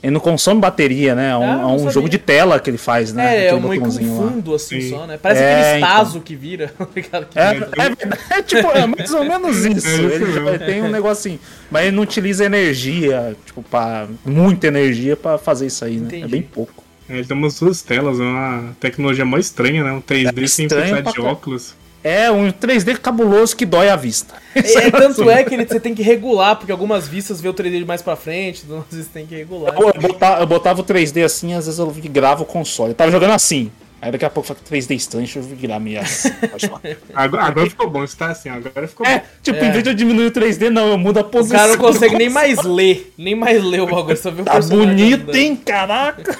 [0.00, 1.30] Ele não consome bateria, né?
[1.30, 3.46] É um, Ah, é um jogo de tela que ele faz, né?
[3.46, 4.30] É, é um botãozinho lá.
[4.30, 4.90] fundo assim Sim.
[4.90, 5.18] só, né?
[5.20, 5.88] Parece É, aquele então.
[5.88, 6.86] Staso que vira, tá?
[7.24, 7.70] Que É, vira.
[7.76, 9.88] é verdade, é tipo, é mais ou menos isso.
[10.08, 11.40] É isso ele tem um negócio assim,
[11.70, 16.06] mas ele não utiliza energia, tipo, pra, muita energia pra fazer isso aí, né?
[16.06, 16.24] Entendi.
[16.24, 16.84] É bem pouco.
[17.08, 19.90] É, ele tem umas duas telas, é uma tecnologia mó estranha, né?
[19.92, 21.74] Um 3D É sem precisar de óculos.
[22.08, 24.34] É um 3D cabuloso que dói a vista.
[24.58, 27.54] É, é, tanto é que ele, você tem que regular, porque algumas vistas vê o
[27.54, 29.72] 3D mais pra frente, então às vezes tem que regular.
[29.78, 32.90] Eu, eu botava, eu botava o 3D assim, às vezes eu gravo o console.
[32.90, 33.70] Eu tava jogando assim.
[34.00, 35.80] Aí daqui a pouco eu falei 3D estranho, deixa eu virar.
[36.50, 36.80] Pode falar.
[37.14, 39.24] Agora, agora ficou bom, está assim, agora ficou É, bom.
[39.42, 39.68] tipo, É.
[39.68, 41.58] em vez de eu diminuir o 3D, não, eu mudo a O posição.
[41.58, 44.60] cara não consegue nem mais ler, nem mais ler o bagulho, só vê o Tá
[44.60, 45.56] bonito, hein?
[45.56, 46.36] Caraca!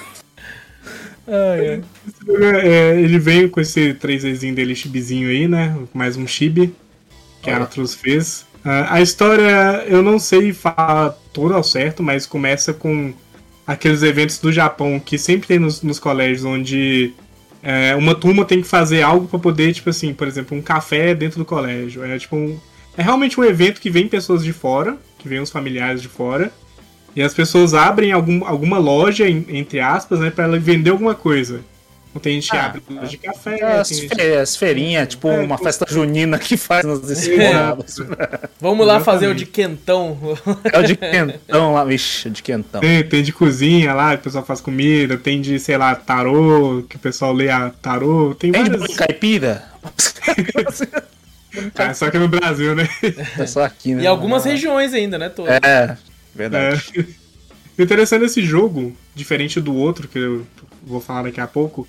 [1.29, 1.81] Ai.
[2.63, 5.77] É, ele veio com esse 3Dzinho dele, chibizinho aí, né?
[5.93, 6.73] Mais um chibi
[7.41, 7.57] que a.
[7.57, 8.45] Atlus fez.
[8.65, 13.13] Ah, a história, eu não sei falar tudo ao certo, mas começa com
[13.65, 17.13] aqueles eventos do Japão que sempre tem nos, nos colégios, onde
[17.61, 21.13] é, uma turma tem que fazer algo pra poder, tipo assim, por exemplo, um café
[21.13, 22.03] dentro do colégio.
[22.03, 22.59] É tipo um,
[22.97, 26.51] é realmente um evento que vem pessoas de fora, que vem os familiares de fora,
[27.15, 31.13] e as pessoas abrem algum, alguma loja, em- entre aspas, né, pra ela vender alguma
[31.15, 31.61] coisa.
[32.11, 35.09] Então tem gente que Ah, abre loja de café, As, tem gente fe as feirinhas,
[35.09, 35.63] tipo É, uma pô.
[35.63, 37.97] festa junina que faz nas escolas.
[38.59, 39.45] Vamos lá fazer o Exatamente.
[39.45, 40.17] de quentão.
[40.73, 42.81] É o de quentão lá, vixe, o de quentão.
[42.81, 46.83] Tem, tem de cozinha lá, que o pessoal faz comida, tem de, sei lá, tarô,
[46.89, 48.87] que o pessoal lê a tarô, tem Tem de várias.
[48.87, 49.63] bolo caipira?
[51.75, 52.87] Ah, só que é no Brasil, né?
[53.37, 54.03] É só aqui, né?
[54.03, 55.29] E algumas regiões ainda, né?
[55.29, 55.59] Todas.
[55.63, 55.95] É,
[56.47, 56.83] verdade.
[56.97, 57.05] É.
[57.81, 60.45] Interessante desse jogo, diferente do outro, que eu
[60.83, 61.87] vou falar daqui a pouco,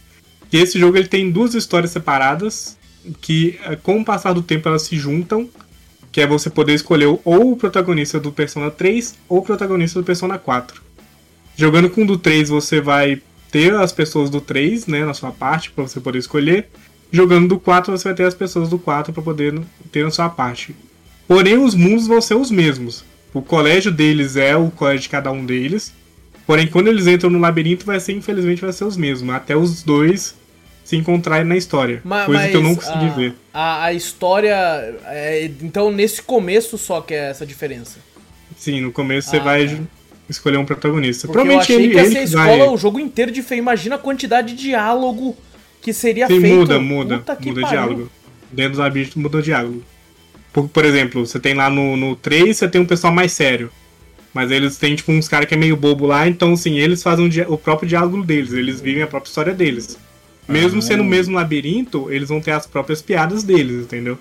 [0.48, 2.78] que esse jogo ele tem duas histórias separadas,
[3.20, 5.48] que eh, com o passar do tempo elas se juntam,
[6.12, 10.04] que é você poder escolher ou o protagonista do Persona 3 ou o protagonista do
[10.04, 10.80] Persona 4.
[11.56, 13.20] Jogando com o do 3, você vai
[13.50, 16.68] ter as pessoas do 3, né, na sua parte, para você poder escolher.
[17.12, 20.28] Jogando do 4, você vai ter as pessoas do 4 para poder ter na sua
[20.28, 20.74] parte.
[21.26, 23.04] Porém, os mundos vão ser os mesmos.
[23.32, 25.92] O colégio deles é o colégio de cada um deles.
[26.46, 29.32] Porém, quando eles entram no labirinto, vai ser, infelizmente, vai ser os mesmos.
[29.34, 30.34] Até os dois
[30.84, 32.00] se encontrarem na história.
[32.04, 33.34] Ma- coisa que eu não mas consegui a, ver.
[33.54, 34.54] A, a história.
[35.06, 37.98] é, então, nesse começo só que é essa diferença.
[38.56, 39.76] Sim, no começo você Ah, vai tá.
[40.28, 41.28] escolher um protagonista.
[41.28, 42.68] Porque eu Provavelmente achei ele, que ele ser a que escola vai.
[42.74, 43.60] o jogo inteiro de feio.
[43.60, 45.36] Imagina a quantidade de diálogo
[45.80, 46.56] que seria Sim, feito.
[46.56, 47.18] muda, muda.
[47.18, 48.10] Puta muda diálogo.
[48.50, 49.84] Dentro do labirinto muda diálogo.
[50.52, 53.70] Por, por exemplo, você tem lá no, no 3, você tem um pessoal mais sério.
[54.32, 57.28] Mas eles têm, tipo, uns caras que é meio bobo lá, então, assim, eles fazem
[57.48, 59.98] o o próprio diálogo deles, eles vivem a própria história deles.
[60.48, 60.82] Mesmo Ah.
[60.82, 64.18] sendo o mesmo labirinto, eles vão ter as próprias piadas deles, entendeu?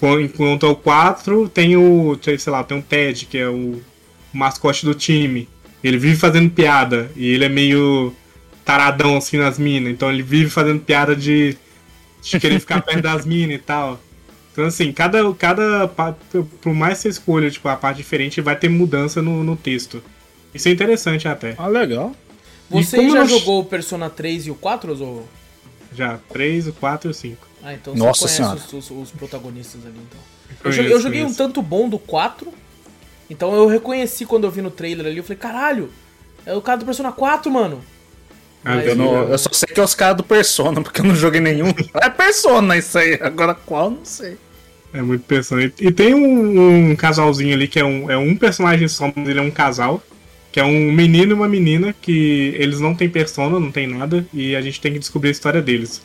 [0.00, 3.80] Qu- Enquanto ao 4, tem o, sei lá, tem o Ted, que é o
[4.32, 5.48] mascote do time.
[5.82, 8.14] Ele vive fazendo piada, e ele é meio
[8.64, 11.56] taradão, assim, nas minas, então ele vive fazendo piada de,
[12.22, 14.00] de querer ficar perto das minas e tal.
[14.54, 15.88] Então, assim, cada, cada
[16.62, 20.00] por mais que você escolha tipo, a parte diferente, vai ter mudança no, no texto.
[20.54, 21.56] Isso é interessante até.
[21.58, 22.14] Ah, legal.
[22.70, 25.28] Você já nós- jogou o Persona 3 e o 4, ou...
[25.92, 27.48] Já, 3, o 4 e o 5.
[27.64, 28.56] Ah, então Nossa você Senhora.
[28.56, 30.20] conhece os, os- os protagonistas ali, então.
[30.50, 31.38] Eu Conheço, joguei, eu joguei um conheço.
[31.38, 32.52] tanto bom do 4,
[33.28, 35.90] então eu reconheci quando eu vi no trailer ali, eu falei, caralho,
[36.46, 37.82] é o cara do Persona 4, mano.
[38.64, 41.14] Ah, Eu, não- eu só sei que é os caras do Persona, porque eu não
[41.14, 41.68] joguei nenhum.
[42.00, 44.36] É Persona isso aí, agora qual, não sei.
[44.92, 45.72] É muito personagem.
[45.80, 49.38] E tem um, um casalzinho ali que é um, é um personagem só, mas ele
[49.40, 50.02] é um casal.
[50.52, 54.24] Que é um menino e uma menina que eles não têm persona, não tem nada,
[54.32, 56.00] e a gente tem que descobrir a história deles.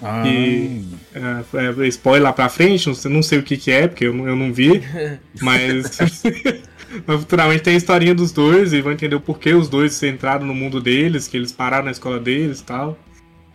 [0.00, 3.72] Ah, E- É, é, spoiler lá pra frente, não sei, não sei o que, que
[3.72, 4.80] é, porque eu, eu não vi,
[5.42, 5.98] mas.
[7.06, 10.46] Mas futuramente tem a historinha dos dois e vão entender o porquê os dois entraram
[10.46, 12.98] no mundo deles, que eles pararam na escola deles e tal.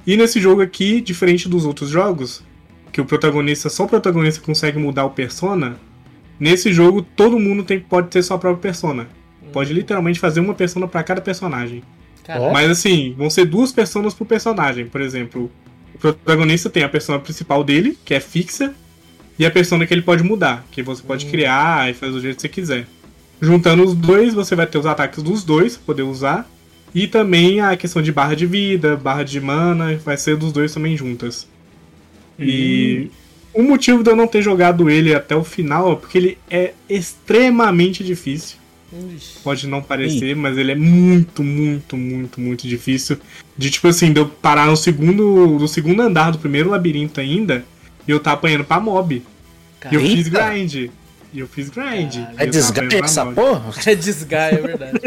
[0.06, 2.44] E nesse jogo aqui, diferente dos outros jogos,
[2.92, 5.78] que o protagonista, só o protagonista consegue mudar o persona,
[6.40, 9.08] nesse jogo todo mundo tem, pode ter sua própria persona.
[9.52, 11.84] Pode literalmente fazer uma persona pra cada personagem.
[12.24, 12.54] Caralho.
[12.54, 14.86] Mas assim, vão ser duas personas por personagem.
[14.86, 15.52] Por exemplo,
[15.94, 18.74] O protagonista tem a persona principal dele, que é fixa,
[19.38, 22.36] e a persona que ele pode mudar, que você pode criar e fazer do jeito
[22.36, 22.88] que você quiser.
[23.44, 26.50] Juntando os dois, você vai ter os ataques dos dois pra poder usar.
[26.96, 30.74] E também a questão de barra de vida, barra de mana, vai ser dos dois
[30.74, 31.46] também juntas.
[32.40, 33.12] E
[33.54, 36.74] o motivo de eu não ter jogado ele até o final é porque ele é
[36.88, 38.58] extremamente difícil.
[39.44, 43.18] Pode não parecer, mas ele é muito, muito, muito, muito difícil.
[43.58, 47.66] De tipo assim, de eu parar no segundo, no segundo andar do primeiro labirinto ainda
[48.08, 49.22] e eu tá apanhando pra mob.
[49.92, 50.92] E eu fiz grind.
[51.34, 52.16] E eu fiz grind.
[52.16, 53.74] E É desgaste pra essa porra?
[53.86, 55.00] É desgaia, é verdade.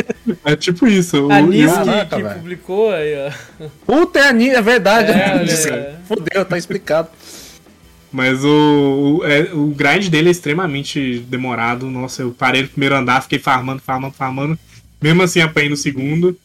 [0.44, 1.26] É tipo isso.
[1.28, 3.14] o- A Nis que, que publicou aí,
[3.60, 3.66] ó.
[3.86, 5.12] Puta, é, a Ni- é verdade.
[5.12, 5.94] É, Desga- é.
[6.06, 7.08] Fudeu, tá explicado.
[8.12, 11.90] Mas o, o, é- o grind dele é extremamente demorado.
[11.90, 14.58] Nossa, eu parei no primeiro andar, fiquei farmando, farmando, farmando.
[15.02, 16.36] Mesmo assim, apanhei no segundo.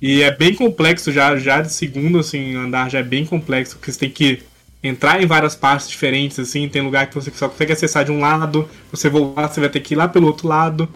[0.00, 3.90] E é bem complexo já, já de segundo, assim, andar já é bem complexo, porque
[3.92, 4.40] você tem que
[4.82, 8.20] entrar em várias partes diferentes, assim, tem lugar que você só consegue acessar de um
[8.20, 10.88] lado, você voltar, você vai ter que ir lá pelo outro lado.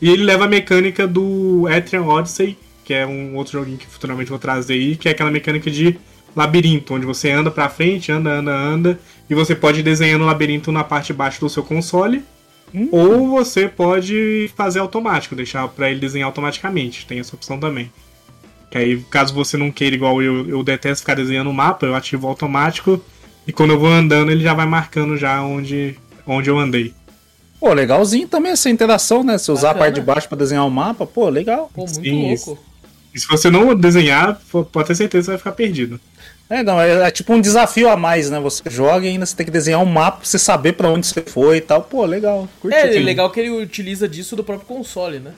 [0.00, 4.30] E ele leva a mecânica do Etrian Odyssey, que é um outro joguinho que futuramente
[4.30, 5.98] vou trazer aí, que é aquela mecânica de
[6.34, 10.26] labirinto, onde você anda pra frente, anda, anda, anda, e você pode ir desenhando o
[10.26, 12.22] labirinto na parte de baixo do seu console,
[12.92, 17.90] ou você pode fazer automático, deixar pra ele desenhar automaticamente, tem essa opção também.
[18.70, 21.96] Que aí, caso você não queira, igual eu, eu detesto ficar desenhando o mapa, eu
[21.96, 23.02] ativo automático,
[23.50, 26.94] e quando eu vou andando, ele já vai marcando já onde, onde eu andei.
[27.58, 29.38] Pô, legalzinho também essa interação, né?
[29.38, 29.84] Se usar a Bacana.
[29.86, 31.68] parte de baixo pra desenhar o mapa, pô, legal.
[31.74, 32.50] Pô, muito Sim, isso.
[32.50, 32.64] louco.
[33.12, 34.40] E se você não desenhar,
[34.70, 36.00] pode ter certeza que você vai ficar perdido.
[36.48, 38.38] É, não, é, é tipo um desafio a mais, né?
[38.38, 41.08] Você joga e ainda você tem que desenhar um mapa pra você saber pra onde
[41.08, 41.82] você foi e tal.
[41.82, 42.48] Pô, legal.
[42.60, 42.76] Curti.
[42.76, 45.32] É, é legal que ele utiliza disso do próprio console, né?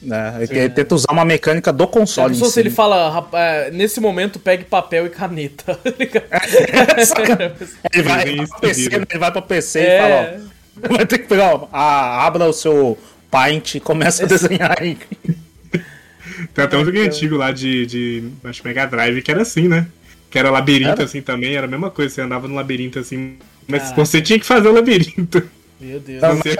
[0.00, 2.34] É, ele ele tenta usar uma mecânica do console.
[2.34, 2.60] Só em se si.
[2.60, 5.74] ele fala, "Rapaz, nesse momento pegue papel e caneta.
[5.82, 7.56] tá ligado?
[7.92, 9.04] Ele vai pra isso PC, né?
[9.10, 10.00] ele vai pra PC e É.
[10.00, 10.94] fala, ó.
[10.96, 12.96] Vai ter que pegar, ó, a, abra o seu
[13.30, 14.96] Paint e começa a desenhar aí.
[16.54, 19.86] Tem até um joguinho antigo lá de, de acho Mega Drive que era assim, né?
[20.30, 21.04] Que era labirinto Era?
[21.04, 23.36] assim também, era a mesma coisa, você andava no labirinto assim,
[23.66, 24.04] mas Caraca.
[24.04, 25.42] você tinha que fazer o labirinto.
[25.80, 26.20] Meu Deus.
[26.20, 26.56] Você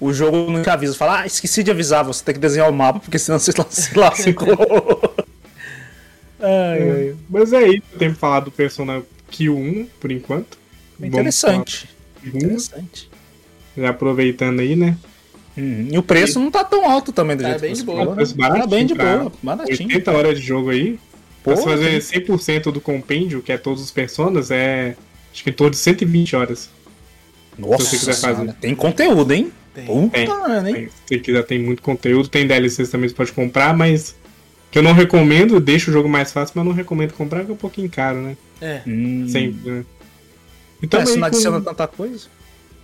[0.00, 2.72] o, o jogo te avisa, fala, ah, esqueci de avisar, você tem que desenhar o
[2.72, 5.14] mapa, porque senão você se lascou.
[6.40, 7.16] ai, ai.
[7.28, 10.56] Mas é isso, que falar do Persona Q1 por enquanto.
[11.00, 11.88] Interessante.
[11.88, 13.10] falar do Q1, Interessante.
[13.76, 14.96] Já aproveitando aí, né?
[15.56, 15.88] Uhum.
[15.90, 17.86] E o preço não tá tão alto também do Tá jeito bem que de você
[17.86, 17.98] boa.
[17.98, 18.24] falou, né?
[18.24, 19.88] Tá baratinho bem de boa, baratinho.
[19.88, 20.98] 80 horas de jogo aí.
[21.42, 24.96] Pra Pô, você fazer 100% do compêndio, que é todos os personas, é
[25.32, 26.70] acho que em torno de 120 horas.
[27.58, 28.52] Nossa, se você quiser senhora, fazer.
[28.60, 29.52] tem conteúdo, hein?
[29.74, 29.86] Tem.
[29.86, 30.74] Puta, Tem, merda, hein?
[30.74, 32.28] Tem, Se você quiser, tem muito conteúdo.
[32.28, 34.14] Tem DLCs também que você pode comprar, mas
[34.70, 37.54] que eu não recomendo, deixa o jogo mais fácil, mas não recomendo comprar porque é
[37.54, 38.36] um pouquinho caro, né?
[38.60, 38.80] É.
[38.86, 39.26] Hum.
[39.28, 39.84] Sempre, né?
[40.82, 42.26] Então, É, se não adiciona um- tanta coisa.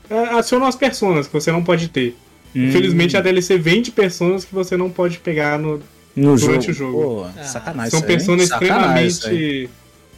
[0.08, 2.16] é, adiciona umas personas que você não pode ter.
[2.56, 2.68] Hum.
[2.68, 5.80] Infelizmente, a DLC vende personas que você não pode pegar no.
[6.16, 6.98] no durante jogo.
[6.98, 7.22] o jogo.
[7.34, 7.90] Pô, Ah, sacanagem.
[7.90, 9.68] São personas extremamente.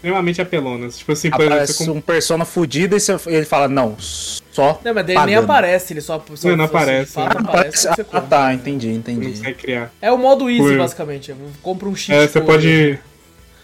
[0.00, 0.98] Extremamente apelonas.
[0.98, 3.96] Tipo assim, por exemplo, Aparece você comp- um persona fudido e você- ele fala, não,
[3.98, 4.80] só.
[4.84, 6.22] Não, mas ele nem aparece, ele só.
[6.34, 7.48] só Não, não só- aparece, de fato, né?
[7.48, 8.20] aparece você Ah, compra.
[8.22, 9.26] tá, entendi, não entendi.
[9.30, 9.92] consegue criar.
[10.00, 11.34] É o modo easy, Por- basicamente.
[11.62, 12.98] Compra um cheat É, você pode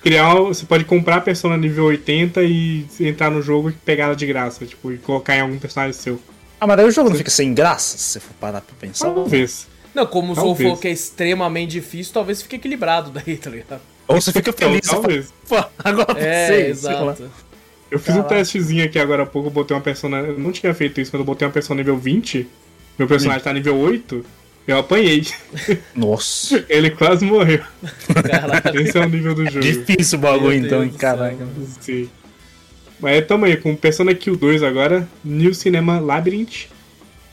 [0.03, 0.35] criar.
[0.35, 4.27] Você pode comprar a persona nível 80 e entrar no jogo e pegar ela de
[4.27, 6.21] graça, tipo, e colocar em algum personagem seu.
[6.61, 9.11] Ah, mas daí o jogo não fica sem graça, se você for parar pra pensar.
[9.11, 9.67] Talvez.
[9.95, 10.71] Não, como se Talvez.
[10.71, 13.81] for que é extremamente difícil, talvez fique equilibrado daí, tá ligado?
[14.09, 15.35] Ou você fica feliz, você fala, Talvez.
[15.49, 17.31] "Pô, agora É, sei, sei lá." exato.
[17.91, 18.37] Eu fiz um Caraca.
[18.37, 20.19] testezinho aqui agora há pouco, eu botei uma persona.
[20.19, 22.47] Eu não tinha feito isso, mas eu botei uma persona nível 20.
[22.99, 24.25] Meu personagem tá nível 8.
[24.67, 25.25] Eu apanhei.
[25.95, 27.63] Nossa, Ele quase morreu.
[28.29, 28.75] Caraca.
[28.83, 29.61] Esse é o nível do jogo.
[29.61, 31.47] difícil o bagulho Meu então, Deus hein, caraca.
[31.81, 32.09] Sim.
[32.99, 36.67] Mas tamo aí, com Persona Kill 2 agora, New Cinema Labyrinth.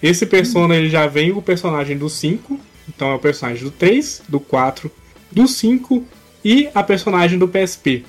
[0.04, 4.22] Esse Persona ele já vem o personagem do 5, então é o personagem do 3,
[4.28, 4.92] do 4,
[5.32, 6.06] do 5
[6.44, 8.04] e a personagem do PSP.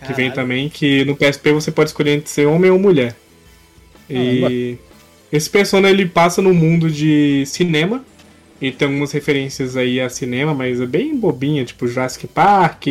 [0.00, 0.34] Que vem Caralho.
[0.34, 3.16] também, que no PSP você pode escolher entre ser homem ou mulher.
[4.10, 4.76] E
[5.32, 8.04] esse Persona ele passa no mundo de cinema.
[8.60, 12.86] E tem algumas referências aí a cinema, mas é bem bobinha, tipo Jurassic Park,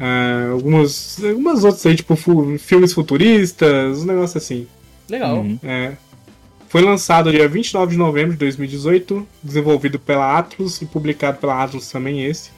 [0.00, 4.66] ah, algumas, algumas outras aí, tipo fu- filmes futuristas, um negócio assim.
[5.08, 5.38] Legal.
[5.38, 5.58] Uhum.
[5.62, 5.92] É.
[6.68, 11.88] Foi lançado dia 29 de novembro de 2018, desenvolvido pela Atlus e publicado pela Atlus
[11.90, 12.50] também esse.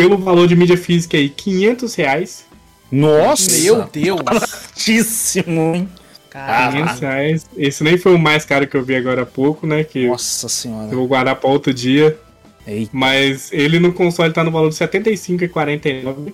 [0.00, 2.46] Pelo valor de mídia física aí, 500 reais.
[2.90, 4.22] Nossa, Meu Deus.
[4.22, 5.88] baratíssimo, hein?
[6.30, 6.84] Caralho.
[6.84, 7.46] 500 reais.
[7.54, 9.84] Esse nem foi o mais caro que eu vi agora há pouco, né?
[9.84, 10.86] Que Nossa eu senhora.
[10.96, 12.18] vou guardar pra outro dia.
[12.66, 12.90] Eita.
[12.94, 16.32] Mas ele no console tá no valor de R$ 75,49.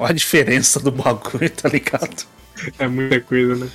[0.00, 2.26] Olha a diferença do bagulho, tá ligado?
[2.76, 3.68] É muita coisa, né?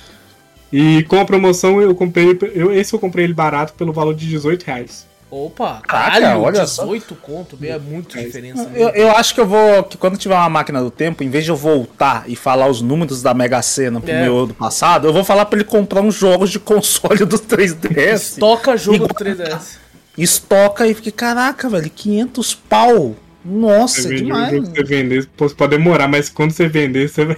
[0.70, 2.38] E com a promoção eu comprei.
[2.54, 5.06] Eu, esse eu comprei ele barato pelo valor de 18 reais.
[5.34, 8.70] Opa, Caraca, caralho, olha 18 conto, bem, é muito diferença.
[8.74, 8.92] Eu, né?
[8.96, 9.82] eu acho que eu vou.
[9.84, 12.82] Que quando tiver uma máquina do tempo, em vez de eu voltar e falar os
[12.82, 14.22] números da Mega Sena pro É.
[14.24, 18.12] meu do passado, eu vou falar pra ele comprar uns jogos de console do 3DS.
[18.14, 19.78] Estoca jogo do 3DS.
[20.18, 23.16] Estoca e fique, caraca, velho, 500 pau.
[23.42, 24.68] Nossa, Você é um demais.
[24.68, 27.36] você vender, pô, pode demorar, mas quando você vender, você vai.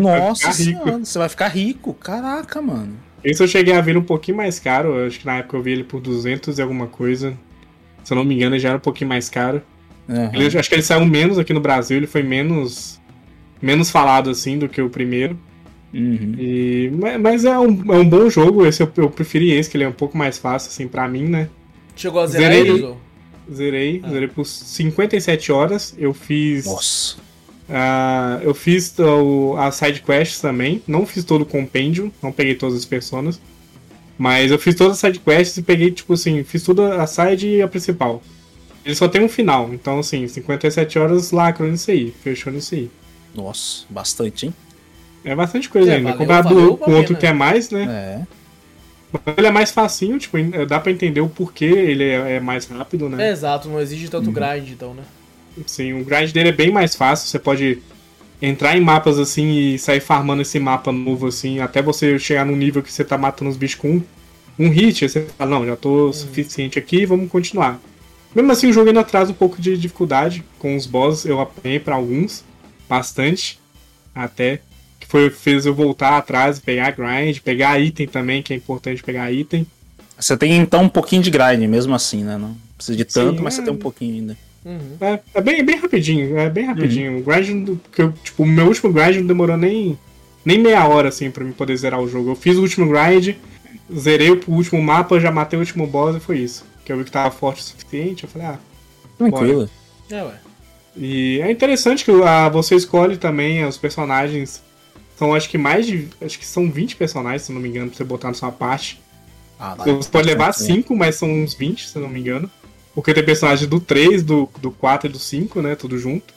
[0.00, 0.82] Nossa ficar rico.
[0.84, 1.94] senhora, você vai ficar rico.
[1.94, 2.94] Caraca, mano.
[3.24, 4.96] Esse eu cheguei a ver um pouquinho mais caro.
[4.96, 7.36] eu Acho que na época eu vi ele por 200 e alguma coisa.
[8.04, 9.62] Se eu não me engano, ele já era um pouquinho mais caro.
[10.08, 10.30] Aham.
[10.34, 12.98] Ele- acho que ele saiu menos aqui no Brasil, ele foi menos
[13.62, 15.38] menos falado assim do que o primeiro.
[15.92, 16.34] Uhum.
[16.38, 19.76] E, ma- mas é um, é um bom jogo, esse eu, eu preferi esse, que
[19.76, 21.48] ele é um pouco mais fácil assim pra mim, né?
[21.94, 22.70] Chegou a zerar Zerei.
[22.70, 22.94] ele?
[23.52, 25.94] Zerei, zerei por 57 horas.
[25.98, 26.64] Eu fiz.
[26.64, 27.16] Nossa.
[27.70, 30.82] Ah, eu fiz o, as side quests também.
[30.86, 33.40] Não fiz todo o compêndio, não peguei todas as personas.
[34.18, 37.46] Mas eu fiz todas as side quests e peguei, tipo assim, fiz tudo a side
[37.48, 38.22] e a principal.
[38.84, 42.90] Ele só tem um final, então assim, 57 horas lacro nisso aí, fechou nisso aí.
[43.34, 44.54] Nossa, bastante, hein?
[45.24, 46.10] É bastante coisa É, ainda.
[46.12, 47.18] valeu- Comparado valeu com o outro pena.
[47.20, 48.26] que é mais, né?
[48.26, 48.40] É.
[49.36, 50.36] Ele é mais facinho, tipo,
[50.68, 53.28] dá pra entender o porquê ele é, é mais rápido, né?
[53.28, 55.02] É, exato, não exige tanto grind, então, né?
[55.66, 57.28] Sim, o grind dele é bem mais fácil.
[57.28, 57.78] Você pode
[58.40, 62.56] entrar em mapas assim e sair farmando esse mapa novo assim, até você chegar num
[62.56, 64.02] nível que você tá matando os bichos com um,
[64.58, 65.04] um hit.
[65.04, 67.80] Aí você fala, não, já tô suficiente aqui, vamos continuar.
[68.34, 71.24] Mesmo assim, o jogo ainda traz um pouco de dificuldade com os bosses.
[71.24, 72.44] Eu apanhei pra alguns,
[72.88, 73.58] bastante,
[74.14, 74.60] até.
[75.00, 79.32] Que foi, fez eu voltar atrás, pegar grind, pegar item também, que é importante pegar
[79.32, 79.66] item.
[80.18, 82.36] Você tem então um pouquinho de grind, mesmo assim, né?
[82.36, 83.64] Não precisa de tanto, Sim, mas você é.
[83.64, 84.36] tem um pouquinho ainda.
[84.64, 84.96] Uhum.
[85.00, 87.12] É, é bem, bem rapidinho, é bem rapidinho.
[87.12, 87.18] Uhum.
[87.18, 89.98] O grind, que eu, tipo, o meu último grind não demorou nem,
[90.44, 92.30] nem meia hora, assim, pra mim poder zerar o jogo.
[92.30, 93.36] Eu fiz o último grind,
[93.94, 96.64] zerei o último mapa, já matei o último boss e foi isso.
[96.84, 98.58] Que eu vi que tava forte o suficiente, eu falei, ah.
[99.16, 99.68] Tranquilo.
[100.10, 100.34] É, ué.
[100.96, 104.62] E é interessante que ah, você escolhe também os personagens.
[105.16, 106.08] São acho que mais de.
[106.20, 108.50] Acho que são 20 personagens, se eu não me engano, pra você botar na sua
[108.50, 109.00] parte.
[109.58, 112.50] Ah, Você pode levar 5, mas são uns 20, se eu não me engano.
[113.00, 115.74] Porque tem personagem do 3, do, do 4 e do 5, né?
[115.74, 116.34] Tudo junto.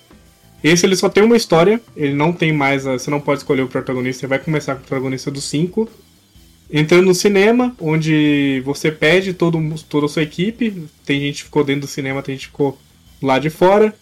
[0.63, 2.87] Esse ele só tem uma história, ele não tem mais.
[2.87, 5.89] a- Você não pode escolher o protagonista, você vai começar com o protagonista do 5.
[6.71, 9.59] Entrando no cinema, onde você perde todo,
[9.89, 10.85] toda a sua equipe.
[11.05, 12.79] Tem gente que ficou dentro do cinema, tem gente que ficou
[13.21, 13.93] lá de fora.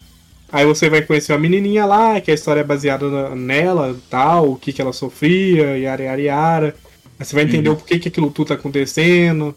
[0.52, 4.52] Aí você vai conhecer uma menininha lá, que a história é baseada na- nela, tal,
[4.52, 6.76] o que, que ela sofria, yara, yara, yara.
[7.20, 9.56] Aí você vai entender o porquê que aquilo tudo tá acontecendo.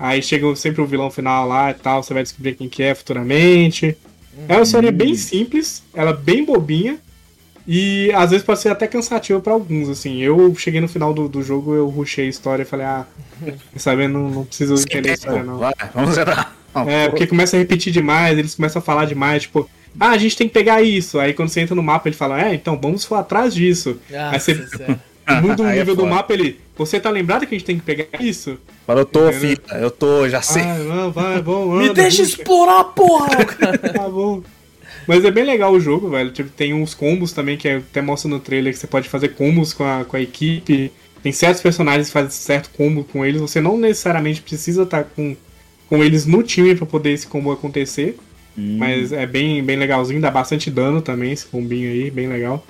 [0.00, 2.94] Aí chega sempre o vilão final lá e tal, você vai descobrir quem que é
[2.94, 3.94] futuramente.
[4.48, 6.98] É uma história bem simples, ela é bem bobinha.
[7.68, 10.22] E às vezes pode ser até cansativa pra alguns, assim.
[10.22, 13.06] Eu cheguei no final do, do jogo, eu rushei a história e falei, ah,
[13.44, 15.58] quer saber, não, não preciso entender a história não.
[15.58, 16.56] Vai, vamos zerar.
[16.86, 19.68] É, porque começa a repetir demais, eles começam a falar demais, tipo,
[19.98, 21.18] ah, a gente tem que pegar isso.
[21.18, 23.98] Aí quando você entra no mapa, ele fala, é, então vamos for atrás disso.
[24.14, 25.00] Ah, Aí você sério.
[25.28, 26.14] Muda o Aí é nível do foda.
[26.14, 28.58] mapa, ele, você tá lembrado que a gente tem que pegar isso?
[28.86, 29.40] Agora eu tô, Entendeu?
[29.40, 30.62] fita, eu tô, já sei.
[30.62, 32.22] Ah, não, vai, vamos, Me anda, deixa busca.
[32.22, 33.44] explorar, porra!
[33.44, 33.78] cara.
[33.92, 34.42] Tá bom.
[35.06, 36.30] Mas é bem legal o jogo, velho.
[36.30, 39.72] Tipo, tem uns combos também que até mostra no trailer que você pode fazer combos
[39.72, 40.92] com a, com a equipe.
[41.22, 43.40] Tem certos personagens que fazem certo combo com eles.
[43.40, 45.36] Você não necessariamente precisa estar com,
[45.88, 48.16] com eles no time pra poder esse combo acontecer.
[48.56, 52.64] Mas é bem, bem legalzinho, dá bastante dano também esse combinho aí, bem legal.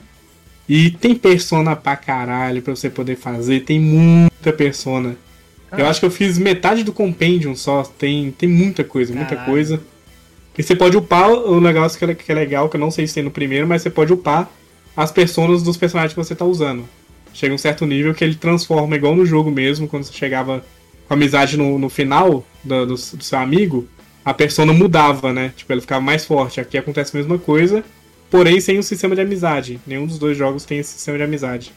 [0.72, 5.16] E tem persona pra caralho pra você poder fazer, tem muita persona.
[5.76, 9.50] Eu acho que eu fiz metade do Compendium só, tem, tem muita coisa, muita Caralho.
[9.50, 9.80] coisa.
[10.56, 13.04] E você pode upar o negócio que é, que é legal, que eu não sei
[13.04, 14.48] se tem no primeiro, mas você pode upar
[14.96, 16.88] as personas dos personagens que você tá usando.
[17.34, 20.64] Chega um certo nível que ele transforma, igual no jogo mesmo, quando você chegava
[21.08, 23.88] com amizade no, no final do, do, do seu amigo,
[24.24, 25.52] a persona mudava, né?
[25.56, 26.60] Tipo, ela ficava mais forte.
[26.60, 27.82] Aqui acontece a mesma coisa,
[28.30, 29.80] porém sem o sistema de amizade.
[29.86, 31.72] Nenhum dos dois jogos tem esse sistema de amizade.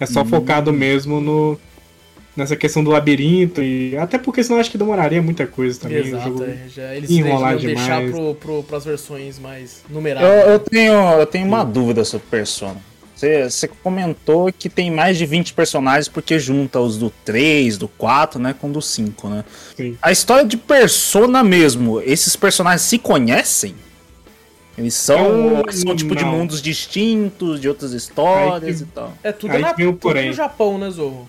[0.00, 1.58] É só focado mesmo no
[2.36, 6.00] nessa questão do labirinto e até porque senão acho que demoraria muita coisa também.
[6.00, 6.44] o Exato, jogo...
[6.44, 8.10] é, já, eles enrolar deveriam deixar demais.
[8.10, 10.48] pro, pro, pras versões mais Eu, numeradas.
[10.48, 12.80] eu tenho, eu tenho uma dúvida sobre Persona.
[13.14, 17.86] Você, você comentou que tem mais de 20 personagens porque junta os do 3, do
[17.86, 19.44] 4, né, com o do 5, né?
[19.76, 19.96] Sim.
[20.02, 23.74] A história de Persona mesmo, esses personagens se conhecem?
[24.78, 26.32] Eles são, Eu- são tipo de não.
[26.32, 29.12] mundos distintos, de outras histórias Aí e tal.
[29.22, 30.28] É tudo, Aí na, vem o tudo porém.
[30.28, 31.28] no Japão, né, Zorro?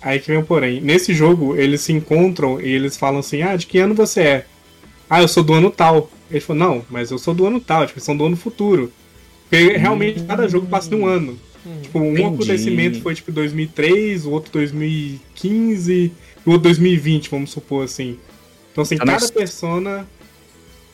[0.00, 0.80] Aí que vem o porém.
[0.80, 4.46] Nesse jogo, eles se encontram e eles falam assim: Ah, de que ano você é?
[5.08, 6.10] Ah, eu sou do ano tal.
[6.28, 8.92] Ele falou: Não, mas eu sou do ano tal, tipo, eles são do ano futuro.
[9.48, 11.38] Porque realmente cada jogo passa em um ano.
[11.64, 11.78] Hum.
[11.82, 12.22] Tipo, um Entendi.
[12.34, 18.18] acontecimento foi tipo 2003, o outro 2015 e o outro 2020, vamos supor assim.
[18.72, 20.06] Então, assim, Tá cada his- persona.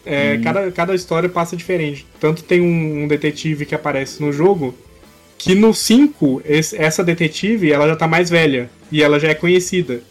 [0.08, 0.42] É, Hum.
[0.42, 2.06] cada, cada história passa diferente.
[2.20, 4.74] Tanto tem um, um detetive que aparece no jogo
[5.38, 9.34] que no 5, esse- essa detetive ela já tá mais velha e ela já é
[9.34, 10.02] conhecida.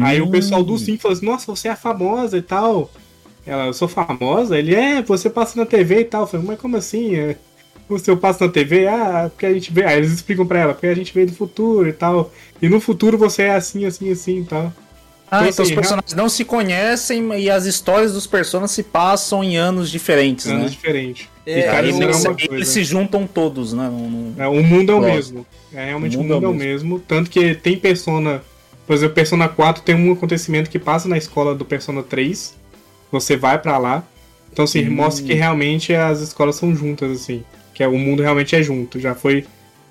[0.00, 0.30] Aí o Hum.
[0.30, 2.90] pessoal do 5 fala assim: Nossa, você é famosa e tal.
[3.46, 4.58] Ela, eu sou famosa?
[4.58, 6.22] Ele é, você passa na TV e tal.
[6.22, 7.16] Eu falei, mas como assim?
[7.16, 7.36] É,
[7.88, 8.86] Você eu passo na TV?
[8.88, 9.84] Ah, porque a gente vê.
[9.84, 12.32] Aí eles explicam pra ela, porque a gente veio do futuro e tal.
[12.60, 14.72] E no futuro você é assim, assim, assim e tal.
[15.30, 19.56] Ah, Então, os personagens não se conhecem e as histórias dos personagens se passam em
[19.56, 20.68] anos diferentes, Anos né?
[20.70, 21.28] diferentes.
[21.44, 22.54] É, e Eles, história é uma coisa.
[22.54, 23.84] eles se juntam todos, né?
[23.84, 25.14] Não- não- É, o mundo é o Próximo.
[25.14, 25.46] mesmo.
[25.74, 26.98] É, realmente O o mundo mundo, é o mesmo.
[27.00, 28.42] Tanto que tem Persona.
[28.86, 32.54] Por exemplo, Persona 4 tem um acontecimento que passa na escola do Persona 3.
[33.12, 34.02] Você vai pra lá.
[34.50, 34.92] Então, assim, Hum.
[34.92, 37.44] mostra que realmente as escolas são juntas, assim.
[37.74, 38.98] Que é, o mundo realmente é junto.
[38.98, 39.44] Já foi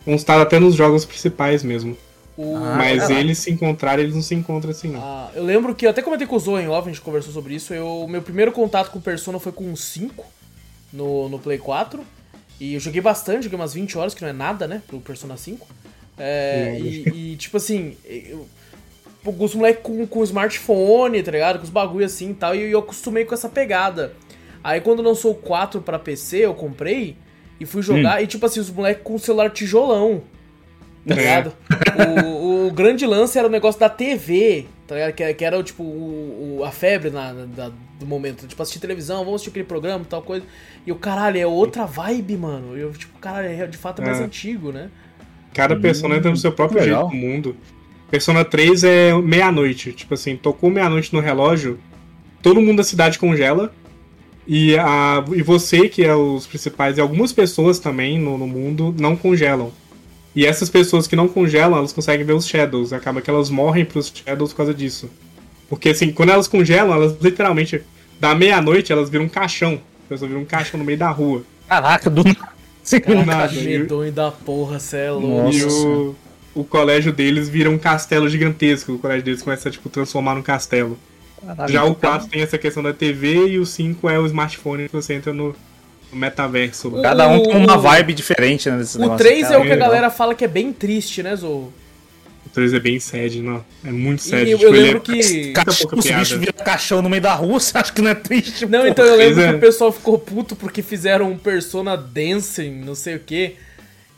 [0.03, 1.95] constado até nos jogos principais mesmo.
[2.37, 3.19] O- Ah, Mas caraca.
[3.19, 5.01] eles se encontrarem, eles não se encontram assim, não.
[5.01, 7.33] Ah, eu lembro que eu até comentei com o Zoe em off, a gente conversou
[7.33, 7.73] sobre isso.
[7.73, 10.25] Eu, meu primeiro contato com Persona foi com um 5
[10.93, 12.03] no, no Play 4.
[12.59, 15.35] E eu joguei bastante, joguei umas 20 horas, que não é nada, né, pro Persona
[15.37, 15.67] 5.
[16.17, 18.47] É, e, e, tipo assim, eu,
[19.25, 21.59] os moleques com, com smartphone, tá ligado?
[21.59, 24.13] Com os bagulho assim e tal, e eu acostumei com essa pegada.
[24.63, 27.15] Aí quando lançou o 4 pra PC, eu comprei
[27.59, 30.23] e fui jogar, e tipo assim, os moleques com o celular tijolão.
[31.07, 31.17] Tá É.
[31.17, 31.53] ligado?
[32.25, 35.13] O, o grande lance era o negócio da TV, tá ligado?
[35.13, 37.31] Que, que era, tipo, o, o- a febre na,
[37.99, 38.45] do momento.
[38.47, 40.45] Tipo, assistir televisão, vamos assistir aquele programa e tal coisa.
[40.85, 42.75] E o caralho, é outra vibe, mano.
[42.77, 44.23] Eu, tipo, caralho, é, de fato é mais É.
[44.23, 44.89] antigo, né?
[45.53, 47.09] Cada Persona entra no seu próprio legal.
[47.09, 47.55] jeito no mundo.
[48.11, 49.91] Persona 3 é meia-noite.
[49.93, 51.79] Tipo assim, tocou meia-noite no relógio,
[52.41, 53.73] todo mundo da cidade congela.
[54.45, 58.95] E, a, e você, que é os principais, e algumas pessoas também no, no mundo,
[58.97, 59.71] não congelam.
[60.37, 62.93] E essas pessoas que não congelam, elas conseguem ver os Shadows.
[62.93, 65.09] Acaba que elas morrem pros Shadows por causa disso.
[65.67, 67.81] Porque assim, quando elas congelam, elas literalmente,
[68.19, 69.81] da meia-noite, elas viram um caixão.
[70.05, 71.41] A pessoa vira um caixão no meio da rua.
[71.67, 73.51] Caraca, do nada.
[73.63, 75.51] Medonho da porra, cê é louco.
[75.51, 76.15] E o,
[76.53, 78.91] o colégio deles vira um castelo gigantesco.
[78.93, 80.99] O colégio deles começa a tipo, transformar num castelo.
[81.41, 84.27] Caraca, Já o então, 4 tem essa questão da TV e o 5 é o
[84.27, 85.55] smartphone que você entra no
[86.15, 86.89] metaverso.
[86.89, 87.01] lá.
[87.01, 88.75] Cada um O- uma vibe diferente, né?
[88.95, 89.17] O negócio.
[89.17, 91.71] 3 é Cara, o que a galera fala que é bem triste, né, Zou?
[92.45, 93.63] O 3 é bem sad, não.
[93.85, 94.49] É muito E sad.
[94.49, 95.53] eu, tipo, eu lembro é- que.
[95.53, 95.69] Pouca
[95.99, 98.65] os bichos viram caixão no meio da rua, você acha que não é triste?
[98.65, 98.87] Não, pô?
[98.87, 99.57] então eu lembro Pois que é.
[99.57, 103.55] o pessoal ficou puto porque fizeram um Persona Dancing, não sei o que.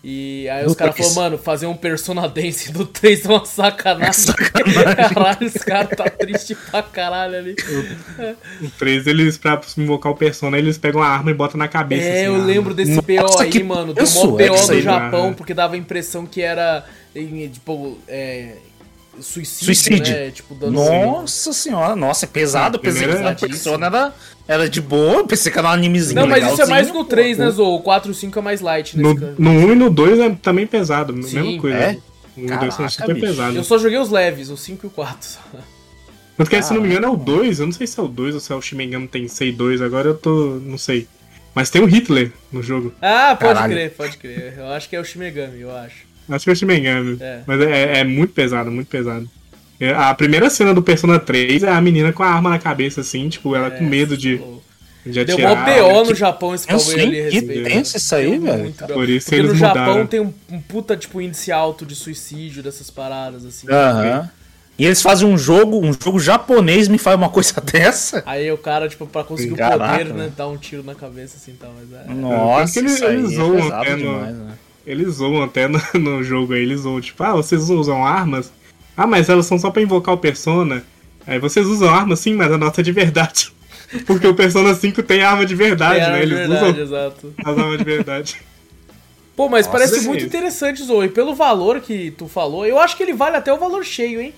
[0.01, 1.13] E aí os Do caras três.
[1.13, 4.13] falaram, mano, fazer um Persona Dance do 3 é uma sacanagem.
[4.13, 4.95] sacanagem.
[5.13, 7.55] caralho, os caras tá triste pra caralho ali.
[8.61, 12.07] O 3, eles, pra invocar o Persona, eles pegam a arma e botam na cabeça.
[12.07, 13.93] É, assim, eu lembro desse Nossa, BO aí, mano.
[13.93, 17.97] Deu mó é BO isso no aí, Japão, porque dava a impressão que era, tipo,
[18.07, 18.53] é,
[19.19, 20.13] suicídio, Suicídio.
[20.13, 20.31] né?
[20.31, 22.77] Tipo, dando Nossa senhora, nossa, é pesado.
[22.77, 24.13] Eu pensei que a persona era,
[24.47, 27.03] era de boa, eu pensei que era um animezinho Não, mas isso é mais no
[27.03, 27.43] 3, pô.
[27.43, 27.75] né, Zou?
[27.75, 30.19] O 4 e o 5 é mais light nesse No, no 1 e no 2
[30.19, 31.77] é também pesado, Sim, mesma coisa.
[31.77, 31.97] é?
[32.37, 33.55] O 1 e o 2 são Caraca, super pesados.
[33.55, 35.27] Eu só joguei os leves, o 5 e o 4.
[35.29, 35.39] só.
[36.37, 37.59] Tanto que, se não me engano, é o 2.
[37.59, 39.81] Eu não sei se é o 2 ou se é o Shimengami Tensei 2.
[39.81, 40.57] Agora eu tô.
[40.63, 41.05] não sei.
[41.53, 42.93] Mas tem o Hitler no jogo.
[43.01, 43.73] Ah, pode Caralho.
[43.73, 44.53] crer, pode crer.
[44.57, 46.07] Eu acho que é o Shimegami, eu acho.
[46.29, 47.17] Acho que é o Shimengami.
[47.19, 47.39] É.
[47.47, 49.29] Mas é, é muito pesado, muito pesado.
[49.79, 53.01] É, A primeira cena do Persona 3 é a menina com a arma na cabeça,
[53.01, 54.61] assim, tipo, ela com medo de, Pô,
[55.05, 55.55] de Deu atirar.
[55.55, 57.63] mó BO no que- Japão esse Eu bagulho ali, a que respeito.
[57.69, 58.73] tenso isso aí, Deu velho.
[58.93, 60.07] Por isso Porque no eles Japão mudaram.
[60.07, 63.67] tem um, um puta, tipo, índice alto de suicídio, dessas paradas, assim.
[63.69, 64.29] Aham.
[64.77, 68.21] E eles fazem um jogo, um jogo japonês me faz uma coisa dessa?
[68.25, 71.35] Aí o cara, tipo, pra conseguir Caraca, o poder, né, dar um tiro na cabeça,
[71.37, 72.13] assim, tal, mas é...
[72.13, 74.51] Nossa, eles- isso aí eles é zoam pesado até no- demais, né?
[74.89, 78.51] Eles zoam até no, no jogo aí, eles zoam, tipo, ah, vocês usam armas?
[78.97, 80.83] Ah, mas elas são só pra invocar o Persona.
[81.27, 83.53] Aí vocês usam armas sim, mas a nossa é de verdade.
[84.07, 86.19] Porque o Persona 5 tem arma de verdade, É, né?
[86.19, 87.33] é Eles verdade, usam exato.
[87.45, 88.41] as armas de verdade.
[89.35, 90.27] Pô, mas Nossa, parece é muito isso.
[90.27, 91.07] interessante, Zoe.
[91.07, 94.33] Pelo valor que tu falou, eu acho que ele vale até o valor cheio, hein?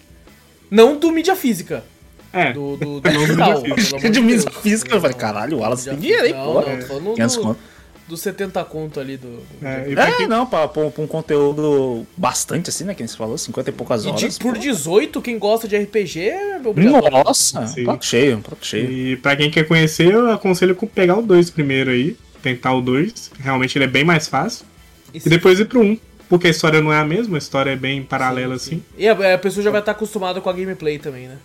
[0.69, 1.84] Não do mídia física.
[2.32, 3.64] É, Do, do, do digital.
[4.11, 6.61] De mídia física, eu falei, caralho, o Wallace tem dinheiro, hein, Não, pô.
[6.61, 7.60] não, tô falando 500 do, conto.
[8.11, 9.27] Do 70 conto ali do.
[9.38, 12.83] do- é, e pra É, quem- não, pra, pra, um- pra um conteúdo bastante assim,
[12.83, 12.93] né?
[12.93, 14.19] Que você falou, 50 e poucas E horas.
[14.19, 14.59] de- por pô.
[14.59, 17.23] 18, quem gosta de RPG é obrigatório.
[17.23, 17.83] Nossa, Sim.
[17.85, 18.91] prato cheio, prato cheio.
[18.91, 22.15] E pra quem quer conhecer, eu aconselho pegar o 2 primeiro aí.
[22.43, 23.31] Tentar o 2.
[23.39, 24.65] Realmente ele é bem mais fácil.
[25.13, 25.97] E E depois ir pro 1.
[26.27, 28.81] Porque a história não é a mesma, a história é bem paralela assim.
[28.97, 31.38] E a, a pessoa já vai estar acostumada com a gameplay também, né?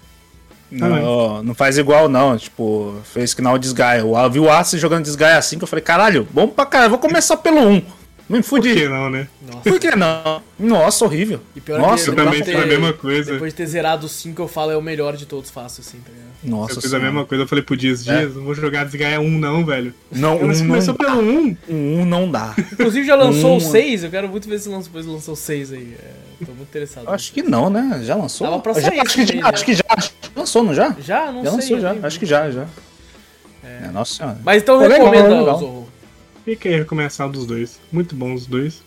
[0.70, 2.36] Não, não faz igual, não.
[2.36, 4.00] Tipo, fez que não o Desgaia.
[4.00, 6.98] Eu vi o Ace jogando Desgaia assim, que eu falei, caralho, bom pra caralho, vou
[6.98, 7.82] começar pelo 1.
[8.28, 8.70] Me fudi.
[8.70, 9.28] Por que não, né?
[9.40, 9.60] Nossa.
[9.70, 10.42] Por que não?
[10.58, 11.38] Nossa, horrível.
[11.54, 13.34] E pior Nossa, eu também fiz a mesma coisa.
[13.34, 15.98] Depois de ter zerado o 5, eu falo é o melhor de todos, fácil assim,
[15.98, 16.26] tá ligado?
[16.42, 19.20] Nossa, eu fiz a mesma coisa, eu falei pro Dias, Dias, não vou jogar Desgaia
[19.20, 19.94] 1 não, velho.
[20.10, 21.56] Não, Mas um começou não pelo 1.
[21.68, 22.52] Um não dá.
[22.72, 25.36] Inclusive já lançou Um- o 6, eu quero muito ver se lançou, depois lançou o
[25.36, 25.96] 6 aí.
[25.96, 26.10] É,
[26.44, 27.08] tô muito interessado.
[27.08, 28.00] Acho que não, né?
[28.02, 28.46] Já lançou?
[28.46, 29.82] Tava pra já, sair acho, que esse já, acho que já.
[29.88, 30.96] Acho que lançou, não já?
[30.98, 31.32] Já?
[31.32, 31.58] Não já sei.
[31.60, 32.06] lançou, já.
[32.06, 32.66] Acho que já, já.
[33.64, 34.38] É, nossa senhora.
[34.44, 35.58] Mas então Pô, recomenda, legal.
[35.58, 35.88] Zorro.
[36.44, 37.80] Fica aí recomeçar dos dois.
[37.90, 38.82] Muito bom os dois.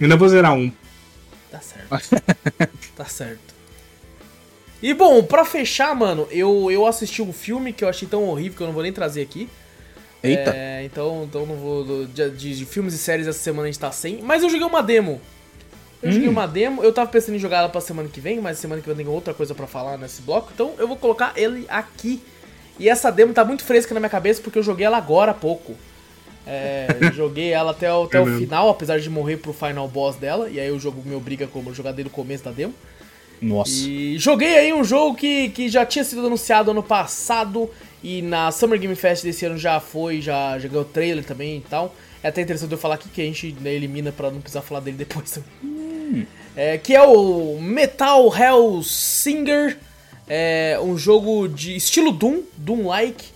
[0.00, 0.70] Ainda vou zerar um.
[1.50, 1.88] Tá certo.
[2.96, 3.54] tá certo.
[4.82, 8.56] E bom, pra fechar, mano, eu, eu assisti um filme que eu achei tão horrível
[8.56, 9.48] que eu não vou nem trazer aqui.
[10.22, 10.52] Eita.
[10.54, 12.06] É, então, então não vou.
[12.06, 14.22] De, de- de filmes e séries essa semana a gente tá sem.
[14.22, 15.20] Mas eu joguei uma demo.
[16.02, 16.12] Eu Hum.
[16.12, 18.80] joguei uma demo, eu tava pensando em jogar ela pra semana que vem, mas semana
[18.82, 22.22] que vem tem outra coisa pra falar nesse bloco, então eu vou colocar ele aqui.
[22.78, 25.34] E essa demo tá muito fresca na minha cabeça porque eu joguei ela agora há
[25.34, 25.74] pouco.
[26.46, 28.40] É, eu joguei ela até, o- até É o mesmo.
[28.40, 31.72] final, apesar de morrer pro final boss dela, e aí o jogo me obriga como
[31.72, 32.74] jogar desde o começo da demo.
[33.40, 33.72] Nossa.
[33.72, 37.70] E joguei aí um jogo que, que já tinha sido anunciado ano passado
[38.02, 41.60] e na Summer Game Fest desse ano já foi, já, já ganhou trailer também e
[41.60, 41.94] tal.
[42.22, 44.80] É até interessante eu falar aqui que a gente né, elimina pra não precisar falar
[44.80, 45.38] dele depois
[46.56, 49.76] É, que é o Metal Hell Singer,
[50.28, 53.26] é um jogo de estilo Doom, Doom-like,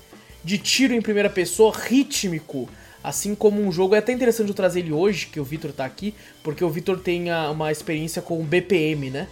[0.45, 2.69] de tiro em primeira pessoa, rítmico.
[3.03, 5.85] Assim como um jogo, é até interessante eu trazer ele hoje, que o Vitor tá
[5.85, 9.27] aqui, porque o Vitor tem a- uma experiência com o BPM, né?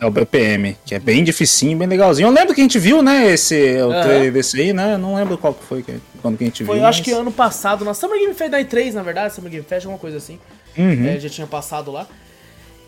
[0.00, 2.26] É o BPM, que é bem dificinho, bem legalzinho.
[2.28, 4.02] Eu lembro que a gente viu, né, esse, o Aham.
[4.02, 4.96] trailer desse aí, né?
[4.96, 5.84] Não lembro qual que foi
[6.22, 6.82] quando que a gente Foi, viu.
[6.84, 9.50] eu acho mas- que ano passado, na Summer Game Fest, na E3, na verdade, Summer
[9.50, 10.38] Game Fest, alguma coisa assim.
[10.78, 11.06] Uhum.
[11.06, 12.06] É, já tinha passado lá.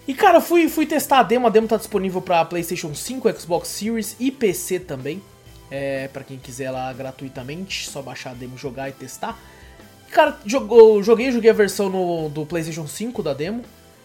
[0.07, 3.69] E cara, fui, fui testar a demo, a demo tá disponível pra PlayStation 5, Xbox
[3.69, 5.23] Series e PC também.
[5.71, 9.39] É, para quem quiser lá gratuitamente, só baixar a demo, jogar e testar.
[10.09, 13.65] E, cara, jogou, joguei, joguei a versão no, do PlayStation 5 da demo.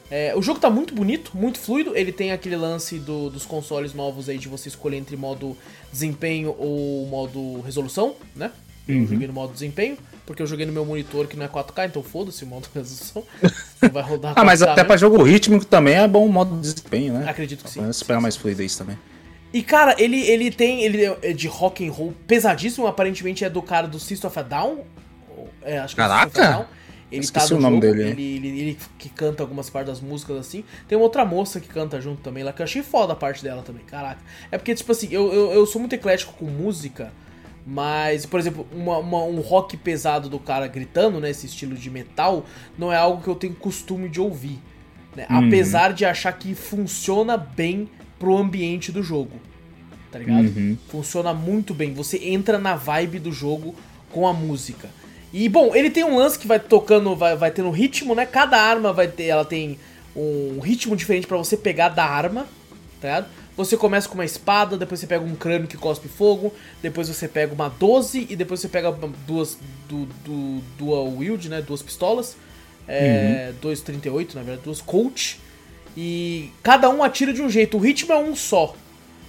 [0.10, 1.98] É, o jogo tá muito bonito, muito fluido.
[1.98, 5.58] Ele tem aquele lance do- dos consoles novos aí de você escolher entre modo
[5.92, 8.52] desempenho ou modo resolução, né?
[8.88, 9.98] Eu joguei no modo desempenho,
[10.28, 13.24] porque eu joguei no meu monitor que não é 4K, então foda-se o modo resolução.
[13.82, 14.88] Não vai rodar Ah, mas 4K até mesmo.
[14.88, 17.28] pra jogo rítmico também é bom o modo de desempenho, né?
[17.28, 17.90] Acredito que sim.
[17.90, 19.00] Esperar mais fluidez também.
[19.54, 20.84] E cara, ele, ele tem.
[20.84, 24.44] Ele é de rock and roll pesadíssimo, aparentemente é do cara do System of a
[24.44, 24.80] Down.
[25.64, 26.52] É, acho que é Caraca!
[26.52, 26.66] Down.
[27.10, 29.94] Ele Esqueci tá no o nome jogo, dele, ele, ele, ele que canta algumas partes
[29.94, 30.66] das músicas assim.
[30.90, 33.42] Tem uma outra moça que canta junto também lá, que eu achei foda a parte
[33.42, 34.20] dela também, caraca.
[34.52, 37.14] É porque, tipo assim, eu, eu, eu sou muito eclético com música,
[37.70, 41.30] mas, por exemplo, uma- uma- um rock pesado do cara gritando, né?
[41.30, 42.46] Esse estilo de metal,
[42.78, 44.58] não é algo que eu tenho costume de ouvir.
[45.16, 45.26] né?
[45.32, 45.48] Uhum.
[45.48, 47.90] Apesar de achar que funciona bem
[48.20, 49.32] pro ambiente do jogo.
[50.12, 50.46] Tá ligado?
[50.46, 50.78] Uhum.
[50.90, 51.92] Funciona muito bem.
[51.96, 53.74] Você entra na vibe do jogo
[54.12, 54.88] com a música.
[55.34, 58.28] E bom, ele tem um lance que vai tocando, vai, vai tendo ritmo, né?
[58.28, 59.80] Cada arma vai ter, ela tem
[60.16, 62.44] um ritmo diferente pra você pegar da arma,
[63.02, 63.28] tá ligado?
[63.58, 67.28] Você começa com uma espada, depois você pega um crânio que cospe fogo, depois você
[67.28, 68.92] pega uma 12 e depois você pega
[69.26, 69.58] duas
[69.90, 71.60] do, do dual wield, né?
[71.60, 72.38] Duas pistolas.
[72.88, 75.38] É, 2,38 na verdade, duas Colt.
[75.98, 77.78] E cada um atira de um jeito.
[77.78, 78.76] O ritmo é um só.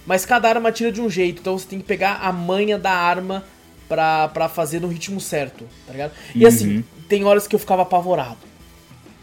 [0.05, 1.39] Mas cada arma atira de um jeito.
[1.41, 3.43] Então você tem que pegar a manha da arma
[3.87, 6.11] pra, pra fazer no ritmo certo, tá ligado?
[6.35, 8.37] E assim, tem horas que eu ficava apavorado.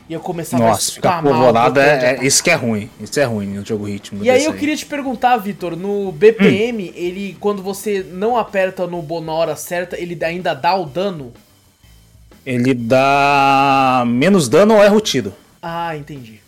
[0.08, 2.24] E eu começava Nossa, a ficar spamar o apavorado botão de é, é-.
[2.24, 2.88] Isso que é ruim.
[3.00, 4.24] Isso é ruim no jogo ritmo.
[4.24, 9.02] E aí eu queria te perguntar, Vitor, no BPM, ele quando você não aperta no
[9.02, 11.32] bo- na hora certa, ele ainda dá o dano?
[12.44, 15.34] Ele dá menos dano ou erra o tiro.
[15.60, 16.40] Ah, entendi.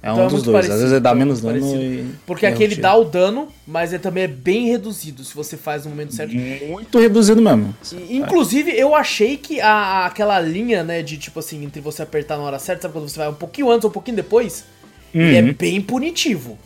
[0.00, 0.52] É Então um é dos dois.
[0.66, 1.82] parecido, Às vezes ele dá então é menos dano parecido.
[1.82, 2.14] e.
[2.24, 2.82] Porque aquele tiro.
[2.82, 6.34] dá o dano, mas ele também é bem reduzido se você faz no momento certo.
[6.68, 7.74] Muito reduzido mesmo.
[8.08, 12.36] E, inclusive, eu achei que a, aquela linha, né, de tipo assim, entre você apertar
[12.36, 14.64] na hora certa, sabe quando você vai um pouquinho antes ou um pouquinho depois?
[15.12, 16.56] Ele é bem punitivo.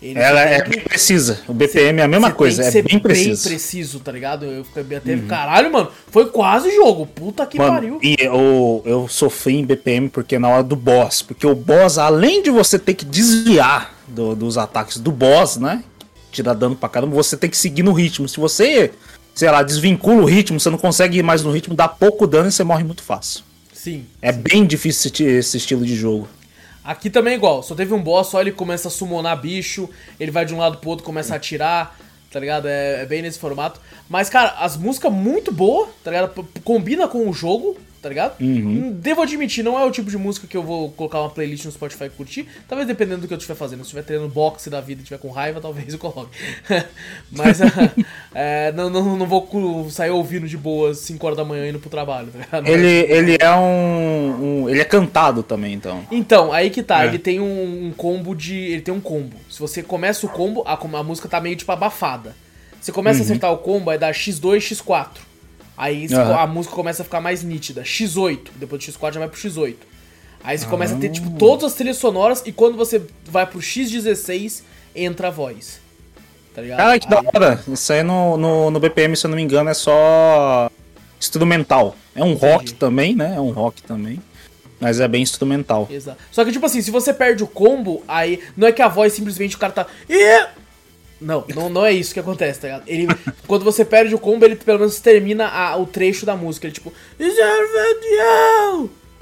[0.00, 0.24] Ele Uhum.
[0.24, 1.40] Ela é bem precisa.
[1.48, 3.42] O BPM é a mesma coisa, é ser bem preciso.
[3.44, 3.48] Uhum.
[3.54, 4.44] preciso, tá ligado?
[4.46, 7.04] Eu fiquei até, caralho, mano, foi quase jogo.
[7.06, 7.98] Puta que Mano, pariu.
[8.02, 12.42] e eu, eu sofri em BPM porque na hora do boss, porque o boss, além
[12.42, 15.82] de você ter que desviar do- dos ataques do boss, né?
[16.30, 18.28] Tirar dano pra caramba, você tem que seguir no ritmo.
[18.28, 18.92] Se você,
[19.34, 22.48] sei lá, desvincula o ritmo, você não consegue ir mais no ritmo, dá pouco dano
[22.48, 23.42] e você morre muito fácil.
[23.72, 24.04] Sim.
[24.22, 26.28] É bem difícil esse, esse estilo de jogo.
[26.88, 30.30] Aqui também é igual, só teve um boss, só ele começa a summonar bicho, ele
[30.30, 31.94] vai de um lado pro outro, começa a atirar,
[32.32, 32.66] tá ligado?
[32.66, 33.78] É, é bem nesse formato.
[34.08, 36.32] Mas, cara, as músicas muito boas, tá ligado?
[36.42, 38.40] P- Combina com o jogo, tá ligado?
[38.40, 38.92] Uhum.
[38.92, 41.72] Devo admitir, não é o tipo de música que eu vou colocar uma playlist no
[41.72, 42.46] Spotify e curtir.
[42.68, 43.78] Talvez dependendo do que eu estiver fazendo.
[43.80, 46.30] Se estiver treinando boxe da vida e estiver com raiva, talvez eu coloque.
[47.30, 47.58] Mas
[48.34, 51.90] é, não, não, não vou sair ouvindo de boas 5 horas da manhã indo pro
[51.90, 52.66] trabalho, tá ligado?
[52.68, 56.06] Ele, ele é um, um- Ele é cantado também, então.
[56.10, 57.08] Então, aí que tá, É.
[57.08, 58.54] ele tem um, um combo de.
[58.56, 59.36] Ele tem um combo.
[59.50, 62.34] Se você começa o combo, a, a música tá meio tipo abafada.
[62.80, 65.08] Você começa a acertar o combo, aí dá X2, X4.
[65.80, 66.34] Aí Aham.
[66.36, 67.82] a música começa a ficar mais nítida.
[67.82, 69.76] X8, depois do X4 já vai pro X8.
[70.42, 73.60] Aí você começa a ter, tipo, todas as trilhas sonoras e quando você vai pro
[73.60, 74.62] X16,
[74.94, 75.80] entra a voz.
[76.54, 76.78] Tá ligado?
[76.78, 77.64] Cara, que da Aí- hora.
[77.68, 80.68] Isso aí no, no, no BPM, se eu não me engano, é só
[81.20, 81.94] instrumental.
[82.14, 82.74] É um rock Entendi.
[82.74, 83.34] também, né?
[83.36, 84.20] É um rock também.
[84.80, 85.88] Mas é bem instrumental.
[85.90, 86.18] Exato.
[86.30, 89.12] Só que, tipo assim, se você perde o combo, aí não é que a voz
[89.12, 89.86] simplesmente o cara tá.
[90.08, 90.46] "Ih!"
[91.20, 92.84] Não, não, não é isso que acontece, tá ligado?
[92.86, 93.06] Ele,
[93.46, 96.66] quando você perde o combo, ele pelo menos termina a- o trecho da música.
[96.66, 96.92] Ele tipo.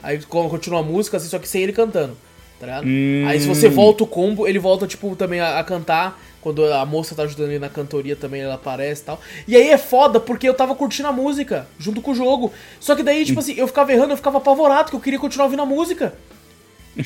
[0.03, 2.17] Aí co- continua a música, assim, só que sem ele cantando.
[2.61, 2.87] Tá ligado?
[2.87, 3.25] Hum.
[3.27, 6.21] Aí se você volta o combo, ele volta, tipo, também a, a cantar.
[6.41, 9.21] Quando a moça tá ajudando ele na cantoria também, ela aparece e tal.
[9.49, 12.53] E aí é foda, porque eu tava curtindo a música, junto com o jogo.
[12.79, 15.47] Só que daí, tipo assim, eu ficava errando, eu ficava apavorado, que eu queria continuar
[15.47, 16.15] ouvindo a música.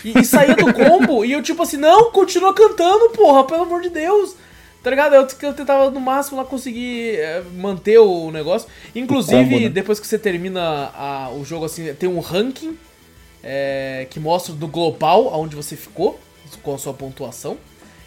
[0.04, 3.80] E, e saía do combo, e eu tipo assim, não, continua cantando, porra, pelo amor
[3.80, 4.34] de Deus.
[4.82, 5.14] Tá ligado?
[5.14, 8.66] Eu, eu tentava no máximo lá conseguir é, manter o negócio.
[8.94, 9.68] Inclusive, O combo, né?
[9.68, 12.78] depois que você termina a- o jogo, assim, tem um ranking
[13.42, 16.18] é, que mostra do global aonde você ficou,
[16.62, 17.58] com a sua pontuação.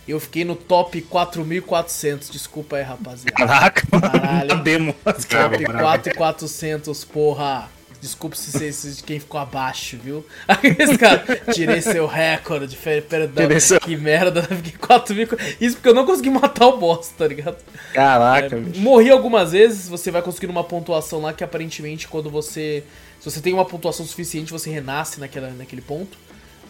[0.08, 3.32] Eu fiquei no top 4.400, desculpa aí, rapaziada.
[3.32, 4.94] Caraca, Caralho, demo.
[5.04, 5.80] Top bravo.
[5.84, 7.70] 4,400, porra.
[8.04, 10.26] Desculpe se vocês de quem ficou abaixo, viu?
[10.78, 11.24] Esse cara,
[11.54, 13.44] tirei seu recorde, perdão.
[13.46, 15.26] Tirei seu- Que merda, fiquei 4 mil.
[15.62, 17.56] Isso porque eu não consegui matar o boss, tá ligado?
[17.94, 18.82] Caraca, É, bicho.
[18.82, 22.84] morri algumas vezes, você vai conseguindo uma pontuação lá que aparentemente quando você.
[23.22, 26.18] Se você tem uma pontuação suficiente, você renasce naquela, naquele ponto.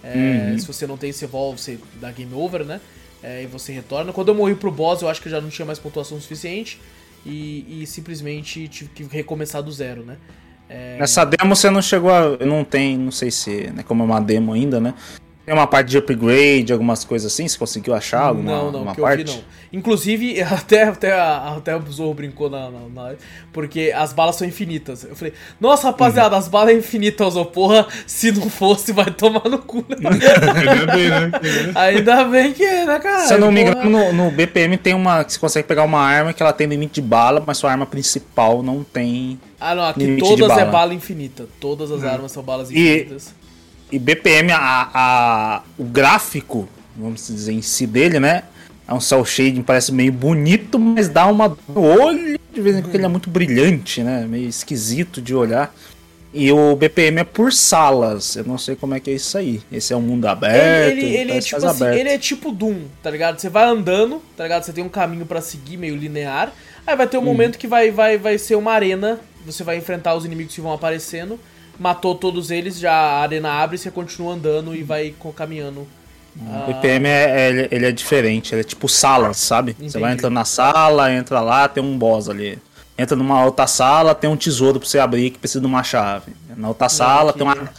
[0.04, 2.80] É, Se você não tem, você volta, você dá game over, né?
[3.24, 4.14] É, e você retorna.
[4.14, 6.80] Quando eu morri pro boss, eu acho que eu já não tinha mais pontuação suficiente.
[7.26, 10.18] E, e simplesmente tive que recomeçar do zero, né?
[10.70, 12.38] É, Nessa demo você não chegou a.
[12.46, 13.72] Não tem, não sei se.
[13.74, 14.94] Né, como é uma demo ainda, né?
[15.46, 17.46] Tem uma parte de upgrade, algumas coisas assim?
[17.46, 19.24] Você conseguiu achar alguma, não, não, alguma que eu parte?
[19.24, 19.44] vi não.
[19.74, 23.16] Inclusive, até, até, até o Zorro brincou na, na, na
[23.52, 25.04] porque as balas são infinitas.
[25.04, 29.50] Eu falei, nossa rapaziada, as balas é infinitas, Zorro, porra, se não fosse, vai tomar
[29.50, 29.84] no cu.
[29.90, 29.98] né?
[30.56, 31.32] Ainda bem, né?
[31.76, 33.28] Ainda bem que é, né, cara?
[33.28, 35.26] Se eu não me engano, no, no BPM tem uma.
[35.26, 37.86] que Você consegue pegar uma arma que ela tem limite de bala, mas sua arma
[37.86, 39.38] principal não tem.
[39.60, 40.66] Ah, não, aqui todas é bala.
[40.66, 41.48] bala infinita.
[41.60, 43.34] Todas as armas são balas infinitas.
[43.40, 43.43] E
[44.00, 46.68] BPM, a, a- o gráfico,
[46.98, 48.44] vamos dizer, em si dele, né?
[48.88, 52.96] É um cel shading, parece meio bonito, mas dá uma olho de vez em quando
[52.96, 54.26] ele é muito brilhante, né?
[54.28, 55.74] Meio esquisito de olhar.
[56.36, 58.36] E o BPM é por salas.
[58.36, 59.62] Eu não sei como é que é isso aí.
[59.72, 60.92] Esse é um mundo aberto.
[60.92, 62.00] Ele, ele, ele é tipo assim, aberto.
[62.00, 63.40] ele é tipo Doom, tá ligado?
[63.40, 64.64] Você vai andando, tá ligado?
[64.64, 66.52] Você tem um caminho pra seguir meio linear.
[66.88, 67.26] Aí vai ter um Hum.
[67.26, 69.20] momento que vai, vai, vai ser uma arena.
[69.46, 71.40] Você vai enfrentar os inimigos que vão aparecendo.
[71.84, 75.86] Matou todos eles, já a arena abre, você continua andando e vai caminhando.
[76.34, 79.76] O BPM é, é- ele, é diferente, ele é tipo salas, sabe?
[79.78, 80.14] Você vai Entendi.
[80.20, 82.58] entrando na sala, entra lá, tem um boss ali.
[82.98, 86.32] Entra numa outra sala, tem um tesouro pra você abrir que precisa de uma chave.
[86.56, 87.70] Na outra sala aqui- tem, uma,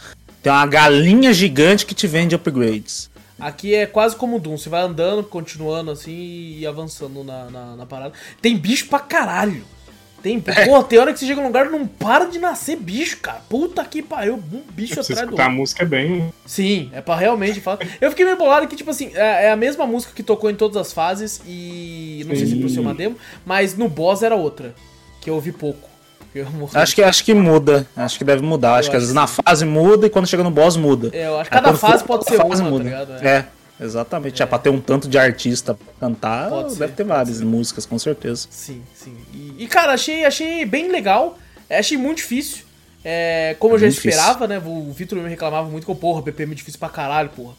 [0.43, 3.09] tem uma galinha gigante que te vende upgrades.
[3.39, 7.85] Aqui é quase como Doom, você vai andando, continuando assim e avançando na, na, na
[7.87, 8.13] parada.
[8.39, 9.65] Tem bicho pra caralho.
[10.25, 10.65] Tem, É.
[10.65, 13.41] porra, tem hora que você chega num lugar e não para de nascer bicho, cara.
[13.47, 15.59] Puta que pariu, um bicho você atrás do escutar a outro.
[15.59, 16.33] música é bem.
[16.47, 17.77] Sim, é pra realmente falar.
[18.01, 20.55] Eu fiquei meio bolado que, tipo assim, é, é a mesma música que tocou em
[20.55, 22.25] todas as fases e.
[22.27, 23.15] Não sei se por ser uma demo,
[23.45, 24.73] mas no boss era outra.
[25.21, 25.87] Que eu ouvi pouco.
[26.33, 26.47] Eu.
[26.73, 28.77] Acho que, acho que muda, acho que deve mudar.
[28.79, 31.11] Acho que às vezes na fase muda e quando chega no boss muda.
[31.13, 33.13] É, eu acho que Aí cada fase for pode ser fase uma, tá ligado?
[33.23, 33.27] É.
[33.27, 33.45] É,
[33.79, 34.41] exatamente.
[34.41, 34.45] É.
[34.45, 37.97] pra ter um tanto de artista pra cantar, Pode deve ser, ter várias músicas, com
[37.99, 38.47] certeza.
[38.49, 39.15] Sim, sim.
[39.57, 41.37] E, cara, achei, achei bem legal.
[41.69, 42.63] É, Achei muito difícil.
[43.03, 44.19] É, como eu já Muito difícil.
[44.19, 44.59] esperava, né?
[44.63, 47.53] O Vitor me reclamava muito que, porra, BPM é difícil pra caralho, porra.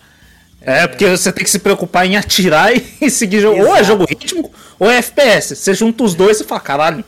[0.61, 3.61] É, porque você tem que se preocupar em atirar e seguir jogo.
[3.65, 5.55] Ou é jogo ritmo, ou é FPS.
[5.55, 7.05] Você junta os dois e fala, caralho,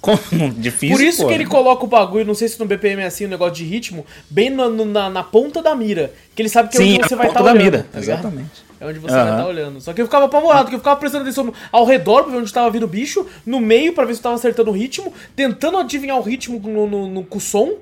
[0.00, 0.18] como
[0.58, 0.96] difícil.
[0.96, 1.28] Por isso pô.
[1.28, 3.64] que ele coloca o bagulho, não sei se no BPM é assim, o negócio de
[3.64, 6.12] ritmo, bem no- na, na ponta da mira.
[6.34, 7.64] Que ele sabe que é Sim, onde você a vai ponta estar da olhando.
[7.64, 8.69] mira, tá exatamente.
[8.80, 9.30] É onde você vai Aham.
[9.38, 9.80] estar olhando.
[9.80, 12.52] Só que eu ficava apavorado, porque eu ficava prestando atenção ao redor pra ver onde
[12.52, 15.76] tava vindo o bicho, no meio pra ver se eu tava acertando o ritmo, tentando
[15.76, 17.74] adivinhar o ritmo no, no, no- com o som,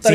[0.00, 0.10] tá?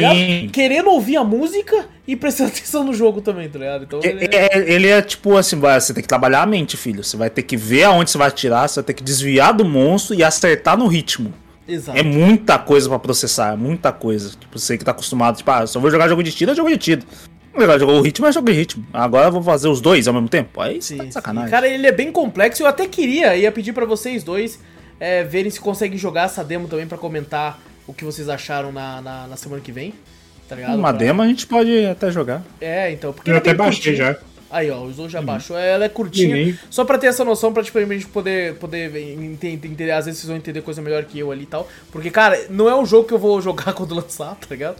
[0.53, 3.83] Querendo ouvir a música e prestando atenção no jogo também, tá ligado?
[3.83, 6.77] Então ele É- é- Ele é tipo assim, vai- você tem que trabalhar a mente,
[6.77, 7.03] filho.
[7.03, 9.65] Você vai ter que ver aonde você vai atirar, você vai ter que desviar do
[9.65, 11.33] monstro e acertar no ritmo.
[11.67, 11.97] Exato.
[11.97, 14.29] É muita coisa pra processar, é muita coisa.
[14.31, 16.69] Tipo, você que tá acostumado, tipo, ah, só vou jogar jogo de tiro, é jogo
[16.69, 17.01] de tiro.
[17.55, 18.85] Legal, jogou o ritmo, é jogo de ritmo.
[18.93, 20.61] Agora eu vou fazer os dois ao mesmo tempo?
[20.61, 21.13] Aí Sim, tá de sim.
[21.13, 21.49] sacanagem.
[21.51, 22.63] Cara, ele é bem complexo.
[22.63, 24.59] Eu até queria, ia pedir pra vocês dois
[24.99, 29.01] é, verem se conseguem jogar essa demo também pra comentar o que vocês acharam na,
[29.01, 29.93] na, na semana que vem.
[30.47, 30.75] Tá ligado?
[30.75, 32.41] Uma Pra- demo a gente pode até jogar.
[32.59, 33.11] É, então.
[33.13, 33.97] Porque Eu é até baixei curtinho.
[33.97, 34.17] já.
[34.49, 35.57] Aí, ó, o Zou já baixou.
[35.57, 36.35] Ela é curtinha.
[36.35, 39.91] Nem- Só pra ter essa noção, pra tipo, a gente poder, poder ente- entender.
[39.91, 41.69] Às vezes vocês vão entender coisa melhor que eu ali e tal.
[41.89, 44.75] Porque, cara, não é um jogo que eu vou jogar quando lançar, tá ligado?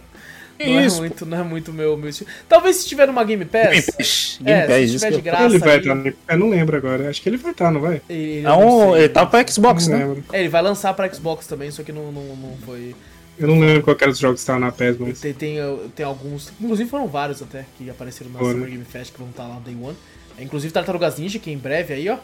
[0.64, 2.30] Que não isso, é muito, não é muito meu, meu estilo.
[2.48, 3.70] Talvez se tiver numa Game Pass.
[3.70, 4.38] Game Pass.
[4.40, 5.44] Game É, Pass, se de graça.
[5.44, 5.96] ele vai estar.
[6.28, 7.08] Eu não lembro agora.
[7.10, 8.00] Acho que ele vai estar, não vai?
[8.08, 9.00] ele, É um, sei.
[9.02, 9.98] ele tá pra Xbox, né?
[9.98, 10.24] lembro.
[10.32, 12.94] É, ele vai lançar pra Xbox também, só que não, não, não foi.
[13.38, 15.20] Eu não lembro qual era os jogos que estavam na PES, mas.
[15.20, 15.56] Tem, tem,
[15.96, 16.52] tem alguns.
[16.60, 18.38] Inclusive foram vários até que apareceram na.
[18.38, 19.96] Summer Game Fest que vão estar lá no Day One.
[20.38, 22.18] É, inclusive Tartarugas Ninja, que em breve aí, ó.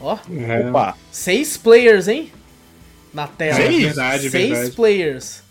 [0.00, 0.18] Ó.
[0.48, 0.96] É, Opa.
[1.10, 2.30] Seis players, hein?
[3.12, 3.60] Na tela.
[3.60, 3.82] É Seis?
[3.82, 4.70] verdade, Seis verdade.
[4.72, 5.43] players.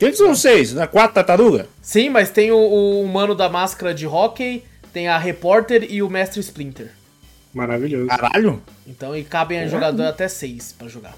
[0.00, 0.72] Quem que são vocês?
[0.72, 0.86] Né?
[0.86, 1.68] Quatro tartaruga?
[1.82, 4.64] Sim, mas tem o, o humano da máscara de hockey,
[4.94, 6.90] tem a repórter e o mestre Splinter.
[7.52, 8.06] Maravilhoso.
[8.08, 8.62] Caralho.
[8.86, 11.14] Então, e cabem a jogador até seis pra jogar.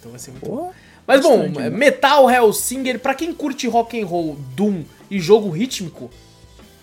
[0.00, 0.72] Então vai ser muito bom.
[1.06, 1.70] Mas bom, bastante, né?
[1.70, 6.10] Metal Hellsinger, pra quem curte rock and roll, Doom e jogo rítmico,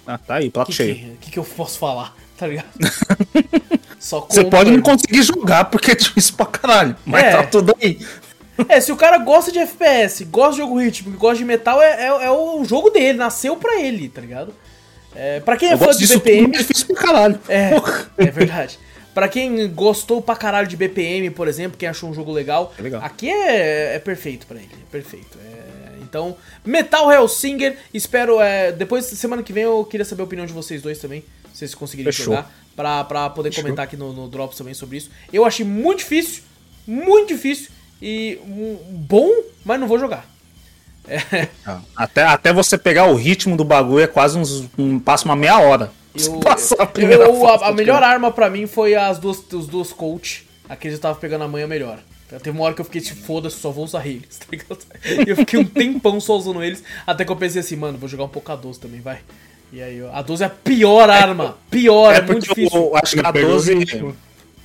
[0.05, 0.93] Ah, tá aí, o prato que, cheio.
[0.95, 2.15] que, que, que eu posso falar?
[2.39, 2.67] Tá ligado?
[3.99, 6.95] Só Você pode não conseguir jogar porque é difícil pra caralho.
[7.05, 7.31] Mas É.
[7.31, 7.99] tá tudo aí.
[8.67, 12.03] É, se o cara gosta de FPS, gosta de jogo rítmico, gosta de metal, é,
[12.03, 14.53] é, é o jogo dele, nasceu pra ele, tá ligado?
[15.15, 17.39] É, pra quem é Eu fã de BPM, é difícil pra caralho.
[17.47, 17.71] É,
[18.17, 18.79] é verdade.
[19.13, 22.81] Pra quem gostou pra caralho de BPM, por exemplo, quem achou um jogo legal, É
[22.81, 23.01] legal.
[23.03, 25.37] aqui é, é perfeito pra ele, é perfeito.
[25.43, 30.45] É, então, Metal Hellsinger, espero, é, depois, semana que vem, eu queria saber a opinião
[30.45, 31.21] de vocês dois também,
[31.51, 32.35] se vocês conseguirem Fechou.
[32.35, 35.09] jogar, pra, pra poder comentar aqui no, no Drops também sobre isso.
[35.33, 36.43] Eu achei muito difícil,
[36.87, 37.69] muito difícil,
[38.01, 39.29] e um, bom,
[39.65, 40.25] mas não vou jogar.
[41.65, 44.65] Ah, Até, até você pegar o ritmo do bagulho é quase uns.
[44.77, 45.91] Um, passa uma meia hora.
[46.15, 46.39] Eu,
[46.79, 49.91] a primeira eu- a, a tá melhor arma pra mim foi as duas, os dois
[49.93, 50.47] coach.
[50.67, 51.99] Aqueles eu tava pegando a manha melhor.
[52.29, 54.77] Teve uma hora que eu fiquei tipo, foda-se, só vou usar eles, tá ligado?
[55.25, 58.07] E eu fiquei um tempão só usando eles, até que eu pensei assim, mano, vou
[58.07, 59.17] jogar um pouco a 12 também, vai.
[59.73, 62.79] E aí, ó, a 12 é a pior arma, pior, é, É muito difícil.
[62.79, 63.73] eu, acho que a pegou o 12.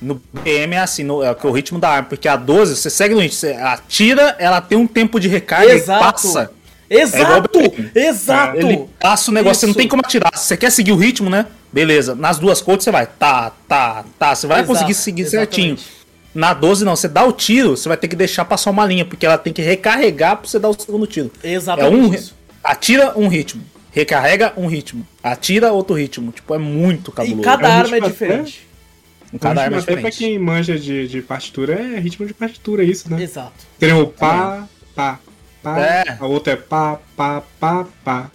[0.01, 2.07] No PM é assim, no, é o ritmo da arma.
[2.09, 3.37] Porque a 12, você segue no ritmo.
[3.37, 5.99] Você atira, ela tem um tempo de recarga Exato.
[5.99, 6.51] e passa.
[6.87, 7.91] Exato, igual o BPM.
[7.95, 8.57] exato.
[8.57, 9.79] Ele passa o negócio, você não Isso.
[9.79, 10.31] tem como atirar.
[10.37, 11.47] Se você quer seguir o ritmo, né?
[11.73, 12.13] Beleza.
[12.13, 14.35] Nas duas coisas você vai, tá, tá, tá.
[14.35, 15.73] Você vai Exato, conseguir seguir certinho.
[15.73, 16.05] exatamente.
[16.35, 19.05] Na 12 não, você dá o tiro, você vai ter que deixar passar uma linha,
[19.05, 21.31] porque ela tem que recarregar pra você dar o segundo tiro.
[21.43, 22.13] É Exatamente um.
[22.13, 22.35] isso.
[22.63, 23.63] Atira um ritmo.
[23.91, 25.07] Recarrega um ritmo.
[25.23, 26.31] Atira outro ritmo.
[26.33, 27.41] Tipo, é muito E cabuloso.
[27.41, 28.45] cada É um arma é ritmo
[29.37, 29.55] diferente.
[29.55, 30.17] Cada arma é até pra diferente.
[30.17, 33.21] quem manja de, de partitura, é ritmo de partitura isso, né?
[33.21, 33.53] Exato.
[33.79, 35.19] Tem o pá, pá,
[35.63, 36.17] pá, É.
[36.19, 38.31] a outra é pá, pá, pá, pá.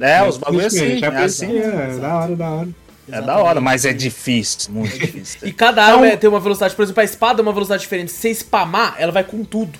[0.00, 0.98] É, os bagulhos assim.
[0.98, 1.56] já É assim.
[1.58, 2.68] é, da hora, da hora.
[3.10, 5.40] É da hora, mas é difícil, muito difícil.
[5.44, 7.82] E cada arma Então- é- tem uma velocidade, por exemplo, a espada é uma velocidade
[7.82, 8.10] diferente.
[8.10, 9.78] Se você spamar, ela vai com tudo.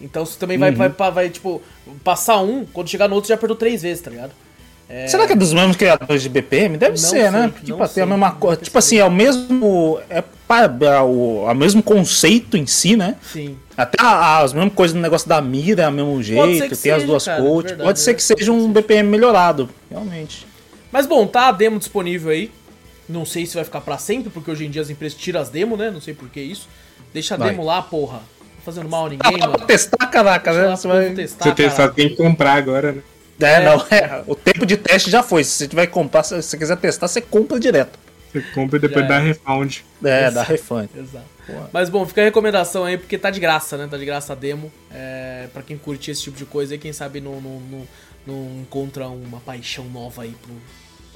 [0.00, 0.76] Então você também vai, Uhum.
[0.76, 1.62] vai, vai, vai, tipo,
[2.02, 4.32] passar um, quando chegar no outro já perdeu três vezes, tá ligado?
[5.08, 6.76] Será que é dos mesmos criadores de BPM?
[6.76, 7.52] Deve Não ser, sei, né?
[7.64, 8.60] Tipo, tem sei, a mesma coisa.
[8.60, 9.98] Tipo assim, é o mesmo.
[10.10, 13.16] É, é o, é o mesmo conceito em si, né?
[13.32, 13.56] Sim.
[13.76, 16.78] Até a- as mesmas coisas no negócio da mira, é o mesmo jeito, tem as
[16.78, 17.66] seja, duas cara, coach.
[17.68, 18.16] verdade, Pode ser né?
[18.16, 20.46] que seja um BPM melhorado, realmente.
[20.92, 22.50] Mas bom, tá a demo disponível aí.
[23.08, 25.48] Não sei se vai ficar pra sempre, porque hoje em dia as empresas tiram as
[25.48, 25.90] demos, né?
[25.90, 26.68] Não sei por que isso.
[27.12, 27.50] Deixa a Vai.
[27.50, 28.14] demo lá, porra.
[28.18, 29.66] Não tá fazendo mal a Ah, ninguém, pra mano.
[29.66, 30.76] testar, caraca, né?
[30.76, 31.10] Você vai...
[31.10, 31.92] testar, Você caralho.
[31.94, 33.02] tem que comprar agora, né?
[33.40, 33.60] É, É.
[33.64, 34.24] não, é.
[34.26, 35.42] O tempo de teste já foi.
[35.44, 37.98] Se você tiver que comprar, se você quiser testar, você compra direto.
[38.32, 39.20] Você compra e depois Já dá é.
[39.22, 39.76] refund.
[40.04, 40.88] É, dá refund.
[40.96, 41.24] Exato.
[41.46, 41.70] Porra.
[41.72, 43.86] Mas bom, fica a recomendação aí, porque tá de graça, né?
[43.90, 44.72] Tá de graça a demo.
[44.90, 47.88] É, pra quem curte esse tipo de coisa e quem sabe não, não, não,
[48.26, 50.52] não encontra uma paixão nova aí pro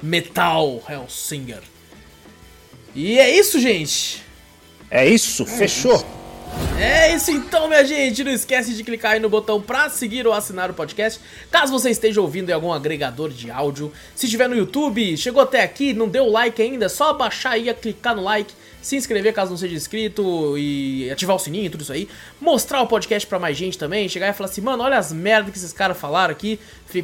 [0.01, 1.61] Metal Hellsinger.
[2.95, 4.23] E é isso, gente.
[4.89, 6.03] É isso, fechou.
[6.79, 8.23] É isso então, minha gente.
[8.23, 11.19] Não esquece de clicar aí no botão pra seguir ou assinar o podcast.
[11.51, 13.91] Caso você esteja ouvindo em algum agregador de áudio.
[14.15, 17.73] Se estiver no YouTube, chegou até aqui, não deu like ainda, é só baixar aí,
[17.73, 21.91] clicar no like, se inscrever caso não seja inscrito e ativar o sininho tudo isso
[21.91, 22.07] aí.
[22.39, 24.07] Mostrar o podcast pra mais gente também.
[24.07, 26.57] Chegar e falar assim, mano, olha as merdas que esses caras falaram aqui.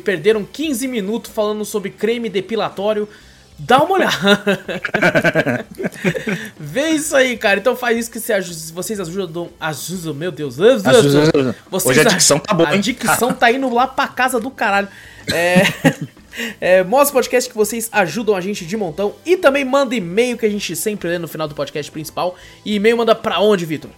[0.06, 3.10] Perderam 15 minutos falando sobre creme depilatório.
[3.57, 5.65] Dá uma olhada.
[6.60, 7.60] Vê isso aí, cara.
[7.60, 9.49] Então faz isso que se vocês ajudam.
[9.60, 10.60] Ajudam, meu Deus.
[10.60, 11.56] Ajudam.
[11.72, 12.82] Vocês Hoje a dicção tá boa, A hein?
[12.82, 14.88] dicção tá indo lá pra casa do caralho.
[15.32, 15.64] É.
[16.60, 19.15] É, mostra o podcast que vocês ajudam a gente de montão.
[19.26, 22.36] E também manda e-mail que a gente sempre lê no final do podcast principal.
[22.65, 23.90] E e-mail manda pra onde, Vitor?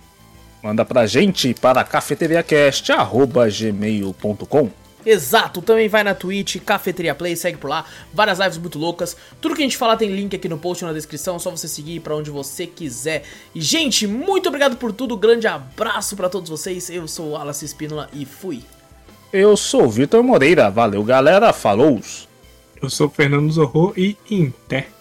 [0.61, 4.69] Manda pra gente para cafeteriacast.gmail.com
[5.09, 9.15] Exato, também vai na Twitch, Cafeteria Play, segue por lá, várias lives muito loucas.
[9.39, 12.01] Tudo que a gente falar tem link aqui no post na descrição, só você seguir
[12.01, 13.23] para onde você quiser.
[13.55, 16.89] E gente, muito obrigado por tudo, grande abraço para todos vocês.
[16.89, 18.63] Eu sou o Wallace Espínola e fui.
[19.31, 22.01] Eu sou o Vitor Moreira, valeu galera, falou!
[22.81, 24.96] Eu sou o Fernando Zorro e Inter.